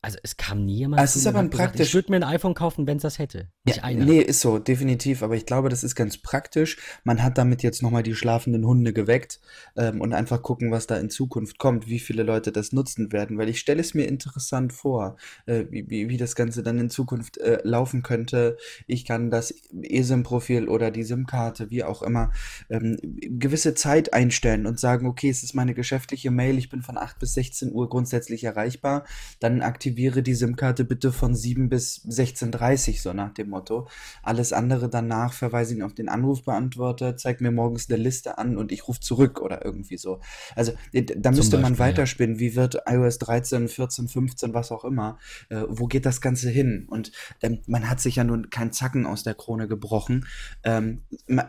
[0.00, 1.02] also es kam niemand.
[1.02, 1.88] Es ist aber ein praktisch.
[1.88, 3.48] ich würde mir ein iPhone kaufen, wenn es das hätte.
[3.64, 4.04] Nicht ja, einer.
[4.04, 5.22] Nee, ist so, definitiv.
[5.22, 6.78] Aber ich glaube, das ist ganz praktisch.
[7.04, 9.40] Man hat damit jetzt nochmal die schlafenden Hunde geweckt
[9.76, 13.38] ähm, und einfach gucken, was da in Zukunft kommt, wie viele Leute das nutzen werden.
[13.38, 15.16] Weil ich stelle es mir interessant vor,
[15.46, 18.56] äh, wie, wie, wie, das Ganze dann in Zukunft äh, laufen könnte.
[18.86, 22.32] Ich kann das eSIM-Profil oder die SIM-Karte, wie auch immer,
[22.70, 26.96] ähm, gewisse Zeit einstellen und sagen, okay, es ist meine geschäftliche Mail, ich bin von
[26.96, 29.04] 8 bis 16 Uhr grundsätzlich erreichbar.
[29.40, 33.88] Dann aktiviere die SIM-Karte bitte von 7 bis 16.30 so nach dem Motto.
[34.22, 38.72] Alles andere danach verweise ich auf den Anrufbeantworter, zeigt mir morgens eine Liste an und
[38.72, 40.20] ich rufe zurück oder irgendwie so.
[40.54, 42.36] Also da müsste Beispiel, man weiterspinnen.
[42.36, 42.40] Ja.
[42.40, 45.18] Wie wird iOS 13, 14, 15, was auch immer?
[45.48, 46.86] Äh, wo geht das Ganze hin?
[46.88, 47.12] Und
[47.42, 50.26] ähm, man hat sich ja nun kein Zacken aus der Krone gebrochen.
[50.64, 51.46] Ähm, man,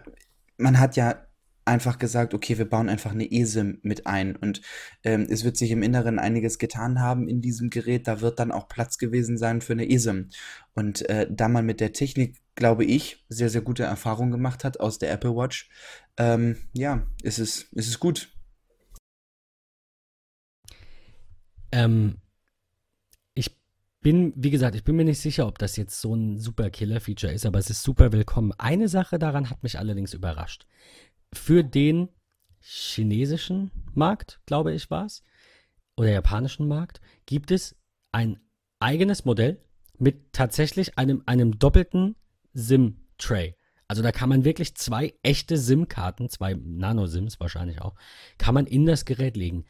[0.57, 1.26] man hat ja
[1.68, 4.35] einfach gesagt, okay, wir bauen einfach eine ESIM mit ein.
[4.35, 4.61] Und
[5.03, 8.07] ähm, es wird sich im Inneren einiges getan haben in diesem Gerät.
[8.07, 10.30] Da wird dann auch Platz gewesen sein für eine ESIM.
[10.73, 14.80] Und äh, da man mit der Technik, glaube ich, sehr, sehr gute Erfahrungen gemacht hat
[14.80, 15.69] aus der Apple Watch,
[16.18, 18.34] ähm, ja, ist es, ist es gut.
[21.72, 22.18] Ähm,
[23.34, 23.60] ich
[24.02, 27.34] bin, wie gesagt, ich bin mir nicht sicher, ob das jetzt so ein super Killer-Feature
[27.34, 28.53] ist, aber es ist super willkommen.
[28.57, 30.65] Eine Sache daran hat mich allerdings überrascht
[31.33, 32.09] für den
[32.59, 35.23] chinesischen Markt, glaube ich, war es,
[35.95, 37.75] oder japanischen Markt, gibt es
[38.11, 38.39] ein
[38.79, 39.59] eigenes Modell
[39.97, 42.15] mit tatsächlich einem, einem doppelten
[42.53, 43.55] SIM-Tray.
[43.87, 47.95] Also da kann man wirklich zwei echte SIM-Karten, zwei Nano-SIMs wahrscheinlich auch,
[48.37, 49.65] kann man in das Gerät legen.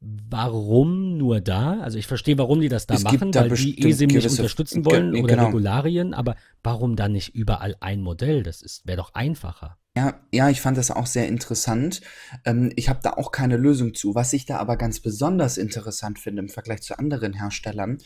[0.00, 1.80] Warum nur da?
[1.80, 4.84] Also ich verstehe, warum die das da es machen, da weil die eSIM nicht unterstützen
[4.84, 5.46] wollen oder genau.
[5.46, 8.42] Regularien, aber warum dann nicht überall ein Modell?
[8.42, 9.78] Das wäre doch einfacher.
[9.96, 12.00] Ja, ja, ich fand das auch sehr interessant.
[12.44, 14.16] Ähm, ich habe da auch keine Lösung zu.
[14.16, 17.98] Was ich da aber ganz besonders interessant finde im Vergleich zu anderen Herstellern,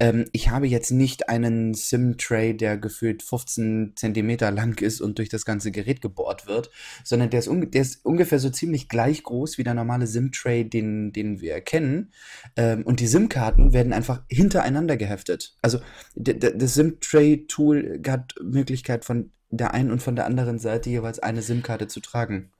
[0.00, 5.28] ähm, ich habe jetzt nicht einen SIM-Tray, der gefühlt 15 Zentimeter lang ist und durch
[5.28, 6.70] das ganze Gerät gebohrt wird,
[7.04, 11.12] sondern der ist, der ist ungefähr so ziemlich gleich groß wie der normale SIM-Tray, den,
[11.12, 12.10] den wir kennen.
[12.56, 15.56] Ähm, und die SIM-Karten werden einfach hintereinander geheftet.
[15.62, 15.78] Also
[16.16, 21.88] das SIM-Tray-Tool hat Möglichkeit von der einen und von der anderen Seite jeweils eine SIM-Karte
[21.88, 22.50] zu tragen.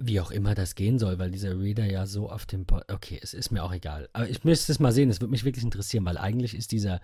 [0.00, 2.84] Wie auch immer das gehen soll, weil dieser Reader ja so auf dem Board.
[2.88, 4.08] Okay, es ist mir auch egal.
[4.12, 7.00] Aber ich müsste es mal sehen, es würde mich wirklich interessieren, weil eigentlich ist dieser,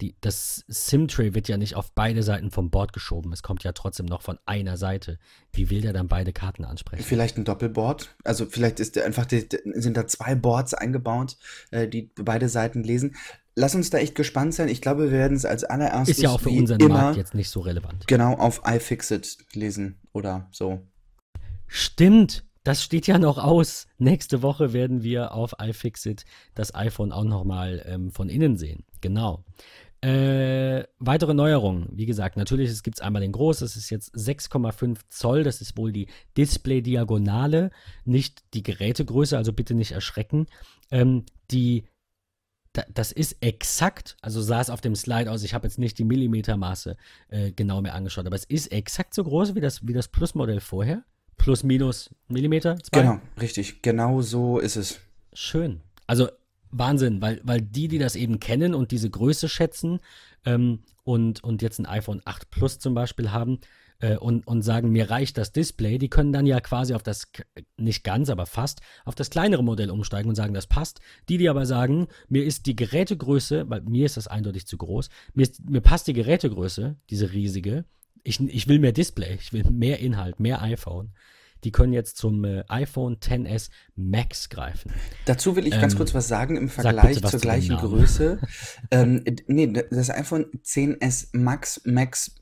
[0.00, 3.34] die, das SIM-Tray wird ja nicht auf beide Seiten vom Board geschoben.
[3.34, 5.18] Es kommt ja trotzdem noch von einer Seite.
[5.52, 7.02] Wie will der dann beide Karten ansprechen?
[7.02, 8.16] Vielleicht ein Doppelboard.
[8.24, 11.36] Also vielleicht ist der einfach die, sind da zwei Boards eingebaut,
[11.70, 13.14] äh, die beide Seiten lesen
[13.58, 14.68] lass uns da echt gespannt sein.
[14.68, 16.16] Ich glaube, wir werden es als allererstes.
[16.16, 18.06] Ist ja auch für unseren immer, Markt jetzt nicht so relevant.
[18.06, 20.86] Genau, auf iFixit lesen oder so.
[21.66, 22.44] Stimmt.
[22.64, 23.86] Das steht ja noch aus.
[23.98, 26.24] Nächste Woche werden wir auf iFixit
[26.54, 28.84] das iPhone auch nochmal ähm, von innen sehen.
[29.00, 29.44] Genau.
[30.00, 31.88] Äh, weitere Neuerungen.
[31.92, 35.60] Wie gesagt, natürlich es gibt es einmal den Groß, das ist jetzt 6,5 Zoll, das
[35.60, 36.06] ist wohl die
[36.36, 37.70] Display-Diagonale,
[38.04, 40.46] nicht die Gerätegröße, also bitte nicht erschrecken.
[40.92, 41.84] Ähm, die
[42.72, 46.04] das ist exakt, also sah es auf dem Slide aus, ich habe jetzt nicht die
[46.04, 46.96] Millimetermaße
[47.28, 50.60] äh, genau mir angeschaut, aber es ist exakt so groß wie das, wie das Plus-Modell
[50.60, 51.04] vorher.
[51.36, 52.78] Plus, minus Millimeter?
[52.78, 53.02] Zwei.
[53.02, 53.82] Genau, richtig.
[53.82, 55.00] Genau so ist es.
[55.32, 55.80] Schön.
[56.06, 56.28] Also
[56.70, 60.00] Wahnsinn, weil, weil die, die das eben kennen und diese Größe schätzen
[60.44, 63.60] ähm, und, und jetzt ein iPhone 8 Plus zum Beispiel haben,
[64.00, 67.28] äh, und, und sagen, mir reicht das Display, die können dann ja quasi auf das,
[67.76, 71.00] nicht ganz, aber fast, auf das kleinere Modell umsteigen und sagen, das passt.
[71.28, 75.08] Die, die aber sagen, mir ist die Gerätegröße, weil mir ist das eindeutig zu groß,
[75.34, 77.84] mir, ist, mir passt die Gerätegröße, diese riesige,
[78.24, 81.12] ich, ich will mehr Display, ich will mehr Inhalt, mehr iPhone
[81.64, 84.92] die können jetzt zum äh, iPhone XS Max greifen.
[85.24, 88.38] Dazu will ich ähm, ganz kurz was sagen im Vergleich zur gleichen Größe.
[88.90, 92.34] ähm, nee, das iPhone XS Max Max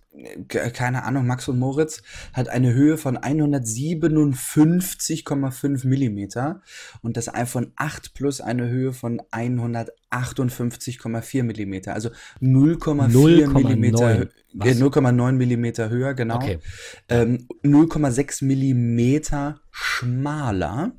[0.48, 2.02] keine Ahnung, Max und Moritz
[2.32, 6.62] hat eine Höhe von 157,5 Millimeter
[7.02, 12.10] und das iPhone 8 Plus eine Höhe von 158,4 Millimeter, also
[12.40, 16.36] 0,4 Millimeter, 0,9 Millimeter höher, genau.
[16.36, 16.60] Okay.
[17.09, 20.93] Ähm, 0,6 Millimeter schmaler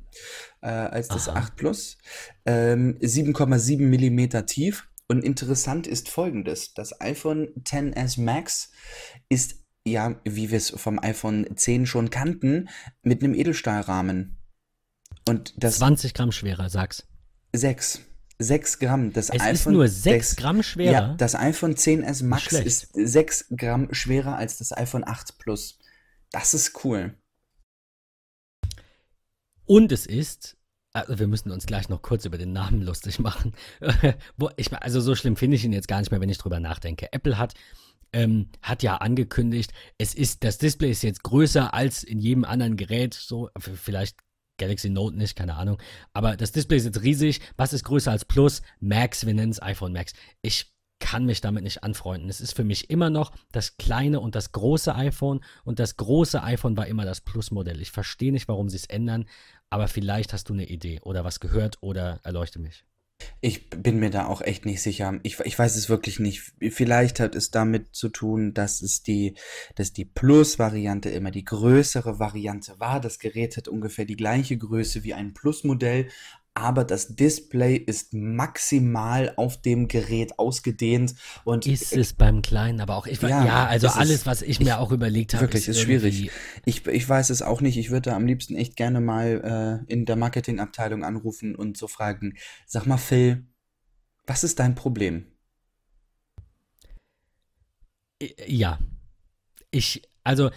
[0.60, 1.40] äh, als das Aha.
[1.40, 1.98] 8 Plus,
[2.46, 8.70] ähm, 7,7 Millimeter tief Und interessant ist folgendes: Das iPhone XS Max
[9.28, 9.56] ist
[9.86, 12.68] ja, wie wir es vom iPhone 10 schon kannten,
[13.02, 14.38] mit einem Edelstahlrahmen.
[15.26, 17.06] Und das 20 Gramm schwerer, sag's.
[17.54, 18.02] 6.
[18.38, 19.12] 6 Gramm.
[19.12, 20.92] Das es iPhone, ist nur 6 Gramm schwerer.
[20.92, 25.78] Ja, das iPhone 10s Max ist 6 Gramm schwerer als das iPhone 8 Plus.
[26.30, 27.14] Das ist cool.
[29.64, 30.57] Und es ist,
[30.92, 33.52] also wir müssen uns gleich noch kurz über den Namen lustig machen.
[34.80, 37.12] also so schlimm finde ich ihn jetzt gar nicht mehr, wenn ich drüber nachdenke.
[37.12, 37.54] Apple hat
[38.12, 42.76] ähm, hat ja angekündigt, es ist, das Display ist jetzt größer als in jedem anderen
[42.76, 44.16] Gerät, so vielleicht
[44.58, 45.78] Galaxy Note nicht, keine Ahnung.
[46.12, 47.40] Aber das Display ist jetzt riesig.
[47.56, 48.62] Was ist größer als Plus?
[48.80, 50.12] Max, wir nennen es iPhone Max.
[50.42, 52.28] Ich kann mich damit nicht anfreunden.
[52.28, 56.42] Es ist für mich immer noch das kleine und das große iPhone und das große
[56.42, 57.80] iPhone war immer das Plus-Modell.
[57.80, 59.26] Ich verstehe nicht, warum sie es ändern,
[59.70, 62.84] aber vielleicht hast du eine Idee oder was gehört oder erleuchte mich.
[63.40, 65.18] Ich bin mir da auch echt nicht sicher.
[65.22, 66.52] Ich, ich weiß es wirklich nicht.
[66.70, 69.36] Vielleicht hat es damit zu tun, dass es die,
[69.74, 73.00] dass die Plus-Variante immer die größere Variante war.
[73.00, 76.08] Das Gerät hat ungefähr die gleiche Größe wie ein Plus-Modell,
[76.58, 81.14] aber das Display ist maximal auf dem Gerät ausgedehnt
[81.44, 84.80] und ist es beim kleinen, aber auch ich ja, ja also alles, was ich mir
[84.80, 86.30] auch überlegt habe, wirklich ist, ist schwierig.
[86.64, 87.78] Ich, ich weiß es auch nicht.
[87.78, 91.86] Ich würde da am liebsten echt gerne mal äh, in der Marketingabteilung anrufen und so
[91.86, 92.34] fragen:
[92.66, 93.46] Sag mal, Phil,
[94.26, 95.26] was ist dein Problem?
[98.46, 98.80] Ja,
[99.70, 100.50] ich also,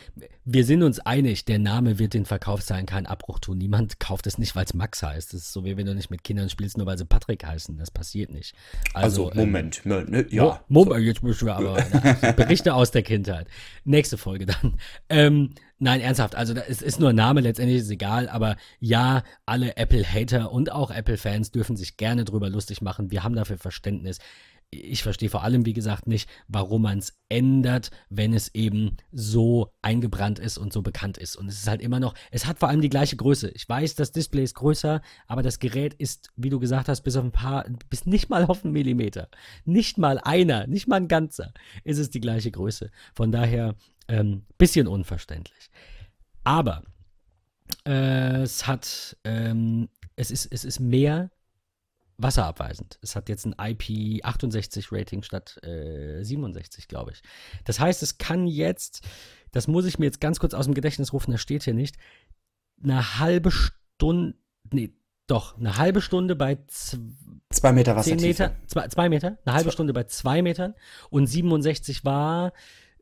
[0.44, 3.58] wir sind uns einig, der Name wird den Verkaufszahlen keinen Abbruch tun.
[3.58, 5.34] Niemand kauft es nicht, weil es Max heißt.
[5.34, 7.78] Das ist so, wie wenn du nicht mit Kindern spielst, nur weil sie Patrick heißen.
[7.78, 8.54] Das passiert nicht.
[8.94, 10.60] Also, also Moment, ähm, ne, ja.
[10.68, 11.82] Moment, jetzt müssen wir aber
[12.22, 13.48] na, Berichte aus der Kindheit.
[13.86, 14.78] Nächste Folge dann.
[15.08, 19.24] Ähm, nein, ernsthaft, also es ist nur ein Name, letztendlich ist es egal, aber ja,
[19.46, 23.10] alle Apple-Hater und auch Apple-Fans dürfen sich gerne drüber lustig machen.
[23.10, 24.20] Wir haben dafür Verständnis
[24.72, 29.74] ich verstehe vor allem, wie gesagt, nicht, warum man es ändert, wenn es eben so
[29.82, 31.36] eingebrannt ist und so bekannt ist.
[31.36, 33.50] Und es ist halt immer noch, es hat vor allem die gleiche Größe.
[33.50, 37.18] Ich weiß, das Display ist größer, aber das Gerät ist, wie du gesagt hast, bis
[37.18, 39.28] auf ein paar, bis nicht mal auf einen Millimeter.
[39.66, 41.54] Nicht mal einer, nicht mal ein ganzer,
[41.84, 42.92] ist es die gleiche Größe.
[43.14, 43.76] Von daher,
[44.08, 45.70] ähm, bisschen unverständlich.
[46.46, 46.84] Aber
[47.86, 51.30] äh, es hat, ähm, es ist, es ist mehr
[52.22, 53.00] wasserabweisend.
[53.02, 57.22] Es hat jetzt ein IP68-Rating statt äh, 67, glaube ich.
[57.66, 59.08] Das heißt, es kann jetzt,
[59.52, 61.98] das muss ich mir jetzt ganz kurz aus dem Gedächtnis rufen, das steht hier nicht,
[62.84, 64.36] eine halbe Stunde,
[64.72, 64.94] nee,
[65.28, 68.28] doch, eine halbe Stunde bei zwei Meter Wassertiefe.
[68.28, 69.74] Meter, zwei, zwei, Meter, eine halbe zwei.
[69.74, 70.74] Stunde bei zwei Metern
[71.10, 72.54] und 67 war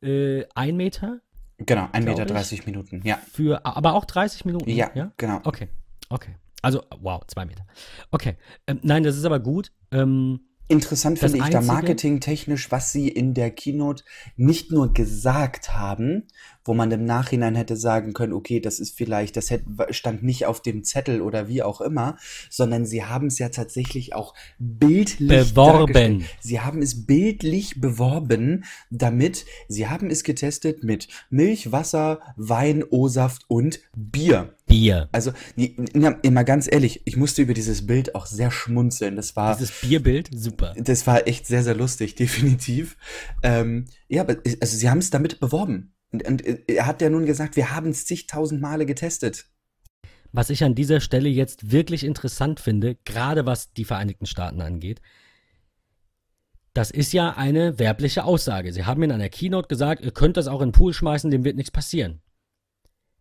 [0.02, 1.22] äh, ein Meter.
[1.58, 3.20] Genau, ein Meter 30 Minuten, ja.
[3.34, 4.70] Für, aber auch 30 Minuten?
[4.70, 5.12] Ja, ja?
[5.18, 5.42] genau.
[5.44, 5.70] Okay,
[6.10, 6.36] okay.
[6.62, 7.66] Also, wow, zwei Meter.
[8.12, 8.36] Okay.
[8.68, 9.72] Ähm, nein, das ist aber gut.
[9.92, 10.42] Ähm,
[10.72, 14.04] Interessant finde ich da marketingtechnisch, was sie in der Keynote
[14.38, 16.28] nicht nur gesagt haben,
[16.64, 20.46] wo man im Nachhinein hätte sagen können, okay, das ist vielleicht, das hätte, stand nicht
[20.46, 22.18] auf dem Zettel oder wie auch immer,
[22.52, 26.26] sondern sie haben es ja tatsächlich auch bildlich beworben.
[26.40, 33.46] Sie haben es bildlich beworben, damit sie haben es getestet mit Milch, Wasser, Wein, O-Saft
[33.48, 34.54] und Bier.
[34.70, 35.10] Bier.
[35.12, 39.18] Also, immer ganz ehrlich, ich musste über dieses Bild auch sehr schmunzeln.
[39.18, 39.58] Das war.
[39.58, 40.74] Dieses Bierbild, super.
[40.78, 42.96] Das war echt sehr, sehr lustig, definitiv.
[43.44, 45.94] Ähm, ja, aber also sie haben es damit beworben.
[46.12, 49.50] Und, und er hat ja nun gesagt, wir haben es zigtausend Male getestet.
[50.32, 55.02] Was ich an dieser Stelle jetzt wirklich interessant finde, gerade was die Vereinigten Staaten angeht,
[56.74, 58.72] das ist ja eine werbliche Aussage.
[58.72, 61.44] Sie haben in einer Keynote gesagt, ihr könnt das auch in den Pool schmeißen, dem
[61.44, 62.22] wird nichts passieren.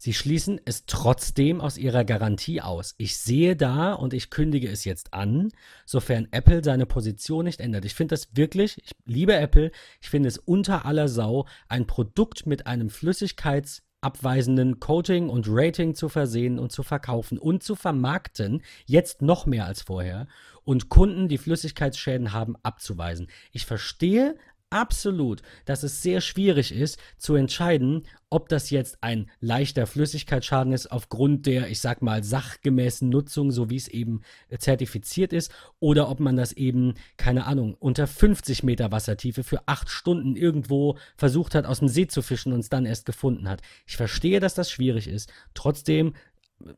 [0.01, 2.95] Sie schließen es trotzdem aus ihrer Garantie aus.
[2.99, 5.51] Ich sehe da und ich kündige es jetzt an,
[5.85, 7.85] sofern Apple seine Position nicht ändert.
[7.85, 12.47] Ich finde das wirklich, ich liebe Apple, ich finde es unter aller Sau, ein Produkt
[12.47, 19.21] mit einem flüssigkeitsabweisenden Coating und Rating zu versehen und zu verkaufen und zu vermarkten, jetzt
[19.21, 20.29] noch mehr als vorher,
[20.63, 23.29] und Kunden, die Flüssigkeitsschäden haben, abzuweisen.
[23.51, 24.37] Ich verstehe
[24.71, 30.93] absolut, dass es sehr schwierig ist zu entscheiden, ob das jetzt ein leichter Flüssigkeitsschaden ist
[30.93, 34.21] aufgrund der, ich sag mal, sachgemäßen Nutzung, so wie es eben
[34.59, 35.51] zertifiziert ist,
[35.81, 40.99] oder ob man das eben, keine Ahnung, unter 50 Meter Wassertiefe für acht Stunden irgendwo
[41.17, 43.63] versucht hat, aus dem See zu fischen und es dann erst gefunden hat.
[43.87, 45.33] Ich verstehe, dass das schwierig ist.
[45.55, 46.15] Trotzdem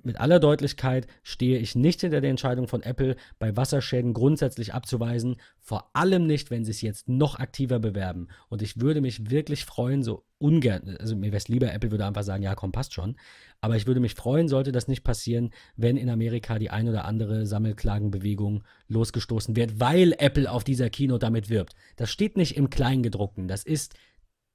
[0.02, 5.36] mit aller Deutlichkeit stehe ich nicht hinter der Entscheidung von Apple, bei Wasserschäden grundsätzlich abzuweisen.
[5.59, 8.28] Vor allem nicht, wenn sie es jetzt noch aktiver bewerben.
[8.48, 12.07] Und ich würde mich wirklich freuen, so ungern, also mir wäre es lieber, Apple würde
[12.07, 13.16] einfach sagen, ja, komm, passt schon.
[13.61, 17.05] Aber ich würde mich freuen, sollte das nicht passieren, wenn in Amerika die ein oder
[17.05, 21.74] andere Sammelklagenbewegung losgestoßen wird, weil Apple auf dieser Keynote damit wirbt.
[21.97, 23.48] Das steht nicht im Kleingedruckten.
[23.48, 23.94] Das ist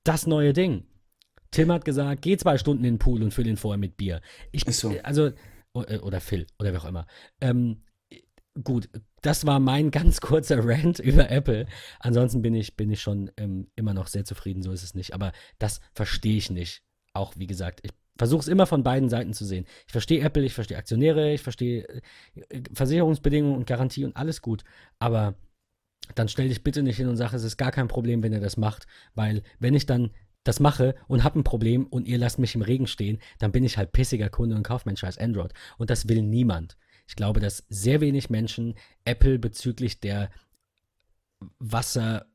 [0.03, 0.85] das neue Ding.
[1.55, 4.21] Tim hat gesagt, geh zwei Stunden in den Pool und füll ihn vorher mit Bier.
[4.51, 4.93] Ich, Ist so.
[5.03, 5.31] Also,
[5.73, 7.07] äh, oder Phil, oder wer auch immer.
[7.39, 7.81] Ähm,
[8.61, 8.89] gut,
[9.21, 11.65] das war mein ganz kurzer Rant über Apple.
[11.99, 15.13] Ansonsten bin ich, bin ich schon ähm, immer noch sehr zufrieden, so ist es nicht.
[15.13, 16.83] Aber das verstehe ich nicht.
[17.13, 19.65] Auch wie gesagt, ich versuche es immer von beiden Seiten zu sehen.
[19.87, 21.87] Ich verstehe Apple, ich verstehe Aktionäre, ich verstehe
[22.49, 24.65] äh, Versicherungsbedingungen und Garantie und alles gut.
[24.99, 25.35] Aber
[26.15, 28.41] dann stell dich bitte nicht hin und sag, es ist gar kein Problem, wenn er
[28.41, 28.87] das macht.
[29.15, 30.11] Weil wenn ich dann
[30.45, 33.65] das mache und habe ein Problem und ihr lasst mich im Regen stehen, dann bin
[33.65, 35.53] ich halt pissiger Kunde und kaufe mein scheiß Android.
[35.77, 36.77] Und das will niemand.
[37.07, 40.29] Ich glaube, dass sehr wenig Menschen Apple bezüglich der
[41.59, 42.27] Wasser,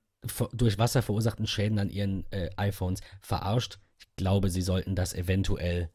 [0.52, 3.78] durch Wasser verursachten Schäden an ihren äh, iPhones verarscht.
[3.98, 5.90] Ich glaube, sie sollten das eventuell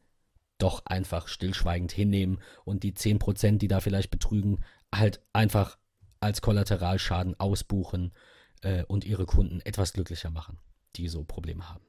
[0.58, 4.64] doch einfach stillschweigend hinnehmen und die 10%, die da vielleicht betrügen,
[4.94, 5.78] halt einfach
[6.20, 8.12] als Kollateralschaden ausbuchen
[8.62, 10.58] äh, und ihre Kunden etwas glücklicher machen,
[10.96, 11.84] die so Probleme haben.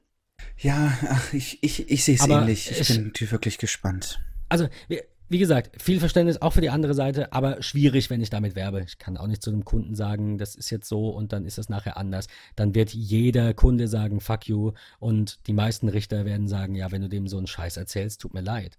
[0.58, 2.70] Ja, ach, ich, ich, ich sehe es ähnlich.
[2.70, 4.20] Ich es- bin wirklich gespannt.
[4.48, 8.30] Also, wie, wie gesagt, viel Verständnis auch für die andere Seite, aber schwierig, wenn ich
[8.30, 8.82] damit werbe.
[8.82, 11.58] Ich kann auch nicht zu einem Kunden sagen, das ist jetzt so und dann ist
[11.58, 12.28] das nachher anders.
[12.56, 14.72] Dann wird jeder Kunde sagen, fuck you.
[14.98, 18.32] Und die meisten Richter werden sagen, ja, wenn du dem so einen Scheiß erzählst, tut
[18.34, 18.78] mir leid.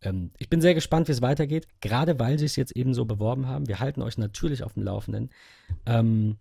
[0.00, 3.04] Ähm, ich bin sehr gespannt, wie es weitergeht, gerade weil sie es jetzt eben so
[3.04, 3.66] beworben haben.
[3.66, 5.30] Wir halten euch natürlich auf dem Laufenden.
[5.84, 6.36] Ähm,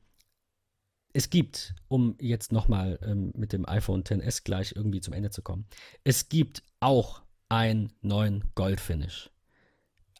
[1.17, 5.41] es gibt, um jetzt nochmal ähm, mit dem iPhone XS gleich irgendwie zum Ende zu
[5.41, 5.65] kommen,
[6.03, 9.31] es gibt auch einen neuen Goldfinish.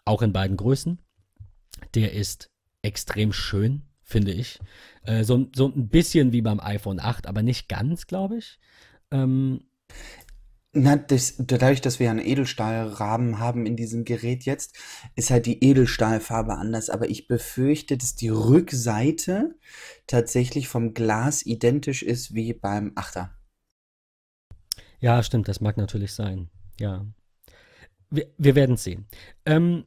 [0.06, 0.98] Auch in beiden Größen.
[1.94, 2.50] Der ist
[2.82, 4.60] extrem schön, finde ich.
[5.04, 8.58] Äh, so, so ein bisschen wie beim iPhone 8, aber nicht ganz, glaube ich.
[9.12, 9.66] Ähm,
[10.74, 14.78] Na, das, dadurch, dass wir einen Edelstahlrahmen haben in diesem Gerät jetzt,
[15.16, 16.90] ist halt die Edelstahlfarbe anders.
[16.90, 19.56] Aber ich befürchte, dass die Rückseite
[20.08, 23.34] tatsächlich vom Glas identisch ist wie beim Achter.
[25.00, 26.50] Ja, stimmt, das mag natürlich sein.
[26.80, 27.06] Ja.
[28.10, 29.08] Wir, wir werden es sehen.
[29.46, 29.86] Ähm,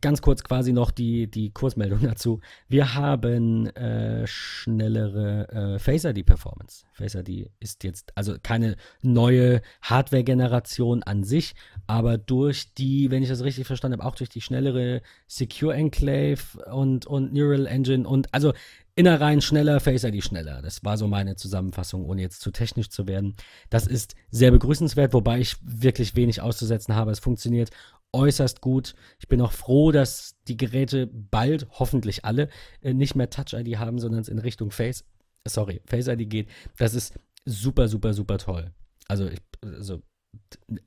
[0.00, 2.40] ganz kurz quasi noch die, die Kursmeldung dazu.
[2.68, 6.84] Wir haben äh, schnellere äh, Face ID Performance.
[6.92, 11.54] Face ID ist jetzt also keine neue Hardware-Generation an sich,
[11.86, 16.64] aber durch die, wenn ich das richtig verstanden habe, auch durch die schnellere Secure Enclave
[16.72, 18.52] und, und Neural Engine und also
[18.94, 20.62] innerein schneller, Face ID schneller.
[20.62, 23.34] Das war so meine Zusammenfassung, ohne jetzt zu technisch zu werden.
[23.70, 27.10] Das ist sehr begrüßenswert, wobei ich wirklich wenig auszusetzen habe.
[27.10, 27.70] Es funktioniert
[28.12, 28.94] äußerst gut.
[29.18, 32.48] Ich bin auch froh, dass die Geräte bald, hoffentlich alle,
[32.82, 35.04] äh, nicht mehr Touch ID haben, sondern es in Richtung Face,
[35.46, 36.48] sorry, Face ID geht.
[36.76, 37.14] Das ist
[37.46, 38.72] super, super, super toll.
[39.08, 40.02] Also, ich, also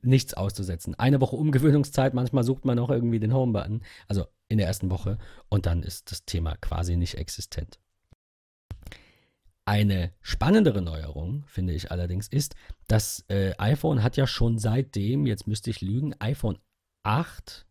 [0.02, 0.94] nichts auszusetzen.
[0.94, 5.18] Eine Woche Umgewöhnungszeit, manchmal sucht man auch irgendwie den Home-Button, also in der ersten Woche,
[5.48, 7.78] und dann ist das Thema quasi nicht existent.
[9.66, 12.54] Eine spannendere Neuerung, finde ich allerdings, ist,
[12.86, 16.58] das äh, iPhone hat ja schon seitdem, jetzt müsste ich lügen, iPhone
[17.02, 17.66] 8,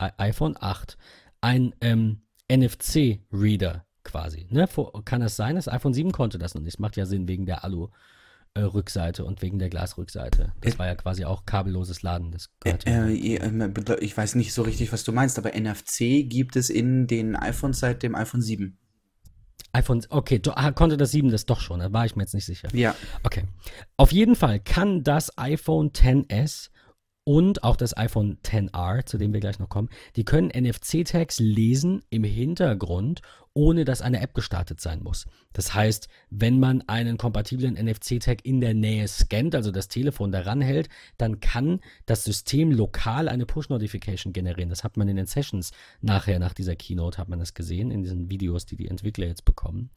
[0.00, 0.96] I iPhone 8,
[1.40, 4.46] ein ähm, NFC-Reader quasi.
[4.50, 4.68] Ne?
[5.04, 5.56] Kann das sein?
[5.56, 6.74] Das iPhone 7 konnte das noch nicht.
[6.74, 10.52] Das macht ja Sinn wegen der Alu-Rückseite und wegen der Glasrückseite.
[10.60, 12.30] Das Äh, war ja quasi auch kabelloses Laden.
[12.30, 16.54] Das Äh, äh, äh, ich weiß nicht so richtig, was du meinst, aber NFC gibt
[16.54, 18.78] es in den iPhones seit dem iPhone 7.
[19.72, 22.46] iPhone, okay, ah, konnte das 7 das doch schon, da war ich mir jetzt nicht
[22.46, 22.68] sicher.
[22.72, 22.94] Ja.
[23.22, 23.44] Okay.
[23.96, 26.70] Auf jeden Fall kann das iPhone XS
[27.24, 32.02] und auch das iPhone XR, zu dem wir gleich noch kommen, die können NFC-Tags lesen
[32.10, 33.22] im Hintergrund,
[33.54, 35.26] ohne dass eine App gestartet sein muss.
[35.52, 40.60] Das heißt, wenn man einen kompatiblen NFC-Tag in der Nähe scannt, also das Telefon daran
[40.60, 40.88] hält,
[41.18, 44.70] dann kann das System lokal eine Push-Notification generieren.
[44.70, 48.02] Das hat man in den Sessions nachher, nach dieser Keynote, hat man das gesehen, in
[48.02, 49.90] diesen Videos, die die Entwickler jetzt bekommen.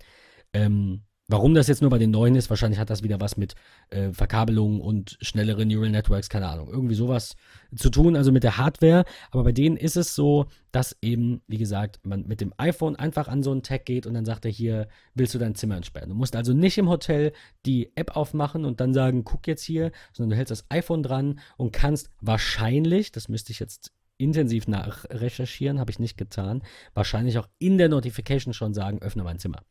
[0.53, 3.55] Ähm, warum das jetzt nur bei den neuen ist, wahrscheinlich hat das wieder was mit
[3.89, 7.35] äh, Verkabelung und schnellere Neural Networks, keine Ahnung, irgendwie sowas
[7.75, 9.05] zu tun, also mit der Hardware.
[9.31, 13.27] Aber bei denen ist es so, dass eben, wie gesagt, man mit dem iPhone einfach
[13.27, 16.09] an so einen Tag geht und dann sagt er hier, willst du dein Zimmer entsperren?
[16.09, 17.33] Du musst also nicht im Hotel
[17.65, 21.39] die App aufmachen und dann sagen, guck jetzt hier, sondern du hältst das iPhone dran
[21.57, 27.47] und kannst wahrscheinlich, das müsste ich jetzt intensiv nachrecherchieren, habe ich nicht getan, wahrscheinlich auch
[27.59, 29.61] in der Notification schon sagen, öffne mein Zimmer.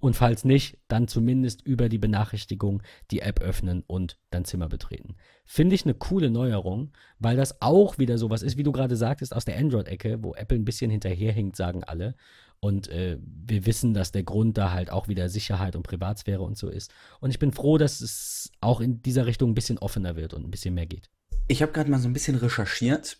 [0.00, 5.16] Und falls nicht, dann zumindest über die Benachrichtigung die App öffnen und dein Zimmer betreten.
[5.44, 9.34] Finde ich eine coole Neuerung, weil das auch wieder sowas ist, wie du gerade sagtest,
[9.34, 12.14] aus der Android-Ecke, wo Apple ein bisschen hinterherhinkt, sagen alle.
[12.60, 16.58] Und äh, wir wissen, dass der Grund da halt auch wieder Sicherheit und Privatsphäre und
[16.58, 16.92] so ist.
[17.20, 20.44] Und ich bin froh, dass es auch in dieser Richtung ein bisschen offener wird und
[20.44, 21.10] ein bisschen mehr geht.
[21.46, 23.18] Ich habe gerade mal so ein bisschen recherchiert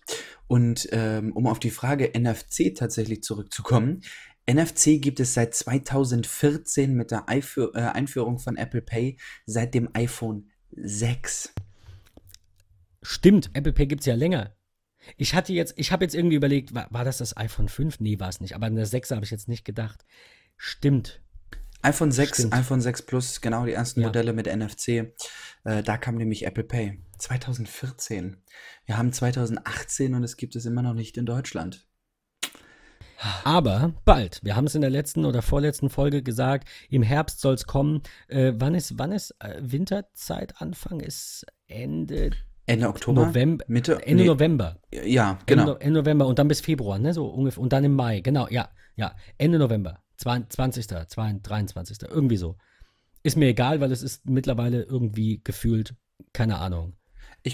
[0.49, 4.03] und ähm, um auf die Frage NFC tatsächlich zurückzukommen,
[4.49, 9.91] NFC gibt es seit 2014 mit der Einführ äh, Einführung von Apple Pay seit dem
[9.95, 11.53] iPhone 6.
[13.03, 14.57] Stimmt, Apple Pay gibt es ja länger.
[15.17, 18.01] Ich hatte jetzt, ich habe jetzt irgendwie überlegt, war, war, das das iPhone 5?
[18.01, 18.55] Nee, war es nicht.
[18.55, 20.05] Aber in der 6 habe ich jetzt nicht gedacht.
[20.57, 21.23] Stimmt.
[21.83, 22.55] iPhone 6, Stimmt.
[22.55, 24.07] iPhone 6 Plus, genau die ersten ja.
[24.07, 25.15] Modelle mit NFC.
[25.65, 27.03] Äh, da kam nämlich Apple Pay.
[27.19, 28.43] 2014.
[28.87, 31.88] Wir haben 2018 und es gibt es immer noch nicht in Deutschland.
[33.45, 34.41] Aber bald.
[34.43, 36.69] Wir haben es in der letzten oder vorletzten Folge gesagt.
[36.89, 38.03] Im Herbst soll es kommen.
[38.29, 40.61] Äh, wann ist, wann ist äh, Winterzeit?
[40.61, 42.31] Anfang ist Ende.
[42.67, 43.27] Ende Oktober?
[43.27, 43.65] November.
[43.69, 44.07] Mitte?
[44.07, 44.29] Ende nee.
[44.29, 44.77] November.
[44.93, 45.73] Ja, genau.
[45.73, 47.15] Ende, Ende, November und dann bis Februar, ne?
[47.15, 47.63] So ungefähr.
[47.63, 48.21] Und dann im Mai.
[48.21, 48.69] Genau, ja.
[48.97, 49.15] Ja.
[49.39, 50.03] Ende November.
[50.19, 50.87] 20.
[50.87, 51.99] 23.
[52.09, 52.57] Irgendwie so.
[53.23, 55.95] Ist mir egal, weil es ist mittlerweile irgendwie gefühlt,
[56.33, 56.98] keine Ahnung,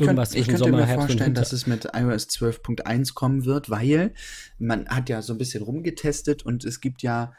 [0.01, 3.71] ich, könnt, ich könnte Sommer, mir Herbst vorstellen, dass es mit iOS 12.1 kommen wird,
[3.71, 4.15] weil
[4.59, 7.33] man hat ja so ein bisschen rumgetestet und es gibt ja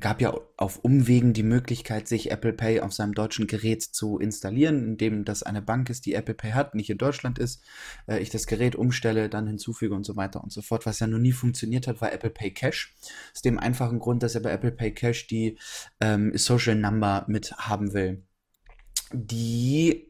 [0.00, 4.84] gab ja auf Umwegen die Möglichkeit, sich Apple Pay auf seinem deutschen Gerät zu installieren,
[4.84, 7.62] indem das eine Bank ist, die Apple Pay hat, nicht in Deutschland ist,
[8.06, 10.86] äh, ich das Gerät umstelle, dann hinzufüge und so weiter und so fort.
[10.86, 12.94] Was ja noch nie funktioniert hat, war Apple Pay Cash.
[13.34, 15.58] Aus dem einfachen Grund, dass er bei Apple Pay Cash die
[16.00, 18.22] ähm, Social Number mit haben will.
[19.12, 20.05] Die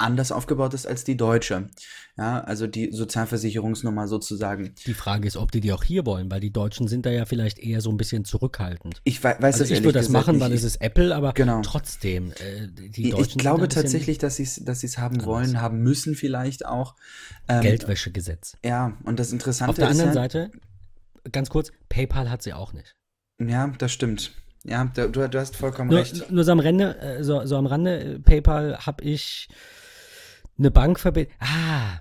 [0.00, 1.68] anders aufgebaut ist als die deutsche.
[2.16, 4.74] Ja, also die Sozialversicherungsnummer sozusagen.
[4.86, 7.24] Die Frage ist, ob die die auch hier wollen, weil die Deutschen sind da ja
[7.24, 9.00] vielleicht eher so ein bisschen zurückhaltend.
[9.04, 11.62] Ich weiß also das Ich würde das machen, weil es ist Apple, aber genau.
[11.62, 12.32] trotzdem.
[12.32, 15.26] Äh, die Deutschen ich glaube tatsächlich, dass sie es dass haben anders.
[15.26, 16.96] wollen, haben müssen vielleicht auch.
[17.48, 18.56] Ähm, Geldwäschegesetz.
[18.64, 19.78] Ja, und das Interessante ist.
[19.78, 20.50] Auf der anderen ja, Seite,
[21.32, 22.96] ganz kurz, PayPal hat sie auch nicht.
[23.38, 24.32] Ja, das stimmt.
[24.64, 26.30] Ja, du, du hast vollkommen nur, recht.
[26.30, 29.48] Nur so am Rande, äh, so, so am Rande, äh, PayPal habe ich
[30.60, 31.34] eine Bankverbindung.
[31.40, 32.00] Ah,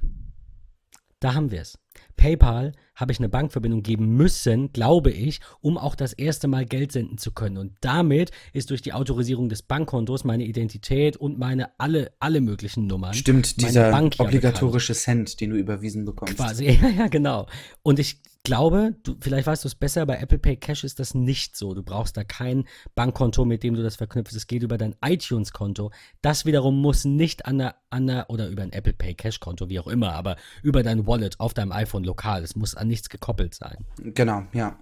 [1.19, 1.80] da haben wir es.
[2.18, 6.91] PayPal habe ich eine Bankverbindung geben müssen, glaube ich, um auch das erste Mal Geld
[6.91, 7.57] senden zu können.
[7.57, 12.88] Und damit ist durch die Autorisierung des Bankkontos meine Identität und meine alle, alle möglichen
[12.88, 13.13] Nummern.
[13.13, 16.38] Stimmt, dieser Bank obligatorische Cent, den du überwiesen bekommst.
[16.38, 17.47] Quasi, ja, ja, genau.
[17.84, 21.13] Und ich glaube, du, vielleicht weißt du es besser, bei Apple Pay Cash ist das
[21.13, 21.73] nicht so.
[21.73, 22.65] Du brauchst da kein
[22.95, 24.35] Bankkonto, mit dem du das verknüpfst.
[24.35, 25.91] Es geht über dein iTunes-Konto.
[26.21, 29.80] Das wiederum muss nicht an der, an der, oder über ein Apple Pay Cash-Konto, wie
[29.80, 32.43] auch immer, aber über dein Wallet auf deinem iPhone lokal.
[32.43, 33.78] Es muss an nichts gekoppelt sein.
[33.98, 34.78] Genau, ja.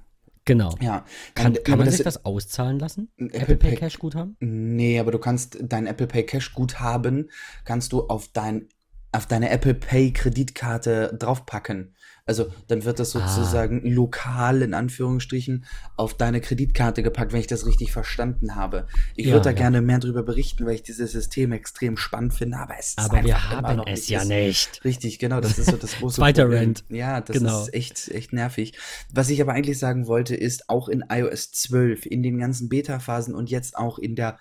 [0.45, 0.73] Genau.
[0.79, 1.05] Ja.
[1.35, 3.11] Kann, kann man das sich das auszahlen lassen?
[3.17, 4.37] Apple, Apple Pay, Pay Cash Guthaben?
[4.39, 7.29] Nee, aber du kannst dein Apple Pay Cash Guthaben
[7.65, 8.69] kannst du auf dein
[9.11, 11.95] auf deine Apple Pay Kreditkarte draufpacken.
[12.27, 13.89] Also dann wird das sozusagen ah.
[13.89, 18.87] lokal in Anführungsstrichen auf deine Kreditkarte gepackt, wenn ich das richtig verstanden habe.
[19.15, 19.55] Ich ja, würde da ja.
[19.55, 23.23] gerne mehr darüber berichten, weil ich dieses System extrem spannend finde, aber es ist aber
[23.23, 24.83] wir haben es ja nicht.
[24.83, 26.59] Richtig, genau, das ist so das große Zweiter Problem.
[26.59, 26.83] Rent.
[26.89, 27.63] Ja, das genau.
[27.63, 28.73] ist echt echt nervig.
[29.13, 32.99] Was ich aber eigentlich sagen wollte ist auch in iOS 12 in den ganzen Beta
[32.99, 34.37] Phasen und jetzt auch in der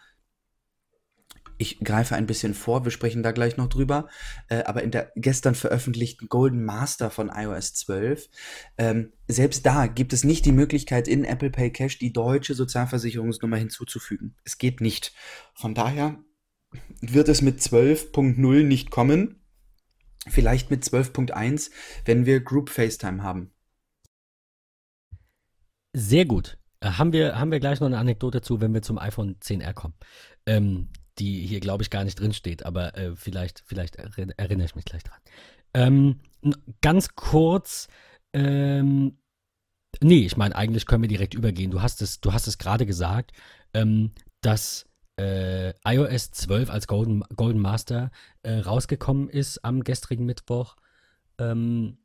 [1.59, 4.09] ich greife ein bisschen vor, wir sprechen da gleich noch drüber,
[4.49, 8.29] äh, aber in der gestern veröffentlichten Golden Master von iOS 12,
[8.79, 13.57] ähm, selbst da gibt es nicht die Möglichkeit, in Apple Pay Cash die deutsche Sozialversicherungsnummer
[13.57, 14.37] hinzuzufügen.
[14.45, 15.13] Es geht nicht.
[15.55, 16.19] Von daher
[17.01, 19.41] wird es mit 12.0 nicht kommen.
[20.29, 21.71] Vielleicht mit 12.1,
[22.05, 23.53] wenn wir Group FaceTime haben.
[25.93, 26.59] Sehr gut.
[26.81, 29.73] Äh, haben wir, haben wir gleich noch eine Anekdote zu, wenn wir zum iPhone 10R
[29.73, 29.95] kommen.
[30.47, 30.89] Ähm,
[31.19, 34.85] die hier, glaube ich, gar nicht drin steht, aber äh, vielleicht, vielleicht erinnere ich mich
[34.85, 35.21] gleich dran.
[35.75, 36.21] Ähm,
[36.81, 37.89] ganz kurz,
[38.33, 39.19] ähm,
[40.01, 41.71] nee, ich meine, eigentlich können wir direkt übergehen.
[41.71, 43.33] Du hast es, du hast es gerade gesagt,
[43.75, 44.87] ähm, dass
[45.19, 48.11] äh, iOS 12 als Golden, Golden Master
[48.43, 50.77] äh, rausgekommen ist am gestrigen Mittwoch.
[51.39, 51.99] Ähm,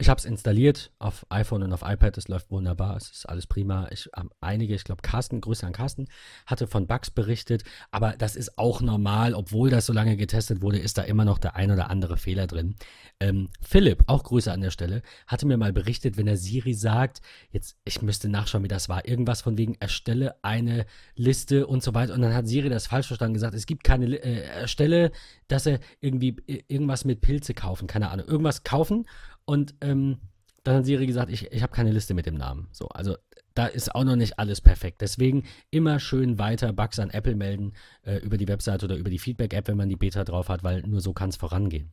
[0.00, 2.16] ich habe es installiert auf iPhone und auf iPad.
[2.16, 2.96] Es läuft wunderbar.
[2.96, 3.86] Es ist alles prima.
[3.90, 6.08] Ich habe einige, ich glaube, Carsten, Grüße an Carsten,
[6.46, 7.64] hatte von Bugs berichtet.
[7.90, 9.34] Aber das ist auch normal.
[9.34, 12.46] Obwohl das so lange getestet wurde, ist da immer noch der ein oder andere Fehler
[12.46, 12.76] drin.
[13.20, 17.20] Ähm, Philipp, auch Grüße an der Stelle, hatte mir mal berichtet, wenn er Siri sagt,
[17.50, 21.92] jetzt, ich müsste nachschauen, wie das war, irgendwas von wegen, erstelle eine Liste und so
[21.92, 22.14] weiter.
[22.14, 25.12] Und dann hat Siri das falsch verstanden gesagt, es gibt keine, äh, erstelle,
[25.50, 29.06] dass er irgendwie äh, irgendwas mit Pilze kaufen, keine Ahnung, irgendwas kaufen
[29.44, 30.18] und ähm,
[30.64, 32.68] dann hat Siri gesagt, ich, ich habe keine Liste mit dem Namen.
[32.70, 33.16] So, also
[33.54, 35.00] da ist auch noch nicht alles perfekt.
[35.00, 37.72] Deswegen immer schön weiter Bugs an Apple melden
[38.02, 40.82] äh, über die Website oder über die Feedback-App, wenn man die Beta drauf hat, weil
[40.82, 41.92] nur so kann es vorangehen.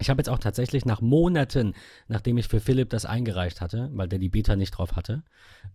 [0.00, 1.74] Ich habe jetzt auch tatsächlich nach Monaten,
[2.08, 5.22] nachdem ich für Philipp das eingereicht hatte, weil der die Beta nicht drauf hatte,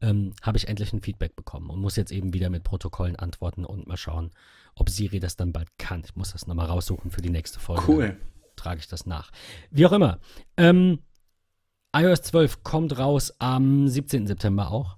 [0.01, 3.63] ähm, habe ich endlich ein Feedback bekommen und muss jetzt eben wieder mit Protokollen antworten
[3.63, 4.31] und mal schauen,
[4.79, 6.03] ob Siri das dann bald kann.
[6.05, 7.83] Ich muss das nochmal raussuchen für die nächste Folge.
[7.87, 8.17] Cool.
[8.55, 9.31] Trage ich das nach.
[9.71, 10.19] Wie auch immer.
[10.57, 10.99] Ähm,
[11.95, 14.27] iOS 12 kommt raus am 17.
[14.27, 14.97] September auch.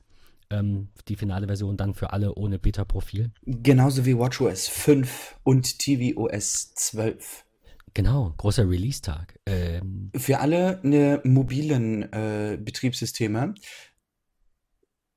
[0.49, 3.31] Ähm, die finale Version dann für alle ohne Beta-Profil.
[3.45, 7.45] Genauso wie WatchOS 5 und tvOS 12.
[7.93, 9.39] Genau, großer Release-Tag.
[9.45, 13.53] Ähm, Für alle ne, mobilen äh, Betriebssysteme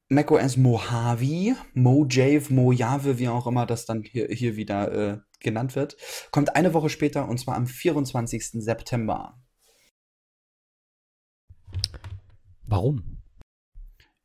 [0.09, 5.97] macOS Mojave, Mojave, Mojave, wie auch immer das dann hier, hier wieder äh, genannt wird,
[6.31, 8.63] kommt eine Woche später und zwar am 24.
[8.63, 9.39] September.
[12.67, 13.24] warum?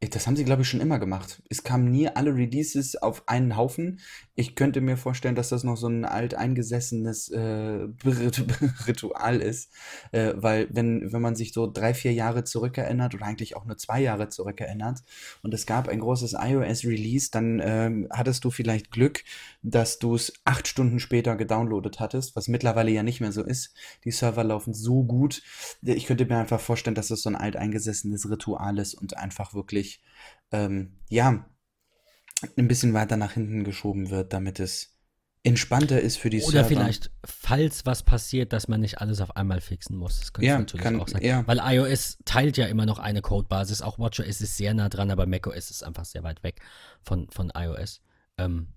[0.01, 1.43] Das haben sie, glaube ich, schon immer gemacht.
[1.49, 3.99] Es kamen nie alle Releases auf einen Haufen.
[4.33, 7.39] Ich könnte mir vorstellen, dass das noch so ein alteingesessenes äh,
[8.87, 9.73] Ritual ist.
[10.13, 13.77] Äh, weil, wenn, wenn man sich so drei, vier Jahre zurückerinnert oder eigentlich auch nur
[13.77, 14.99] zwei Jahre zurückerinnert
[15.41, 19.25] und es gab ein großes iOS-Release, dann ähm, hattest du vielleicht Glück,
[19.61, 23.73] dass du es acht Stunden später gedownloadet hattest, was mittlerweile ja nicht mehr so ist.
[24.05, 25.41] Die Server laufen so gut.
[25.81, 30.01] Ich könnte mir einfach vorstellen, dass das so ein alteingesessenes Ritual ist und einfach wirklich
[30.51, 31.45] ähm, ja,
[32.57, 34.95] ein bisschen weiter nach hinten geschoben wird, damit es
[35.43, 36.67] entspannter ist für die Oder Server.
[36.69, 40.19] vielleicht, falls was passiert, dass man nicht alles auf einmal fixen muss.
[40.19, 41.21] Das könnte Ja, natürlich kann- auch sein.
[41.21, 41.45] ja.
[41.47, 43.81] Weil iOS teilt ja immer noch eine Codebasis.
[43.81, 46.61] Auch WatchOS ist sehr nah dran, aber macOS ist einfach sehr weit weg
[47.01, 48.01] von, von iOS.
[48.37, 48.69] Ähm,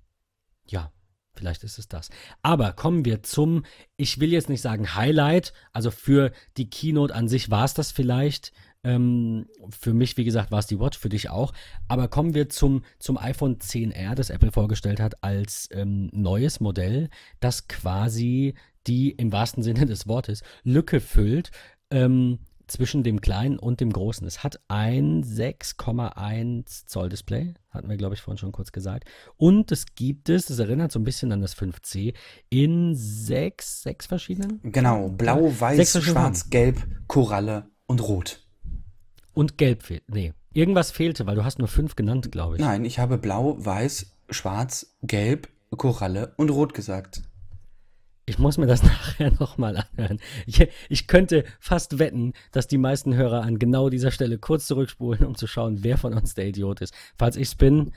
[0.72, 0.92] ja,
[1.34, 2.10] vielleicht ist es das.
[2.42, 3.64] Aber kommen wir zum,
[3.96, 7.92] ich will jetzt nicht sagen Highlight, also für die Keynote an sich war es das
[7.92, 8.52] vielleicht.
[8.84, 11.52] Ähm, für mich, wie gesagt, war es die Watch, für dich auch.
[11.86, 17.08] Aber kommen wir zum, zum iPhone 10R, das Apple vorgestellt hat, als ähm, neues Modell,
[17.38, 18.54] das quasi
[18.88, 21.52] die im wahrsten Sinne des Wortes Lücke füllt
[21.92, 24.26] ähm, zwischen dem kleinen und dem großen.
[24.26, 29.08] Es hat ein 6,1 Zoll Display, hatten wir, glaube ich, vorhin schon kurz gesagt.
[29.36, 32.14] Und es gibt es, das erinnert so ein bisschen an das 5C,
[32.48, 38.46] in sechs, sechs verschiedenen Genau, blau, weiß, schwarz, gelb, Koralle und rot.
[39.34, 40.04] Und gelb fehlt.
[40.08, 42.60] Nee, irgendwas fehlte, weil du hast nur fünf genannt, glaube ich.
[42.60, 47.22] Nein, ich habe blau, weiß, schwarz, gelb, Koralle und rot gesagt.
[48.24, 50.18] Ich muss mir das nachher nochmal anhören.
[50.46, 55.24] Ich, ich könnte fast wetten, dass die meisten Hörer an genau dieser Stelle kurz zurückspulen,
[55.24, 56.94] um zu schauen, wer von uns der Idiot ist.
[57.16, 57.92] Falls ich's bin,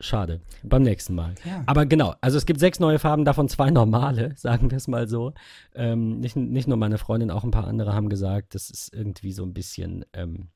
[0.00, 0.40] schade.
[0.62, 1.34] Beim nächsten Mal.
[1.44, 1.62] Ja.
[1.66, 5.08] Aber genau, also es gibt sechs neue Farben, davon zwei normale, sagen wir es mal
[5.08, 5.34] so.
[5.74, 9.32] Ähm, nicht, nicht nur meine Freundin, auch ein paar andere haben gesagt, das ist irgendwie
[9.32, 10.48] so ein bisschen ähm,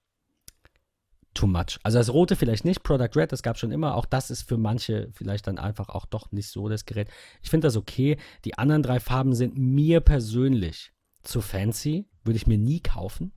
[1.35, 1.78] too much.
[1.82, 3.94] Also das rote vielleicht nicht, Product Red, das gab schon immer.
[3.97, 7.09] Auch das ist für manche vielleicht dann einfach auch doch nicht so das Gerät.
[7.43, 8.16] Ich finde das okay.
[8.44, 10.93] Die anderen drei Farben sind mir persönlich
[11.23, 13.32] zu fancy, würde ich mir nie kaufen.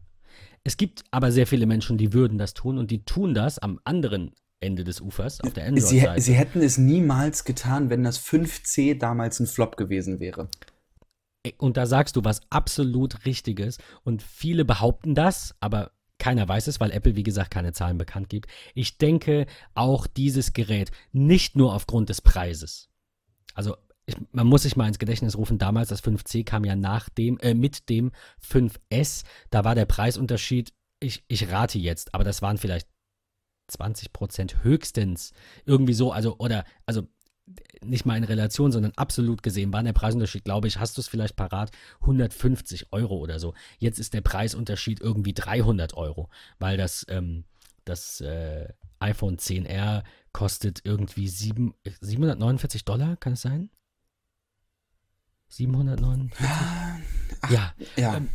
[0.63, 3.79] Es gibt aber sehr viele Menschen, die würden das tun und die tun das am
[3.83, 6.21] anderen Ende des Ufers, auf der Sie, Android-Seite.
[6.21, 10.49] sie hätten es niemals getan, wenn das 5C damals ein Flop gewesen wäre.
[11.57, 13.77] Und da sagst du was absolut Richtiges.
[14.03, 18.30] Und viele behaupten das, aber keiner weiß es, weil Apple, wie gesagt, keine Zahlen bekannt
[18.30, 18.49] gibt.
[18.73, 19.45] Ich denke,
[19.76, 22.89] auch dieses Gerät, nicht nur aufgrund des Preises.
[23.53, 23.76] Also,
[24.06, 27.38] ich, man muss sich mal ins Gedächtnis rufen, damals das 5C kam ja nach dem,
[27.39, 28.11] äh, mit dem
[28.41, 29.23] 5S.
[29.49, 32.88] Da war der Preisunterschied, ich, ich rate jetzt, aber das waren vielleicht
[33.68, 35.34] 20 Prozent höchstens.
[35.65, 37.07] Irgendwie so, also, oder, also
[37.83, 41.07] nicht mal in Relation, sondern absolut gesehen war der Preisunterschied, glaube ich, hast du es
[41.07, 41.71] vielleicht parat,
[42.01, 43.53] 150 Euro oder so.
[43.79, 46.29] Jetzt ist der Preisunterschied irgendwie 300 Euro,
[46.59, 47.45] weil das, ähm,
[47.85, 48.67] das äh,
[48.99, 50.03] iPhone 10R
[50.33, 53.69] kostet irgendwie sieben, 749 Dollar, kann es sein?
[55.49, 56.37] 749?
[57.49, 58.29] ja, Ja, Ähm,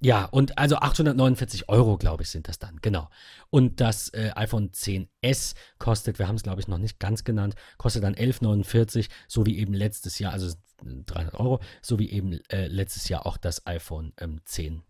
[0.00, 3.08] ja, und also 849 Euro, glaube ich, sind das dann, genau.
[3.48, 7.54] Und das äh, iPhone 10S kostet, wir haben es, glaube ich, noch nicht ganz genannt,
[7.78, 10.54] kostet dann 11,49, so wie eben letztes Jahr, also
[10.84, 14.82] 300 Euro, so wie eben äh, letztes Jahr auch das iPhone ähm, 10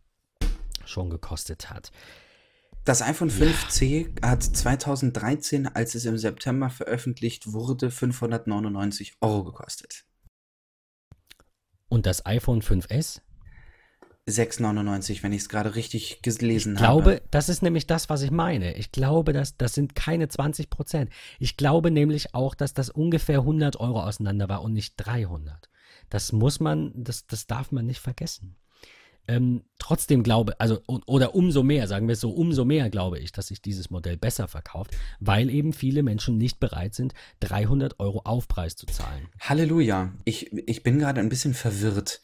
[0.85, 1.91] schon gekostet hat.
[2.85, 10.05] das iPhone 5C hat 2013, als es im September veröffentlicht wurde, 599 Euro gekostet.
[11.89, 13.21] Und das iPhone 5S?
[14.29, 17.23] 6,99, wenn ich es gerade richtig gelesen Ich glaube, habe.
[17.31, 18.75] das ist nämlich das, was ich meine.
[18.75, 21.11] Ich glaube, dass das sind keine 20 Prozent.
[21.39, 25.71] Ich glaube nämlich auch, dass das ungefähr 100 Euro auseinander war und nicht 300.
[26.11, 28.57] Das muss man, das, das darf man nicht vergessen.
[29.29, 33.33] Ähm, trotzdem glaube, also oder umso mehr, sagen wir es so, umso mehr glaube ich,
[33.33, 38.23] dass sich dieses Modell besser verkauft, weil eben viele Menschen nicht bereit sind, 300 Euro
[38.25, 39.29] Aufpreis zu zahlen.
[39.41, 40.13] Halleluja.
[40.25, 42.21] Ich, ich bin gerade ein bisschen verwirrt.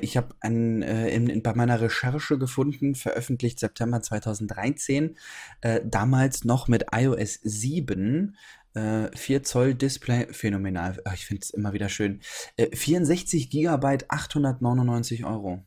[0.00, 5.16] Ich habe äh, bei meiner Recherche gefunden, veröffentlicht September 2013,
[5.60, 8.36] äh, damals noch mit iOS 7.
[8.74, 11.02] Äh, 4 Zoll Display, phänomenal.
[11.14, 12.20] Ich finde es immer wieder schön.
[12.56, 15.62] Äh, 64 Gigabyte, 899 Euro.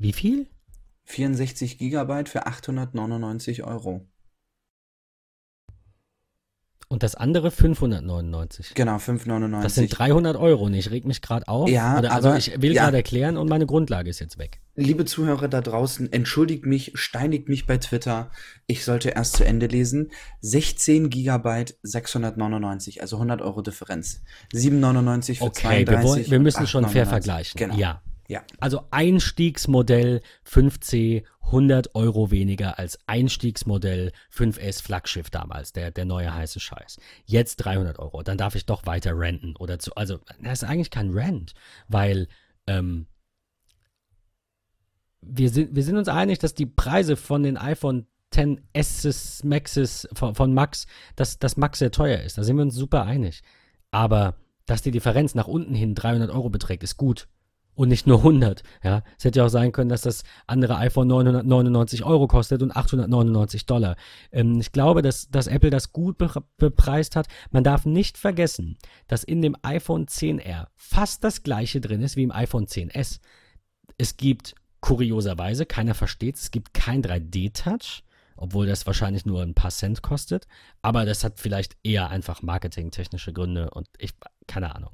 [0.00, 0.48] Wie viel?
[1.04, 4.06] 64 Gigabyte für 899 Euro.
[6.88, 8.72] Und das andere 599.
[8.74, 9.62] Genau, 599.
[9.62, 11.68] Das sind 300 Euro und ich reg mich gerade auf.
[11.68, 12.84] Ja, Oder, also aber, ich will ja.
[12.84, 14.60] gerade erklären und meine Grundlage ist jetzt weg.
[14.74, 18.30] Liebe Zuhörer da draußen, entschuldigt mich, steinigt mich bei Twitter.
[18.66, 20.10] Ich sollte erst zu Ende lesen.
[20.40, 24.22] 16 Gigabyte 699, also 100 Euro Differenz.
[24.54, 25.86] 799 für Okay, 32.
[25.86, 27.08] wir, wollen, wir müssen schon fair 8,99.
[27.10, 27.58] vergleichen.
[27.58, 27.76] Genau.
[27.76, 28.02] Ja.
[28.30, 28.44] Ja.
[28.60, 36.60] Also Einstiegsmodell 5C 100 Euro weniger als Einstiegsmodell 5S Flaggschiff damals, der, der neue heiße
[36.60, 37.00] Scheiß.
[37.24, 38.22] Jetzt 300 Euro.
[38.22, 39.96] Dann darf ich doch weiter renten oder zu.
[39.96, 41.54] Also, das ist eigentlich kein Rent,
[41.88, 42.28] weil
[42.68, 43.08] ähm,
[45.22, 50.36] wir, sind, wir sind uns einig, dass die Preise von den iPhone 10s, Maxes, von,
[50.36, 50.86] von Max,
[51.16, 52.38] dass das Max sehr teuer ist.
[52.38, 53.42] Da sind wir uns super einig.
[53.90, 54.36] Aber
[54.66, 57.26] dass die Differenz nach unten hin 300 Euro beträgt, ist gut
[57.74, 58.62] und nicht nur 100.
[58.82, 62.76] Ja, es hätte ja auch sein können, dass das andere iPhone 999 Euro kostet und
[62.76, 63.96] 899 Dollar.
[64.32, 67.26] Ähm, ich glaube, dass, dass Apple das gut be bepreist hat.
[67.50, 68.76] Man darf nicht vergessen,
[69.08, 73.20] dass in dem iPhone 10R fast das gleiche drin ist wie im iPhone 10S.
[73.98, 78.02] Es gibt kurioserweise, keiner versteht es, gibt kein 3D-Touch.
[78.42, 80.46] Obwohl das wahrscheinlich nur ein paar Cent kostet.
[80.80, 84.14] Aber das hat vielleicht eher einfach marketingtechnische Gründe und ich,
[84.46, 84.92] keine Ahnung.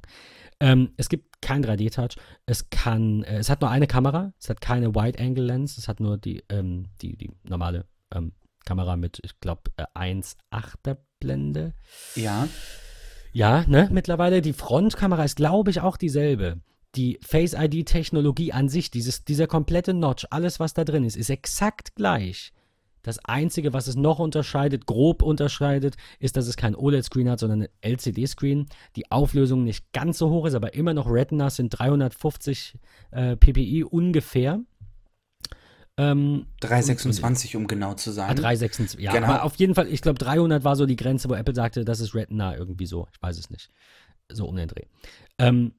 [0.59, 2.17] Ähm, es gibt kein 3D-Touch.
[2.45, 4.33] Es kann, äh, es hat nur eine Kamera.
[4.39, 5.77] Es hat keine Wide-Angle-Lens.
[5.77, 8.33] Es hat nur die, ähm, die, die normale ähm,
[8.65, 11.73] Kamera mit, ich glaube, äh, 1,8er Blende.
[12.15, 12.47] Ja.
[13.31, 14.41] Ja, ne, mittlerweile.
[14.41, 16.59] Die Frontkamera ist, glaube ich, auch dieselbe.
[16.95, 21.95] Die Face-ID-Technologie an sich, dieses, dieser komplette Notch, alles, was da drin ist, ist exakt
[21.95, 22.51] gleich.
[23.03, 27.63] Das Einzige, was es noch unterscheidet, grob unterscheidet, ist, dass es kein OLED-Screen hat, sondern
[27.63, 28.67] ein LCD-Screen.
[28.95, 32.75] Die Auflösung nicht ganz so hoch ist, aber immer noch Retina sind 350
[33.11, 34.59] äh, ppi ungefähr.
[35.99, 38.35] Ähm, 326, um genau zu ah, sein.
[38.35, 39.27] 326, ja, Genau.
[39.27, 41.99] aber auf jeden Fall, ich glaube 300 war so die Grenze, wo Apple sagte, das
[41.99, 43.07] ist Retina irgendwie so.
[43.11, 43.69] Ich weiß es nicht.
[44.31, 44.83] So um den Dreh.
[45.39, 45.73] Ähm,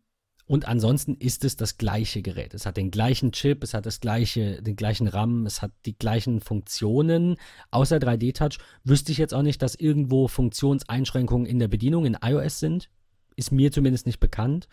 [0.48, 2.54] und ansonsten ist es das gleiche Gerät.
[2.54, 5.96] Es hat den gleichen Chip, es hat das gleiche, den gleichen RAM, es hat die
[5.96, 7.36] gleichen Funktionen.
[7.70, 12.60] Außer 3D-Touch wüsste ich jetzt auch nicht, dass irgendwo Funktionseinschränkungen in der Bedienung in iOS
[12.60, 12.88] sind.
[13.36, 14.68] Ist mir zumindest nicht bekannt.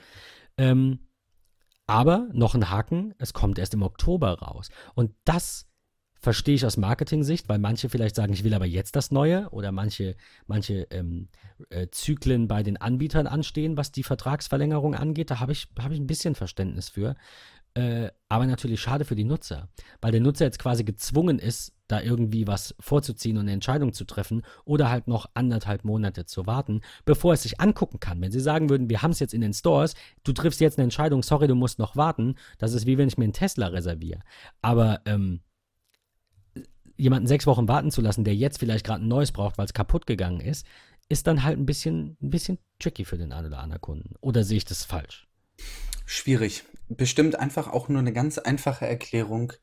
[0.57, 0.99] Ähm,
[1.87, 4.69] aber noch ein Haken, es kommt erst im Oktober raus.
[4.95, 5.67] Und das
[6.25, 9.71] verstehe ich aus Marketing-Sicht, weil manche vielleicht sagen, ich will aber jetzt das Neue oder
[9.71, 10.15] manche,
[10.47, 11.27] manche ähm,
[11.69, 15.29] äh, Zyklen bei den Anbietern anstehen, was die Vertragsverlängerung angeht.
[15.29, 17.15] Da habe ich, hab ich ein bisschen Verständnis für.
[17.75, 19.69] Äh, aber natürlich schade für die Nutzer,
[20.01, 24.05] weil der Nutzer jetzt quasi gezwungen ist, da irgendwie was vorzuziehen und eine Entscheidung zu
[24.05, 28.19] treffen oder halt noch anderthalb Monate zu warten, bevor er es sich angucken kann.
[28.19, 29.93] Wenn sie sagen würden, wir haben es jetzt in den Stores,
[30.23, 33.19] du triffst jetzt eine Entscheidung, sorry, du musst noch warten, das ist wie wenn ich
[33.19, 34.21] mir einen Tesla reserviere.
[34.63, 35.41] Aber ähm,
[36.97, 39.73] jemanden sechs Wochen warten zu lassen, der jetzt vielleicht gerade ein neues braucht, weil es
[39.73, 40.65] kaputt gegangen ist,
[41.09, 44.15] ist dann halt ein bisschen, ein bisschen tricky für den einen oder anderen Kunden.
[44.21, 45.27] Oder sehe ich das falsch?
[46.05, 46.63] Schwierig.
[46.87, 49.53] Bestimmt einfach auch nur eine ganz einfache Erklärung,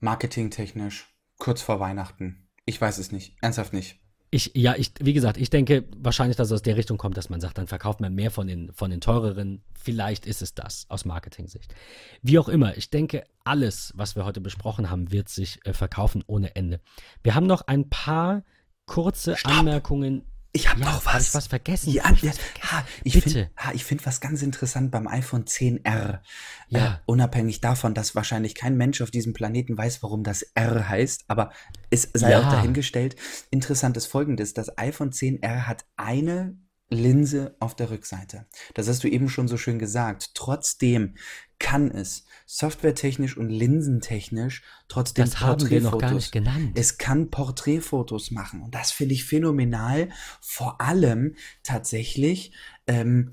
[0.00, 2.48] marketingtechnisch, kurz vor Weihnachten.
[2.64, 3.36] Ich weiß es nicht.
[3.40, 4.00] Ernsthaft nicht.
[4.30, 7.30] Ich, ja, ich, wie gesagt, ich denke wahrscheinlich, dass es aus der Richtung kommt, dass
[7.30, 9.62] man sagt, dann verkauft man mehr von den, von den teureren.
[9.74, 11.74] Vielleicht ist es das aus Marketing-Sicht.
[12.22, 16.24] Wie auch immer, ich denke, alles, was wir heute besprochen haben, wird sich äh, verkaufen
[16.26, 16.80] ohne Ende.
[17.22, 18.42] Wir haben noch ein paar
[18.86, 19.58] kurze Stopp.
[19.58, 20.24] Anmerkungen.
[20.56, 21.28] Ich habe Ja, noch hab was.
[21.28, 21.92] ich was vergessen?
[21.92, 22.62] Ja, Hab ich was vergessen?
[22.72, 26.20] ha, ich finde find was ganz interessant beim iPhone 10R.
[26.68, 26.94] Ja.
[26.94, 31.24] Äh, unabhängig davon, dass wahrscheinlich kein Mensch auf diesem Planeten weiß, warum das R heißt,
[31.28, 31.52] aber
[31.90, 32.40] es sei Ja.
[32.40, 33.16] auch dahingestellt.
[33.50, 36.56] Interessant ist folgendes: Das iPhone 10R hat eine
[36.88, 38.46] Linse auf der Rückseite.
[38.74, 40.30] Das hast du eben schon so schön gesagt.
[40.34, 41.16] Trotzdem
[41.58, 46.72] kann es softwaretechnisch und linsentechnisch trotzdem Das haben wir noch gar nicht genannt.
[46.78, 50.10] es kann Porträtfotos machen und das finde ich phänomenal.
[50.40, 52.52] Vor allem tatsächlich
[52.86, 53.30] ähm,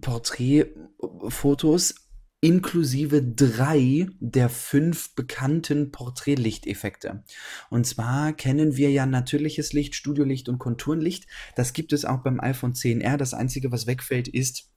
[0.00, 1.94] Porträtfotos
[2.40, 7.22] inklusive drei der fünf bekannten Porträtlichteffekte.
[7.68, 11.26] Und zwar kennen wir ja natürliches Licht, Studiolicht und Konturenlicht.
[11.54, 13.18] Das gibt es auch beim iPhone 10R.
[13.18, 14.70] Das einzige, was wegfällt, ist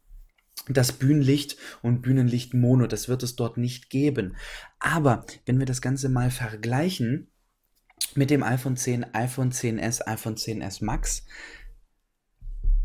[0.67, 4.35] das Bühnenlicht und Bühnenlicht Mono, das wird es dort nicht geben.
[4.79, 7.31] Aber wenn wir das Ganze mal vergleichen
[8.15, 11.25] mit dem iPhone 10, iPhone 10s, iPhone 10s Max,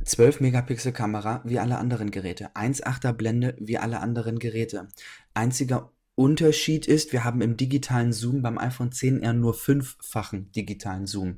[0.09, 4.89] 12 Megapixel Kamera wie alle anderen Geräte, 1,8er Blende wie alle anderen Geräte.
[5.35, 11.37] Einziger Unterschied ist, wir haben im digitalen Zoom beim iPhone 10R nur fünffachen digitalen Zoom.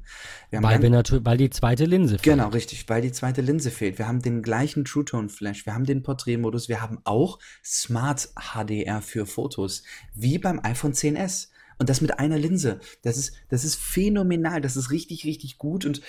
[0.50, 2.22] weil, wir natürlich, weil die zweite Linse fehlt.
[2.22, 3.98] Genau, richtig, weil die zweite Linse fehlt.
[3.98, 8.30] Wir haben den gleichen True Tone Flash, wir haben den Porträtmodus, wir haben auch Smart
[8.34, 9.82] HDR für Fotos,
[10.14, 11.48] wie beim iPhone 10S.
[11.76, 12.78] Und das mit einer Linse.
[13.02, 14.60] Das ist, das ist phänomenal.
[14.60, 15.86] Das ist richtig, richtig gut.
[15.86, 16.02] Und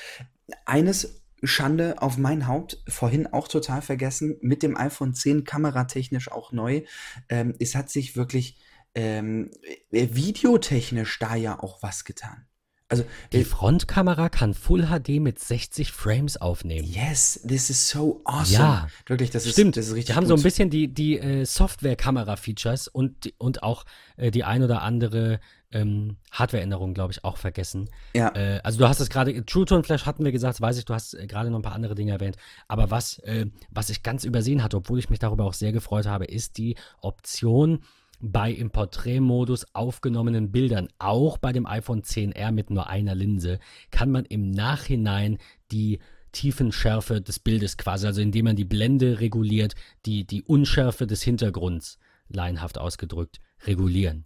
[0.65, 6.51] eines Schande auf mein Haupt, vorhin auch total vergessen, mit dem iPhone 10 kameratechnisch auch
[6.51, 6.84] neu.
[7.30, 8.59] Ähm, es hat sich wirklich
[8.93, 9.51] ähm,
[9.91, 12.45] äh, videotechnisch da ja auch was getan.
[12.91, 16.85] Also die äh, Frontkamera kann Full HD mit 60 Frames aufnehmen.
[16.85, 18.63] Yes, this is so awesome.
[18.63, 19.77] Ja, wirklich, das ist stimmt.
[19.77, 20.07] Das ist richtig.
[20.07, 20.30] Die haben gut.
[20.30, 23.85] so ein bisschen die die äh, Software-Kamera-Features und und auch
[24.18, 25.39] äh, die ein oder andere
[25.72, 27.89] ähm, Hardware-Änderungen, glaube ich, auch vergessen.
[28.13, 28.30] Ja.
[28.35, 30.93] Äh, also du hast es gerade, True Tone Flash hatten wir gesagt, weiß ich, du
[30.93, 32.35] hast äh, gerade noch ein paar andere Dinge erwähnt.
[32.68, 36.05] Aber was, äh, was ich ganz übersehen hatte, obwohl ich mich darüber auch sehr gefreut
[36.05, 37.84] habe, ist die Option,
[38.22, 44.11] bei im Porträtmodus aufgenommenen Bildern, auch bei dem iPhone 10R mit nur einer Linse, kann
[44.11, 45.38] man im Nachhinein
[45.72, 45.99] die
[46.31, 49.76] Tiefenschärfe des Bildes quasi, also indem man die Blende reguliert,
[50.06, 51.98] die, die Unschärfe des Hintergrunds,
[52.30, 54.26] laienhaft ausgedrückt, regulieren.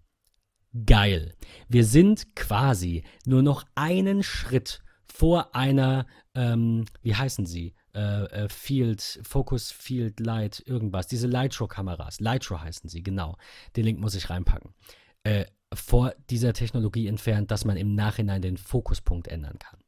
[0.86, 1.34] Geil.
[1.70, 6.06] Wir sind quasi nur noch einen Schritt vor einer,
[6.36, 7.74] ähm, wie heißen sie?
[7.96, 11.08] Äh, äh, Field, Focus Field Light, irgendwas.
[11.08, 12.20] Diese Lightro-Kameras.
[12.20, 13.38] Lightro heißen sie, genau.
[13.78, 14.74] Den Link muss ich reinpacken.
[15.24, 19.80] Äh, vor dieser Technologie entfernt, dass man im Nachhinein den Fokuspunkt ändern kann.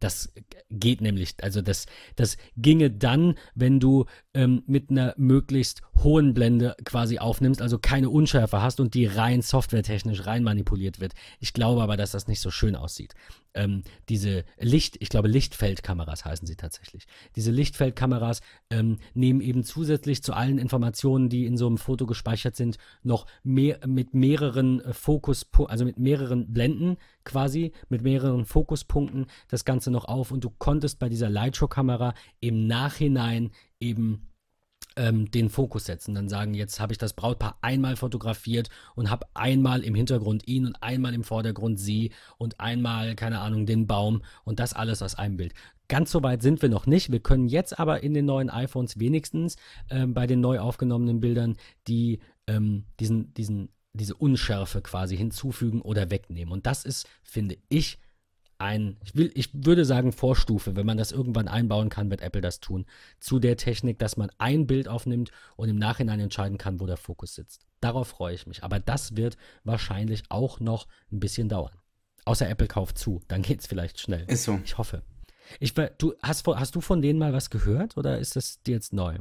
[0.00, 0.32] Das
[0.70, 6.76] geht nämlich, also das, das ginge dann, wenn du ähm, mit einer möglichst hohen Blende
[6.84, 11.14] quasi aufnimmst, also keine Unschärfe hast und die rein softwaretechnisch rein manipuliert wird.
[11.40, 13.14] Ich glaube aber, dass das nicht so schön aussieht.
[13.54, 17.06] Ähm, diese Licht, ich glaube Lichtfeldkameras heißen sie tatsächlich.
[17.36, 22.56] Diese Lichtfeldkameras ähm, nehmen eben zusätzlich zu allen Informationen, die in so einem Foto gespeichert
[22.56, 29.26] sind, noch mehr mit mehreren äh, Fokus, also mit mehreren Blenden quasi, mit mehreren Fokuspunkten
[29.48, 33.50] das Ganze noch auf und du konntest bei dieser Lightro-Kamera im Nachhinein
[33.80, 34.27] eben
[34.98, 36.14] ähm, den Fokus setzen.
[36.14, 40.66] Dann sagen, jetzt habe ich das Brautpaar einmal fotografiert und habe einmal im Hintergrund ihn
[40.66, 45.14] und einmal im Vordergrund sie und einmal, keine Ahnung, den Baum und das alles aus
[45.14, 45.54] einem Bild.
[45.86, 47.10] Ganz so weit sind wir noch nicht.
[47.10, 49.56] Wir können jetzt aber in den neuen iPhones wenigstens
[49.88, 51.56] ähm, bei den neu aufgenommenen Bildern
[51.86, 56.52] die, ähm, diesen, diesen, diese Unschärfe quasi hinzufügen oder wegnehmen.
[56.52, 57.98] Und das ist, finde ich,
[58.58, 62.40] ein, ich, will, ich würde sagen Vorstufe, wenn man das irgendwann einbauen kann, wird Apple
[62.40, 62.86] das tun,
[63.20, 66.96] zu der Technik, dass man ein Bild aufnimmt und im Nachhinein entscheiden kann, wo der
[66.96, 67.66] Fokus sitzt.
[67.80, 68.64] Darauf freue ich mich.
[68.64, 71.72] Aber das wird wahrscheinlich auch noch ein bisschen dauern.
[72.24, 74.24] Außer Apple kauft zu, dann geht es vielleicht schnell.
[74.26, 74.60] Ist so.
[74.64, 75.02] Ich hoffe.
[75.60, 78.92] Ich, du, hast, hast du von denen mal was gehört oder ist das dir jetzt
[78.92, 79.18] neu?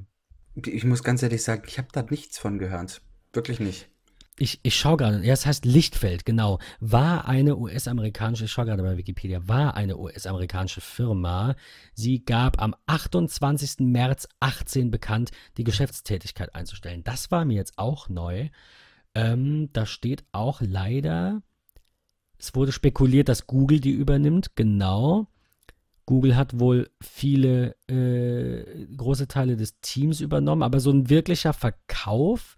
[0.55, 3.01] Ich muss ganz ehrlich sagen, ich habe da nichts von gehört.
[3.31, 3.87] Wirklich nicht
[4.39, 8.83] ich, ich schaue gerade, ja, es heißt Lichtfeld, genau, war eine US-amerikanische, ich schaue gerade
[8.83, 11.55] bei Wikipedia, war eine US-amerikanische Firma.
[11.93, 13.79] Sie gab am 28.
[13.79, 17.03] März 18 bekannt, die Geschäftstätigkeit einzustellen.
[17.03, 18.49] Das war mir jetzt auch neu.
[19.15, 21.41] Ähm, da steht auch leider,
[22.37, 25.27] es wurde spekuliert, dass Google die übernimmt, genau.
[26.05, 32.56] Google hat wohl viele äh, große Teile des Teams übernommen, aber so ein wirklicher Verkauf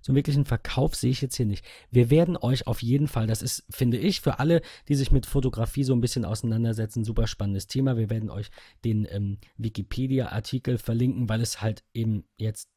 [0.00, 1.64] so einen wirklichen Verkauf sehe ich jetzt hier nicht.
[1.90, 5.26] Wir werden euch auf jeden Fall, das ist, finde ich, für alle, die sich mit
[5.26, 7.96] Fotografie so ein bisschen auseinandersetzen, super spannendes Thema.
[7.96, 8.50] Wir werden euch
[8.84, 12.70] den ähm, Wikipedia-Artikel verlinken, weil es halt eben jetzt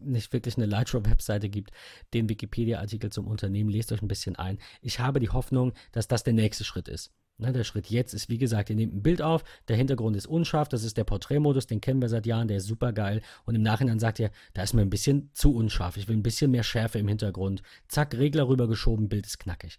[0.00, 1.70] nicht wirklich eine Lightroom-Webseite gibt,
[2.14, 3.70] den Wikipedia-Artikel zum Unternehmen.
[3.70, 4.58] Lest euch ein bisschen ein.
[4.80, 7.12] Ich habe die Hoffnung, dass das der nächste Schritt ist.
[7.42, 10.26] Ne, der Schritt jetzt ist, wie gesagt, ihr nehmt ein Bild auf, der Hintergrund ist
[10.26, 13.20] unscharf, das ist der Porträtmodus, den kennen wir seit Jahren, der ist super geil.
[13.44, 16.22] Und im Nachhinein sagt ihr, da ist mir ein bisschen zu unscharf, ich will ein
[16.22, 17.62] bisschen mehr Schärfe im Hintergrund.
[17.88, 19.76] Zack, Regler rübergeschoben, Bild ist knackig.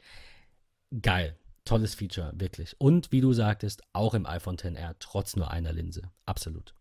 [1.01, 1.37] Geil.
[1.65, 2.75] Tolles Feature, wirklich.
[2.77, 6.01] Und wie du sagtest, auch im iPhone XR, trotz nur einer Linse.
[6.25, 6.75] Absolut.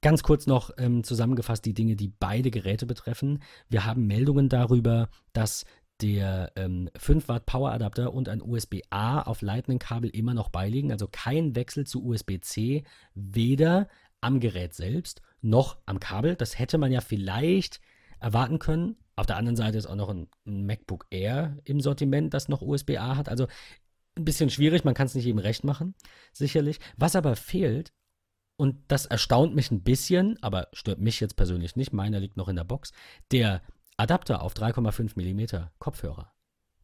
[0.00, 3.42] Ganz kurz noch ähm, zusammengefasst die Dinge, die beide Geräte betreffen.
[3.68, 5.64] Wir haben Meldungen darüber, dass
[6.00, 11.08] der ähm, 5 Watt Power Adapter und ein USB-A auf Lightning-Kabel immer noch beiliegen, also
[11.10, 12.84] kein Wechsel zu USB-C,
[13.14, 13.88] weder
[14.20, 16.36] am Gerät selbst noch am Kabel.
[16.36, 17.80] Das hätte man ja vielleicht
[18.20, 18.96] erwarten können.
[19.16, 22.62] Auf der anderen Seite ist auch noch ein, ein MacBook Air im Sortiment, das noch
[22.62, 23.28] USB-A hat.
[23.28, 23.46] Also
[24.16, 25.94] ein bisschen schwierig, man kann es nicht eben recht machen,
[26.32, 26.78] sicherlich.
[26.96, 27.92] Was aber fehlt,
[28.56, 32.48] und das erstaunt mich ein bisschen, aber stört mich jetzt persönlich nicht, meiner liegt noch
[32.48, 32.92] in der Box,
[33.30, 33.62] der
[33.98, 36.32] Adapter auf 3,5 mm Kopfhörer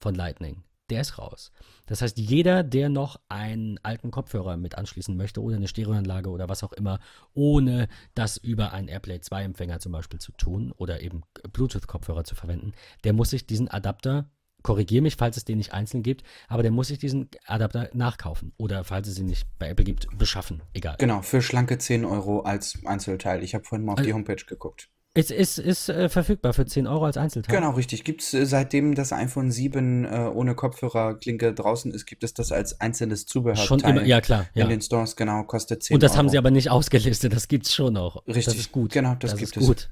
[0.00, 1.52] von Lightning, der ist raus.
[1.86, 6.48] Das heißt, jeder, der noch einen alten Kopfhörer mit anschließen möchte oder eine Stereoanlage oder
[6.48, 6.98] was auch immer,
[7.32, 7.86] ohne
[8.16, 11.22] das über einen AirPlay 2 Empfänger zum Beispiel zu tun oder eben
[11.52, 12.72] Bluetooth-Kopfhörer zu verwenden,
[13.04, 14.28] der muss sich diesen Adapter
[14.64, 18.52] korrigiere mich, falls es den nicht einzeln gibt, aber der muss sich diesen Adapter nachkaufen
[18.56, 20.96] oder falls es ihn nicht bei Apple gibt, beschaffen, egal.
[20.98, 23.44] Genau, für schlanke 10 Euro als Einzelteil.
[23.44, 24.88] Ich habe vorhin mal auf also, die Homepage geguckt.
[25.16, 27.54] Es ist, ist äh, verfügbar für 10 Euro als Einzelteil.
[27.54, 28.02] Genau, richtig.
[28.02, 32.50] Gibt es äh, seitdem das iPhone 7 äh, ohne Kopfhörerklinke draußen ist, gibt es das
[32.50, 33.64] als einzelnes Zubehörteil.
[33.64, 34.46] Schon immer, ja klar.
[34.54, 34.64] Ja.
[34.64, 35.96] In den Stores, genau, kostet 10 Euro.
[35.96, 36.18] Und das Euro.
[36.18, 38.26] haben sie aber nicht ausgelistet, das gibt es schon noch.
[38.26, 38.46] Richtig.
[38.46, 38.92] Das ist gut.
[38.92, 39.68] Genau, das, das gibt ist es.
[39.68, 39.88] gut.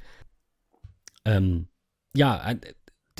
[1.24, 1.68] Ähm,
[2.16, 2.56] ja,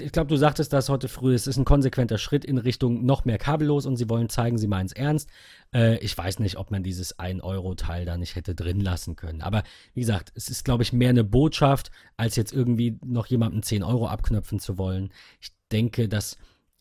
[0.02, 3.24] ich glaube, du sagtest das heute früh, es ist ein konsequenter Schritt in Richtung noch
[3.24, 5.30] mehr kabellos und sie wollen zeigen, sie meinen es ernst.
[5.74, 9.42] Äh, ich weiß nicht, ob man dieses 1-Euro-Teil da nicht hätte drin lassen können.
[9.42, 9.62] Aber
[9.94, 13.82] wie gesagt, es ist, glaube ich, mehr eine Botschaft, als jetzt irgendwie noch jemandem 10
[13.82, 15.12] Euro abknöpfen zu wollen.
[15.40, 16.36] Ich denke, dass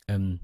[0.08, 0.40] ähm,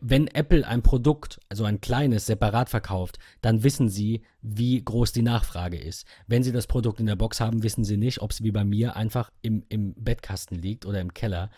[0.00, 5.22] wenn Apple ein Produkt, also ein kleines, separat verkauft, dann wissen sie, wie groß die
[5.22, 6.06] Nachfrage ist.
[6.26, 8.64] Wenn sie das Produkt in der Box haben, wissen sie nicht, ob es wie bei
[8.64, 11.50] mir einfach im, im Bettkasten liegt oder im Keller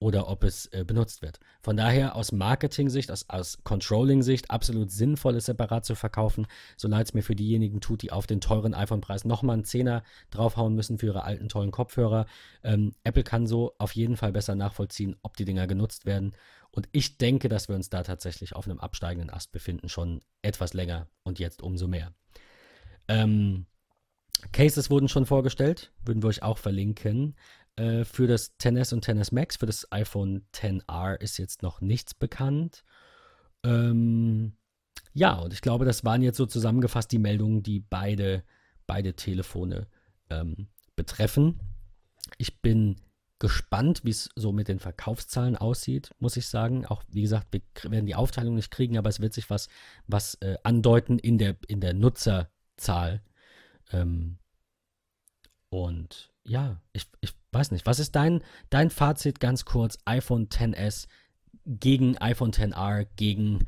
[0.00, 1.40] oder ob es äh, benutzt wird.
[1.60, 6.46] Von daher aus Marketing-Sicht, aus, aus Controlling-Sicht absolut sinnvoll, es separat zu verkaufen,
[6.76, 10.04] so leid es mir für diejenigen tut, die auf den teuren iPhone-Preis nochmal einen Zehner
[10.30, 12.26] draufhauen müssen für ihre alten tollen Kopfhörer.
[12.62, 16.32] Ähm, Apple kann so auf jeden Fall besser nachvollziehen, ob die Dinger genutzt werden.
[16.70, 20.74] Und ich denke, dass wir uns da tatsächlich auf einem absteigenden Ast befinden, schon etwas
[20.74, 22.12] länger und jetzt umso mehr.
[23.08, 23.66] Ähm,
[24.52, 27.34] Cases wurden schon vorgestellt, würden wir euch auch verlinken.
[27.78, 32.12] Äh, für das XS und XS Max, für das iPhone XR ist jetzt noch nichts
[32.12, 32.84] bekannt.
[33.62, 34.54] Ähm,
[35.14, 38.42] ja, und ich glaube, das waren jetzt so zusammengefasst die Meldungen, die beide,
[38.86, 39.86] beide Telefone
[40.28, 41.60] ähm, betreffen.
[42.36, 42.96] Ich bin
[43.38, 46.84] gespannt, wie es so mit den Verkaufszahlen aussieht, muss ich sagen.
[46.84, 49.68] Auch wie gesagt, wir werden die Aufteilung nicht kriegen, aber es wird sich was,
[50.08, 53.22] was äh, andeuten in der, in der Nutzerzahl.
[53.92, 54.38] Ähm,
[55.70, 57.86] und ja, ich, ich weiß nicht.
[57.86, 59.98] Was ist dein, dein Fazit ganz kurz?
[60.04, 61.08] iPhone XS
[61.66, 63.66] gegen iPhone XR gegen,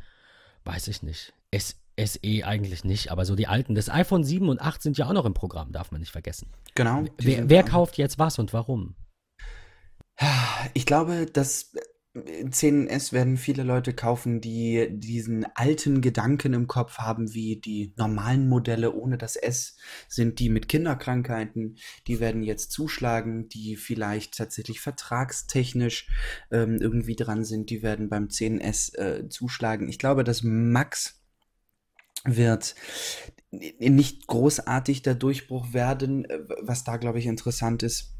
[0.64, 3.74] weiß ich nicht, S, SE eigentlich nicht, aber so die alten.
[3.74, 6.48] Das iPhone 7 und 8 sind ja auch noch im Programm, darf man nicht vergessen.
[6.74, 7.04] Genau.
[7.18, 8.96] Wer, wer kauft jetzt was und warum?
[10.74, 11.72] Ich glaube, dass
[12.24, 18.48] 10S werden viele Leute kaufen, die diesen alten Gedanken im Kopf haben, wie die normalen
[18.48, 19.76] Modelle ohne das S
[20.08, 21.76] sind, die mit Kinderkrankheiten,
[22.06, 26.08] die werden jetzt zuschlagen, die vielleicht tatsächlich vertragstechnisch
[26.50, 29.88] ähm, irgendwie dran sind, die werden beim 10S äh, zuschlagen.
[29.88, 31.20] Ich glaube, dass Max
[32.24, 32.74] wird
[33.50, 38.14] nicht großartig der Durchbruch werden, äh, was da, glaube ich, interessant ist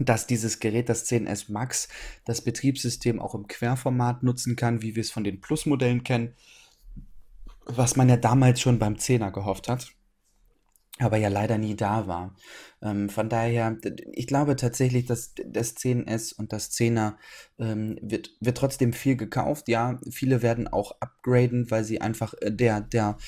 [0.00, 1.88] dass dieses Gerät, das 10S Max,
[2.24, 6.34] das Betriebssystem auch im Querformat nutzen kann, wie wir es von den Plus-Modellen kennen,
[7.66, 9.92] was man ja damals schon beim 10er gehofft hat,
[10.98, 12.34] aber ja leider nie da war.
[12.82, 13.76] Ähm, von daher,
[14.12, 17.14] ich glaube tatsächlich, dass das 10S und das 10er
[17.58, 19.68] ähm, wird, wird trotzdem viel gekauft.
[19.68, 23.18] Ja, viele werden auch upgraden, weil sie einfach äh, der, der,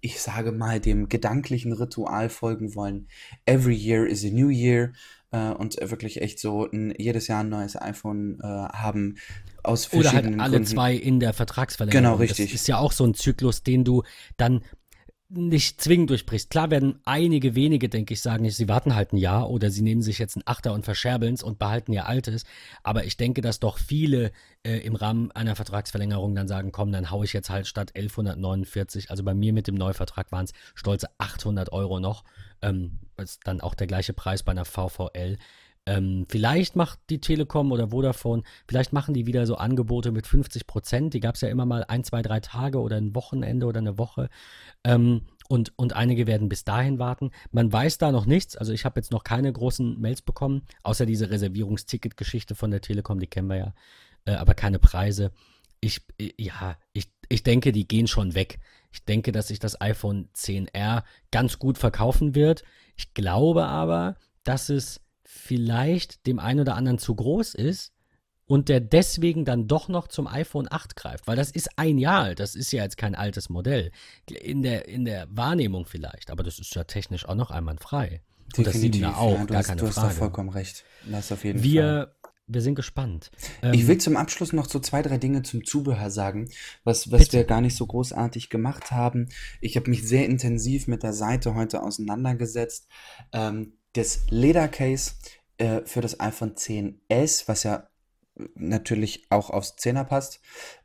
[0.00, 3.08] ich sage mal, dem gedanklichen Ritual folgen wollen.
[3.46, 4.92] Every year is a new year
[5.32, 9.16] äh, und wirklich echt so ein, jedes Jahr ein neues iPhone äh, haben.
[9.64, 10.66] Aus verschiedenen Oder halt alle Gründen.
[10.66, 12.04] zwei in der Vertragsverlängerung.
[12.04, 12.52] Genau, richtig.
[12.52, 14.02] Das ist ja auch so ein Zyklus, den du
[14.36, 14.62] dann
[15.34, 16.50] nicht zwingend durchbrichst.
[16.50, 20.02] Klar werden einige wenige, denke ich, sagen, sie warten halt ein Jahr oder sie nehmen
[20.02, 22.44] sich jetzt ein Achter und verscherbeln es und behalten ihr altes.
[22.82, 24.32] Aber ich denke, dass doch viele
[24.62, 29.10] äh, im Rahmen einer Vertragsverlängerung dann sagen, komm, dann haue ich jetzt halt statt 1149,
[29.10, 32.24] also bei mir mit dem Neuvertrag waren es stolze 800 Euro noch.
[32.60, 35.38] Ähm, ist dann auch der gleiche Preis bei einer VVL.
[35.84, 40.66] Ähm, vielleicht macht die Telekom oder Vodafone, vielleicht machen die wieder so Angebote mit 50
[40.66, 41.14] Prozent.
[41.14, 43.98] Die gab es ja immer mal ein, zwei, drei Tage oder ein Wochenende oder eine
[43.98, 44.28] Woche.
[44.84, 47.30] Ähm, und, und einige werden bis dahin warten.
[47.50, 48.56] Man weiß da noch nichts.
[48.56, 53.18] Also ich habe jetzt noch keine großen Mails bekommen, außer diese Reservierungsticket-Geschichte von der Telekom,
[53.18, 53.74] die kennen wir ja,
[54.24, 55.32] äh, aber keine Preise.
[55.82, 58.58] Ich, äh, ja, ich, ich denke, die gehen schon weg.
[58.90, 62.64] Ich denke, dass sich das iPhone 10R ganz gut verkaufen wird.
[62.96, 67.92] Ich glaube aber, dass es vielleicht dem einen oder anderen zu groß ist
[68.46, 72.24] und der deswegen dann doch noch zum iPhone 8 greift, weil das ist ein Jahr
[72.24, 73.92] alt, das ist ja jetzt kein altes Modell.
[74.28, 78.20] In der, in der Wahrnehmung vielleicht, aber das ist ja technisch auch noch einwandfrei.
[78.56, 79.94] Und das 7er auch, ja, gar hast, keine du Frage.
[79.94, 80.84] Du hast da vollkommen recht.
[81.06, 82.21] Das auf jeden wir, Fall.
[82.46, 83.30] Wir sind gespannt.
[83.62, 86.50] Ähm, ich will zum Abschluss noch so zwei, drei Dinge zum Zubehör sagen,
[86.84, 89.28] was, was wir gar nicht so großartig gemacht haben.
[89.60, 92.88] Ich habe mich sehr intensiv mit der Seite heute auseinandergesetzt.
[93.32, 95.12] Ähm, das Ledercase
[95.58, 97.88] äh, für das iPhone 10s, was ja
[98.54, 100.40] natürlich auch aufs 10er passt,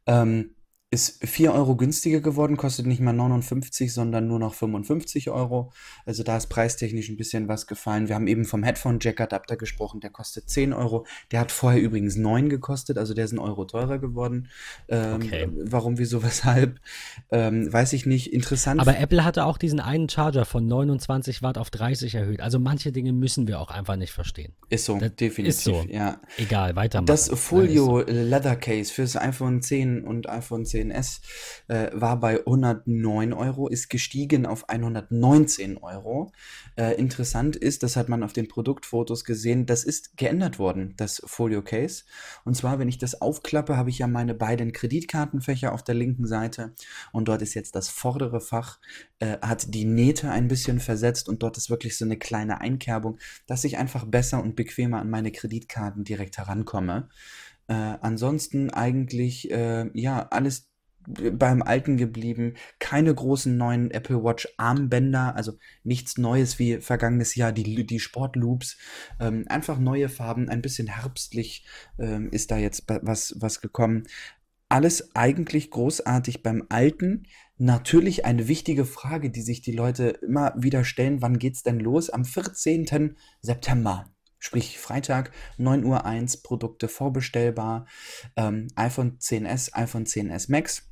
[0.05, 0.55] ähm,
[0.89, 5.73] ist 4 Euro günstiger geworden, kostet nicht mal 59, sondern nur noch 55 Euro.
[6.05, 8.07] Also da ist preistechnisch ein bisschen was gefallen.
[8.07, 11.05] Wir haben eben vom Headphone Jack Adapter gesprochen, der kostet 10 Euro.
[11.31, 14.47] Der hat vorher übrigens 9 gekostet, also der ist ein Euro teurer geworden.
[14.87, 15.49] Ähm, okay.
[15.51, 16.79] Warum, wieso, weshalb,
[17.31, 18.31] ähm, weiß ich nicht.
[18.31, 18.79] Interessant.
[18.79, 22.39] Aber Apple hatte auch diesen einen Charger von 29 Watt auf 30 erhöht.
[22.39, 24.53] Also manche Dinge müssen wir auch einfach nicht verstehen.
[24.69, 25.49] Ist so, das definitiv.
[25.49, 25.85] Ist so.
[25.89, 26.21] Ja.
[26.37, 27.07] Egal, weitermachen.
[27.07, 28.13] Das Folio ja, so.
[28.13, 31.21] Leather Case fürs iPhone 10 und iPhone 10 10S
[31.67, 36.31] äh, war bei 109 Euro, ist gestiegen auf 119 Euro.
[36.75, 41.21] Äh, interessant ist, das hat man auf den Produktfotos gesehen, das ist geändert worden, das
[41.25, 42.03] Folio Case.
[42.45, 46.27] Und zwar, wenn ich das aufklappe, habe ich ja meine beiden Kreditkartenfächer auf der linken
[46.27, 46.73] Seite
[47.11, 48.79] und dort ist jetzt das vordere Fach,
[49.19, 53.17] äh, hat die Nähte ein bisschen versetzt und dort ist wirklich so eine kleine Einkerbung,
[53.47, 57.09] dass ich einfach besser und bequemer an meine Kreditkarten direkt herankomme.
[57.67, 60.66] Äh, ansonsten eigentlich, äh, ja, alles
[61.07, 62.55] beim Alten geblieben.
[62.79, 65.53] Keine großen neuen Apple Watch Armbänder, also
[65.83, 68.77] nichts Neues wie vergangenes Jahr, die, die Sportloops.
[69.19, 71.65] Ähm, einfach neue Farben, ein bisschen herbstlich
[71.97, 74.03] ähm, ist da jetzt was, was gekommen.
[74.69, 77.23] Alles eigentlich großartig beim Alten.
[77.57, 81.21] Natürlich eine wichtige Frage, die sich die Leute immer wieder stellen.
[81.21, 82.09] Wann geht's denn los?
[82.09, 83.15] Am 14.
[83.41, 85.83] September sprich Freitag 9.01
[86.37, 87.87] Uhr Produkte vorbestellbar.
[88.35, 90.83] Ähm, iPhone 10s, iPhone 10s Max.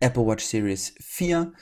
[0.00, 1.52] Apple Watch Series 4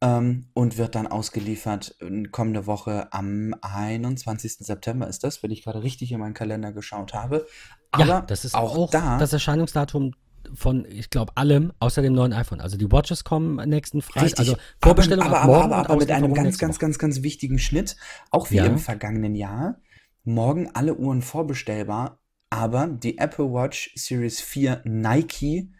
[0.00, 1.96] ähm, und wird dann ausgeliefert
[2.30, 4.58] kommende Woche am 21.
[4.58, 7.46] September ist das, wenn ich gerade richtig in meinen Kalender geschaut habe.
[7.92, 10.12] Aber ja, das ist auch, auch da, das Erscheinungsdatum
[10.54, 12.60] von, ich glaube, allem außer dem neuen iPhone.
[12.60, 14.38] Also die Watches kommen nächsten Freitag.
[14.38, 17.96] Also Vorbestellung aber, aber, aber, aber, aber mit einem ganz, ganz, ganz, ganz wichtigen Schnitt,
[18.30, 18.66] auch wie ja.
[18.66, 19.80] im vergangenen Jahr.
[20.24, 25.70] Morgen alle Uhren vorbestellbar, aber die Apple Watch Series 4 Nike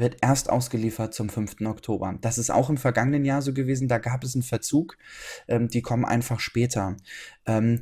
[0.00, 1.60] wird erst ausgeliefert zum 5.
[1.66, 2.16] Oktober.
[2.20, 4.96] Das ist auch im vergangenen Jahr so gewesen, da gab es einen Verzug,
[5.48, 6.96] ähm, die kommen einfach später.
[7.46, 7.80] Ähm,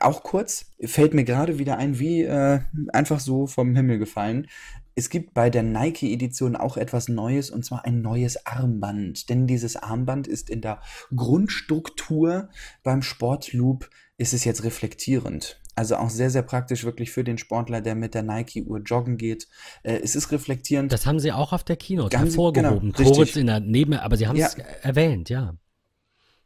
[0.00, 2.60] auch kurz, fällt mir gerade wieder ein, wie äh,
[2.92, 4.46] einfach so vom Himmel gefallen.
[4.94, 9.30] Es gibt bei der Nike-Edition auch etwas Neues und zwar ein neues Armband.
[9.30, 10.80] Denn dieses Armband ist in der
[11.14, 12.50] Grundstruktur
[12.82, 13.88] beim Sportloop
[14.18, 15.60] ist es jetzt reflektierend.
[15.80, 19.48] Also auch sehr, sehr praktisch wirklich für den Sportler, der mit der Nike-Uhr joggen geht.
[19.82, 20.92] Äh, es ist reflektierend.
[20.92, 22.92] Das haben sie auch auf der Keynote Ganz, hervorgehoben.
[22.92, 24.64] Genau, Kurz in der Neben, aber sie haben es ja.
[24.82, 25.54] erwähnt, ja.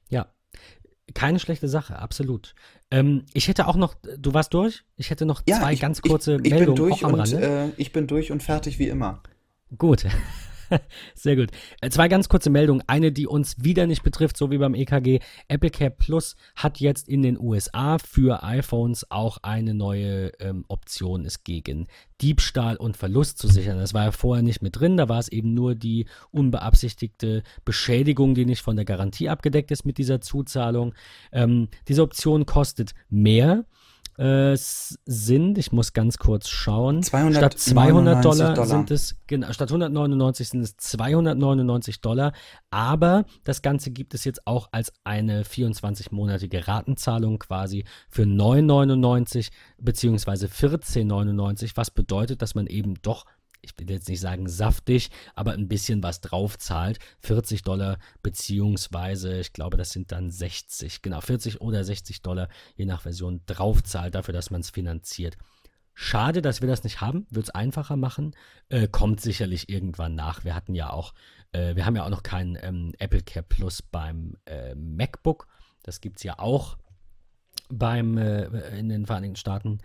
[0.08, 0.28] Ja.
[1.14, 2.54] Keine schlechte Sache, absolut.
[2.92, 4.84] Ähm, ich hätte auch noch, du warst durch?
[4.94, 7.14] Ich hätte noch ja, zwei ich, ganz kurze ich, ich Meldungen bin durch auch am
[7.14, 9.20] und, Äh, ich bin durch und fertig wie immer.
[9.76, 10.06] Gut.
[11.14, 11.50] Sehr gut.
[11.80, 12.82] Äh, zwei ganz kurze Meldungen.
[12.86, 15.20] Eine, die uns wieder nicht betrifft, so wie beim EKG.
[15.48, 21.24] Apple Care Plus hat jetzt in den USA für iPhones auch eine neue ähm, Option,
[21.24, 21.86] es gegen
[22.20, 23.78] Diebstahl und Verlust zu sichern.
[23.78, 24.96] Das war ja vorher nicht mit drin.
[24.96, 29.84] Da war es eben nur die unbeabsichtigte Beschädigung, die nicht von der Garantie abgedeckt ist
[29.84, 30.94] mit dieser Zuzahlung.
[31.32, 33.64] Ähm, diese Option kostet mehr
[34.18, 39.52] äh, sind, ich muss ganz kurz schauen, 200, statt 200 Dollar, Dollar, sind es, genau,
[39.52, 42.32] statt 199 sind es 299 Dollar,
[42.70, 50.46] aber das Ganze gibt es jetzt auch als eine 24-monatige Ratenzahlung quasi für 9,99 beziehungsweise
[50.46, 53.24] 14,99, was bedeutet, dass man eben doch
[53.64, 56.98] ich will jetzt nicht sagen saftig, aber ein bisschen was drauf zahlt.
[57.20, 62.84] 40 Dollar beziehungsweise, ich glaube, das sind dann 60, genau, 40 oder 60 Dollar, je
[62.84, 65.36] nach Version, drauf zahlt dafür, dass man es finanziert.
[65.94, 68.34] Schade, dass wir das nicht haben, wird es einfacher machen,
[68.68, 70.44] äh, kommt sicherlich irgendwann nach.
[70.44, 71.14] Wir hatten ja auch,
[71.52, 75.46] äh, wir haben ja auch noch keinen ähm, Apple Care Plus beim äh, MacBook.
[75.84, 76.78] Das gibt es ja auch
[77.68, 79.78] beim, äh, in den Vereinigten Staaten.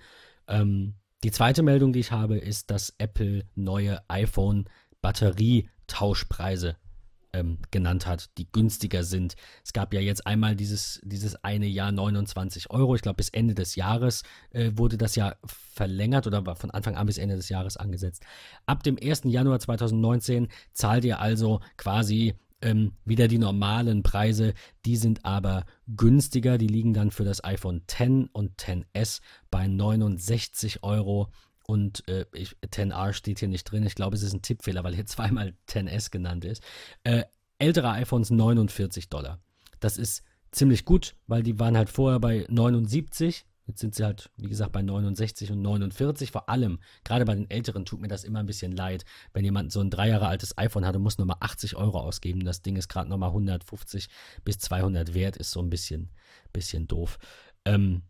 [0.47, 6.75] Ähm, die zweite Meldung, die ich habe, ist, dass Apple neue iPhone-Batterietauschpreise
[7.33, 9.35] ähm, genannt hat, die günstiger sind.
[9.63, 12.95] Es gab ja jetzt einmal dieses, dieses eine Jahr 29 Euro.
[12.95, 16.95] Ich glaube, bis Ende des Jahres äh, wurde das ja verlängert oder war von Anfang
[16.95, 18.23] an bis Ende des Jahres angesetzt.
[18.65, 19.21] Ab dem 1.
[19.25, 24.53] Januar 2019 zahlt ihr also quasi ähm, wieder die normalen Preise,
[24.85, 26.57] die sind aber günstiger.
[26.57, 31.29] Die liegen dann für das iPhone 10 und 10s bei 69 Euro.
[31.65, 33.85] Und äh, ich, 10R steht hier nicht drin.
[33.85, 36.63] Ich glaube, es ist ein Tippfehler, weil hier zweimal 10s genannt ist.
[37.03, 37.23] Äh,
[37.59, 39.39] ältere iPhones 49 Dollar.
[39.79, 44.31] Das ist ziemlich gut, weil die waren halt vorher bei 79 Jetzt sind sie halt,
[44.35, 46.31] wie gesagt, bei 69 und 49.
[46.31, 49.71] Vor allem, gerade bei den Älteren tut mir das immer ein bisschen leid, wenn jemand
[49.71, 52.43] so ein drei Jahre altes iPhone hat und muss nochmal 80 Euro ausgeben.
[52.45, 54.09] Das Ding ist gerade nochmal 150
[54.43, 56.09] bis 200 wert, ist so ein bisschen,
[56.51, 57.19] bisschen doof.
[57.63, 58.01] Ähm,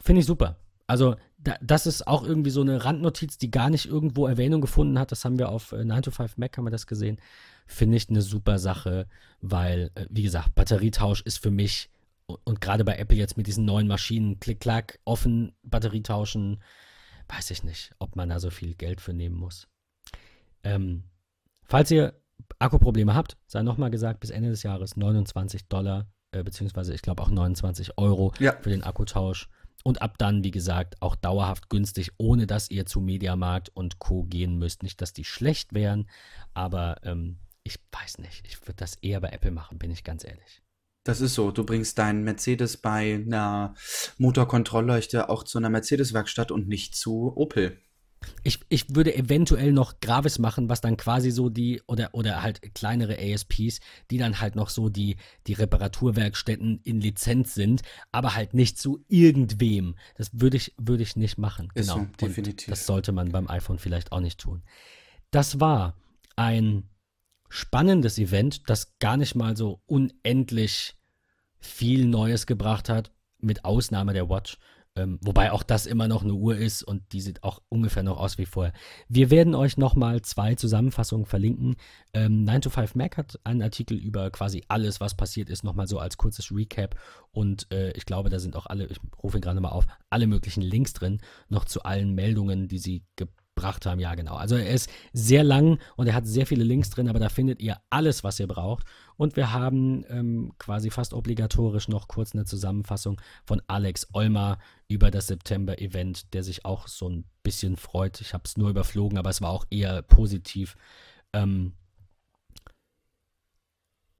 [0.00, 0.58] Finde ich super.
[0.88, 4.98] Also, da, das ist auch irgendwie so eine Randnotiz, die gar nicht irgendwo Erwähnung gefunden
[4.98, 5.12] hat.
[5.12, 7.20] Das haben wir auf äh, 9 to 5 Mac, haben wir das gesehen.
[7.68, 9.06] Finde ich eine super Sache,
[9.40, 11.88] weil, äh, wie gesagt, Batterietausch ist für mich
[12.28, 16.62] und, gerade bei Apple jetzt mit diesen neuen Maschinen, klick-klack, offen Batterie tauschen,
[17.28, 19.66] weiß ich nicht, ob man da so viel Geld für nehmen muss.
[20.62, 21.04] Ähm,
[21.64, 22.20] falls ihr
[22.58, 27.22] Akkuprobleme habt, sei nochmal gesagt, bis Ende des Jahres 29 Dollar, äh, beziehungsweise ich glaube
[27.22, 28.56] auch 29 Euro Ja.
[28.60, 29.48] für den Akkutausch.
[29.84, 34.24] Und ab dann, wie gesagt, auch dauerhaft günstig, ohne dass ihr zu Mediamarkt und Co.
[34.24, 34.82] gehen müsst.
[34.82, 36.08] Nicht, dass die schlecht wären,
[36.52, 38.46] aber ähm, ich weiß nicht.
[38.46, 40.62] Ich würde das eher bei Apple machen, bin ich ganz ehrlich.
[41.08, 41.50] Das ist so.
[41.52, 43.74] Du bringst deinen Mercedes bei einer
[44.18, 47.78] Motorkontrollleuchte auch zu einer Mercedes-Werkstatt und nicht zu Opel.
[48.42, 52.74] Ich, ich würde eventuell noch Gravis machen, was dann quasi so die, oder, oder halt
[52.74, 53.80] kleinere ASPs,
[54.10, 55.16] die dann halt noch so die,
[55.46, 57.80] die Reparaturwerkstätten in Lizenz sind,
[58.12, 59.94] aber halt nicht zu irgendwem.
[60.18, 61.70] Das würde ich, würde ich nicht machen.
[61.72, 62.00] Ist genau.
[62.00, 62.68] so, Und definitiv.
[62.68, 64.62] Das sollte man beim iPhone vielleicht auch nicht tun.
[65.30, 65.96] Das war
[66.36, 66.90] ein
[67.48, 70.97] spannendes Event, das gar nicht mal so unendlich
[71.60, 73.10] viel Neues gebracht hat,
[73.40, 74.58] mit Ausnahme der Watch.
[74.98, 78.18] Ähm, wobei auch das immer noch eine Uhr ist und die sieht auch ungefähr noch
[78.18, 78.72] aus wie vorher.
[79.08, 81.76] Wir werden euch nochmal zwei Zusammenfassungen verlinken.
[82.14, 85.86] Ähm, 9 to 5 Mac hat einen Artikel über quasi alles, was passiert ist, nochmal
[85.86, 86.96] so als kurzes Recap.
[87.30, 90.26] Und äh, ich glaube, da sind auch alle, ich rufe ihn gerade mal auf, alle
[90.26, 93.37] möglichen Links drin, noch zu allen Meldungen, die sie gebracht
[93.86, 94.00] haben.
[94.00, 94.36] Ja, genau.
[94.36, 97.60] Also er ist sehr lang und er hat sehr viele Links drin, aber da findet
[97.60, 98.84] ihr alles, was ihr braucht.
[99.16, 105.10] Und wir haben ähm, quasi fast obligatorisch noch kurz eine Zusammenfassung von Alex Olmer über
[105.10, 108.20] das September-Event, der sich auch so ein bisschen freut.
[108.20, 110.76] Ich habe es nur überflogen, aber es war auch eher positiv.
[111.32, 111.72] Ähm,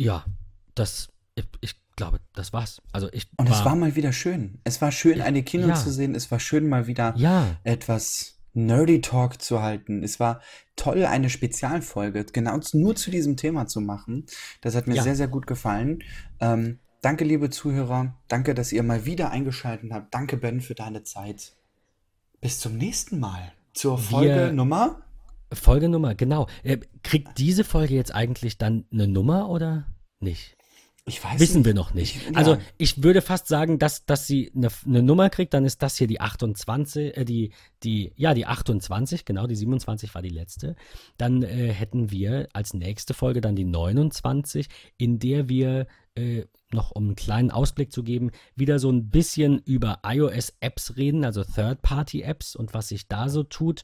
[0.00, 0.24] ja,
[0.74, 2.80] das, ich, ich glaube, das war's.
[2.92, 4.60] Also ich Und es war mal wieder schön.
[4.64, 5.74] Es war schön, eine Kino Ja.
[5.74, 6.14] zu sehen.
[6.14, 10.02] Es war schön, mal wieder ja, etwas Nerdy Talk zu halten.
[10.02, 10.40] Es war
[10.76, 14.26] toll, eine Spezialfolge genau nur zu diesem Thema zu machen.
[14.60, 15.02] Das hat mir Ja.
[15.02, 16.02] sehr, sehr gut gefallen.
[16.40, 18.14] Ähm, danke, liebe Zuhörer.
[18.28, 20.12] Danke, dass ihr mal wieder eingeschaltet habt.
[20.12, 21.54] Danke, Ben, für deine Zeit.
[22.40, 23.52] Bis zum nächsten Mal.
[23.74, 25.02] Zur Folge Wir- Nummer.
[25.52, 26.46] Folgenummer, genau.
[26.62, 29.86] Äh, kriegt diese Folge jetzt eigentlich dann eine Nummer oder
[30.20, 30.57] nicht?
[31.08, 31.66] Ich weiß Wissen nicht.
[31.66, 32.16] wir noch nicht.
[32.16, 32.30] Ich- ja.
[32.34, 35.96] Also ich würde fast sagen, dass, dass sie eine, eine Nummer kriegt, dann ist das
[35.96, 37.50] hier die 28, äh, die,
[37.82, 40.76] die, ja, die 28, genau, die 27 war die letzte.
[41.16, 44.68] Dann äh, hätten wir als nächste Folge dann die 29,
[44.98, 49.58] in der wir, äh, noch um einen kleinen Ausblick zu geben, wieder so ein bisschen
[49.64, 53.82] über iOS-Apps reden, also Third-Party-Apps und was sich da so tut.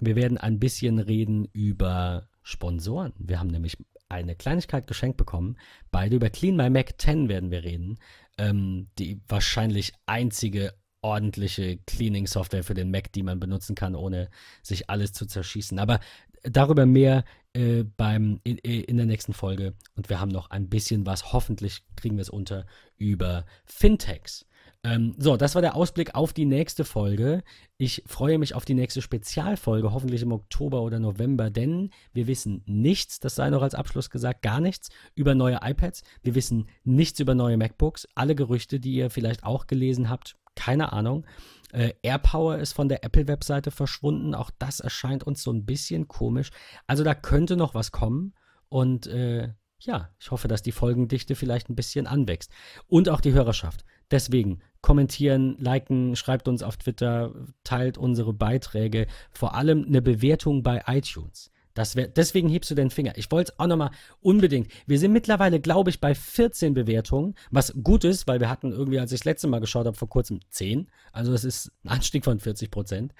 [0.00, 3.12] Wir werden ein bisschen reden über Sponsoren.
[3.18, 3.76] Wir haben nämlich
[4.08, 5.56] eine Kleinigkeit geschenkt bekommen.
[5.90, 7.98] Beide über Clean My Mac 10 werden wir reden.
[8.38, 14.30] Ähm, die wahrscheinlich einzige ordentliche Cleaning-Software für den Mac, die man benutzen kann, ohne
[14.62, 15.78] sich alles zu zerschießen.
[15.78, 16.00] Aber
[16.42, 17.24] darüber mehr
[17.54, 19.74] äh, beim, in, in der nächsten Folge.
[19.96, 22.66] Und wir haben noch ein bisschen was, hoffentlich kriegen wir es unter,
[22.96, 24.46] über Fintechs.
[24.84, 27.44] Ähm, so, das war der Ausblick auf die nächste Folge.
[27.78, 32.62] Ich freue mich auf die nächste Spezialfolge, hoffentlich im Oktober oder November, denn wir wissen
[32.66, 36.02] nichts, das sei noch als Abschluss gesagt, gar nichts über neue iPads.
[36.22, 38.08] Wir wissen nichts über neue MacBooks.
[38.16, 41.26] Alle Gerüchte, die ihr vielleicht auch gelesen habt, keine Ahnung.
[41.72, 44.34] Äh, AirPower ist von der Apple-Webseite verschwunden.
[44.34, 46.50] Auch das erscheint uns so ein bisschen komisch.
[46.88, 48.34] Also da könnte noch was kommen.
[48.68, 52.50] Und äh, ja, ich hoffe, dass die Folgendichte vielleicht ein bisschen anwächst.
[52.88, 53.84] Und auch die Hörerschaft.
[54.10, 57.32] Deswegen kommentieren, liken, schreibt uns auf Twitter,
[57.64, 59.06] teilt unsere Beiträge.
[59.30, 61.52] Vor allem eine Bewertung bei iTunes.
[61.74, 63.16] Das wär, deswegen hebst du den Finger.
[63.16, 64.70] Ich wollte es auch nochmal unbedingt.
[64.86, 69.00] Wir sind mittlerweile, glaube ich, bei 14 Bewertungen, was gut ist, weil wir hatten irgendwie,
[69.00, 70.90] als ich das letzte Mal geschaut habe, vor kurzem 10.
[71.12, 73.14] Also das ist ein Anstieg von 40 Prozent.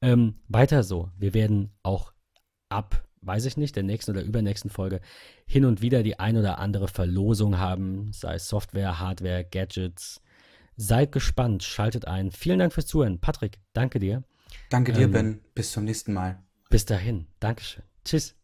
[0.00, 1.10] Ähm, weiter so.
[1.18, 2.12] Wir werden auch
[2.68, 5.00] ab, weiß ich nicht, der nächsten oder übernächsten Folge
[5.46, 10.20] hin und wieder die ein oder andere Verlosung haben, sei es Software, Hardware, Gadgets.
[10.76, 12.30] Seid gespannt, schaltet ein.
[12.30, 13.20] Vielen Dank fürs Zuhören.
[13.20, 14.22] Patrick, danke dir.
[14.68, 15.40] Danke dir, Ähm, Ben.
[15.54, 16.42] Bis zum nächsten Mal.
[16.70, 17.26] Bis dahin.
[17.40, 17.82] Dankeschön.
[18.04, 18.35] Tschüss.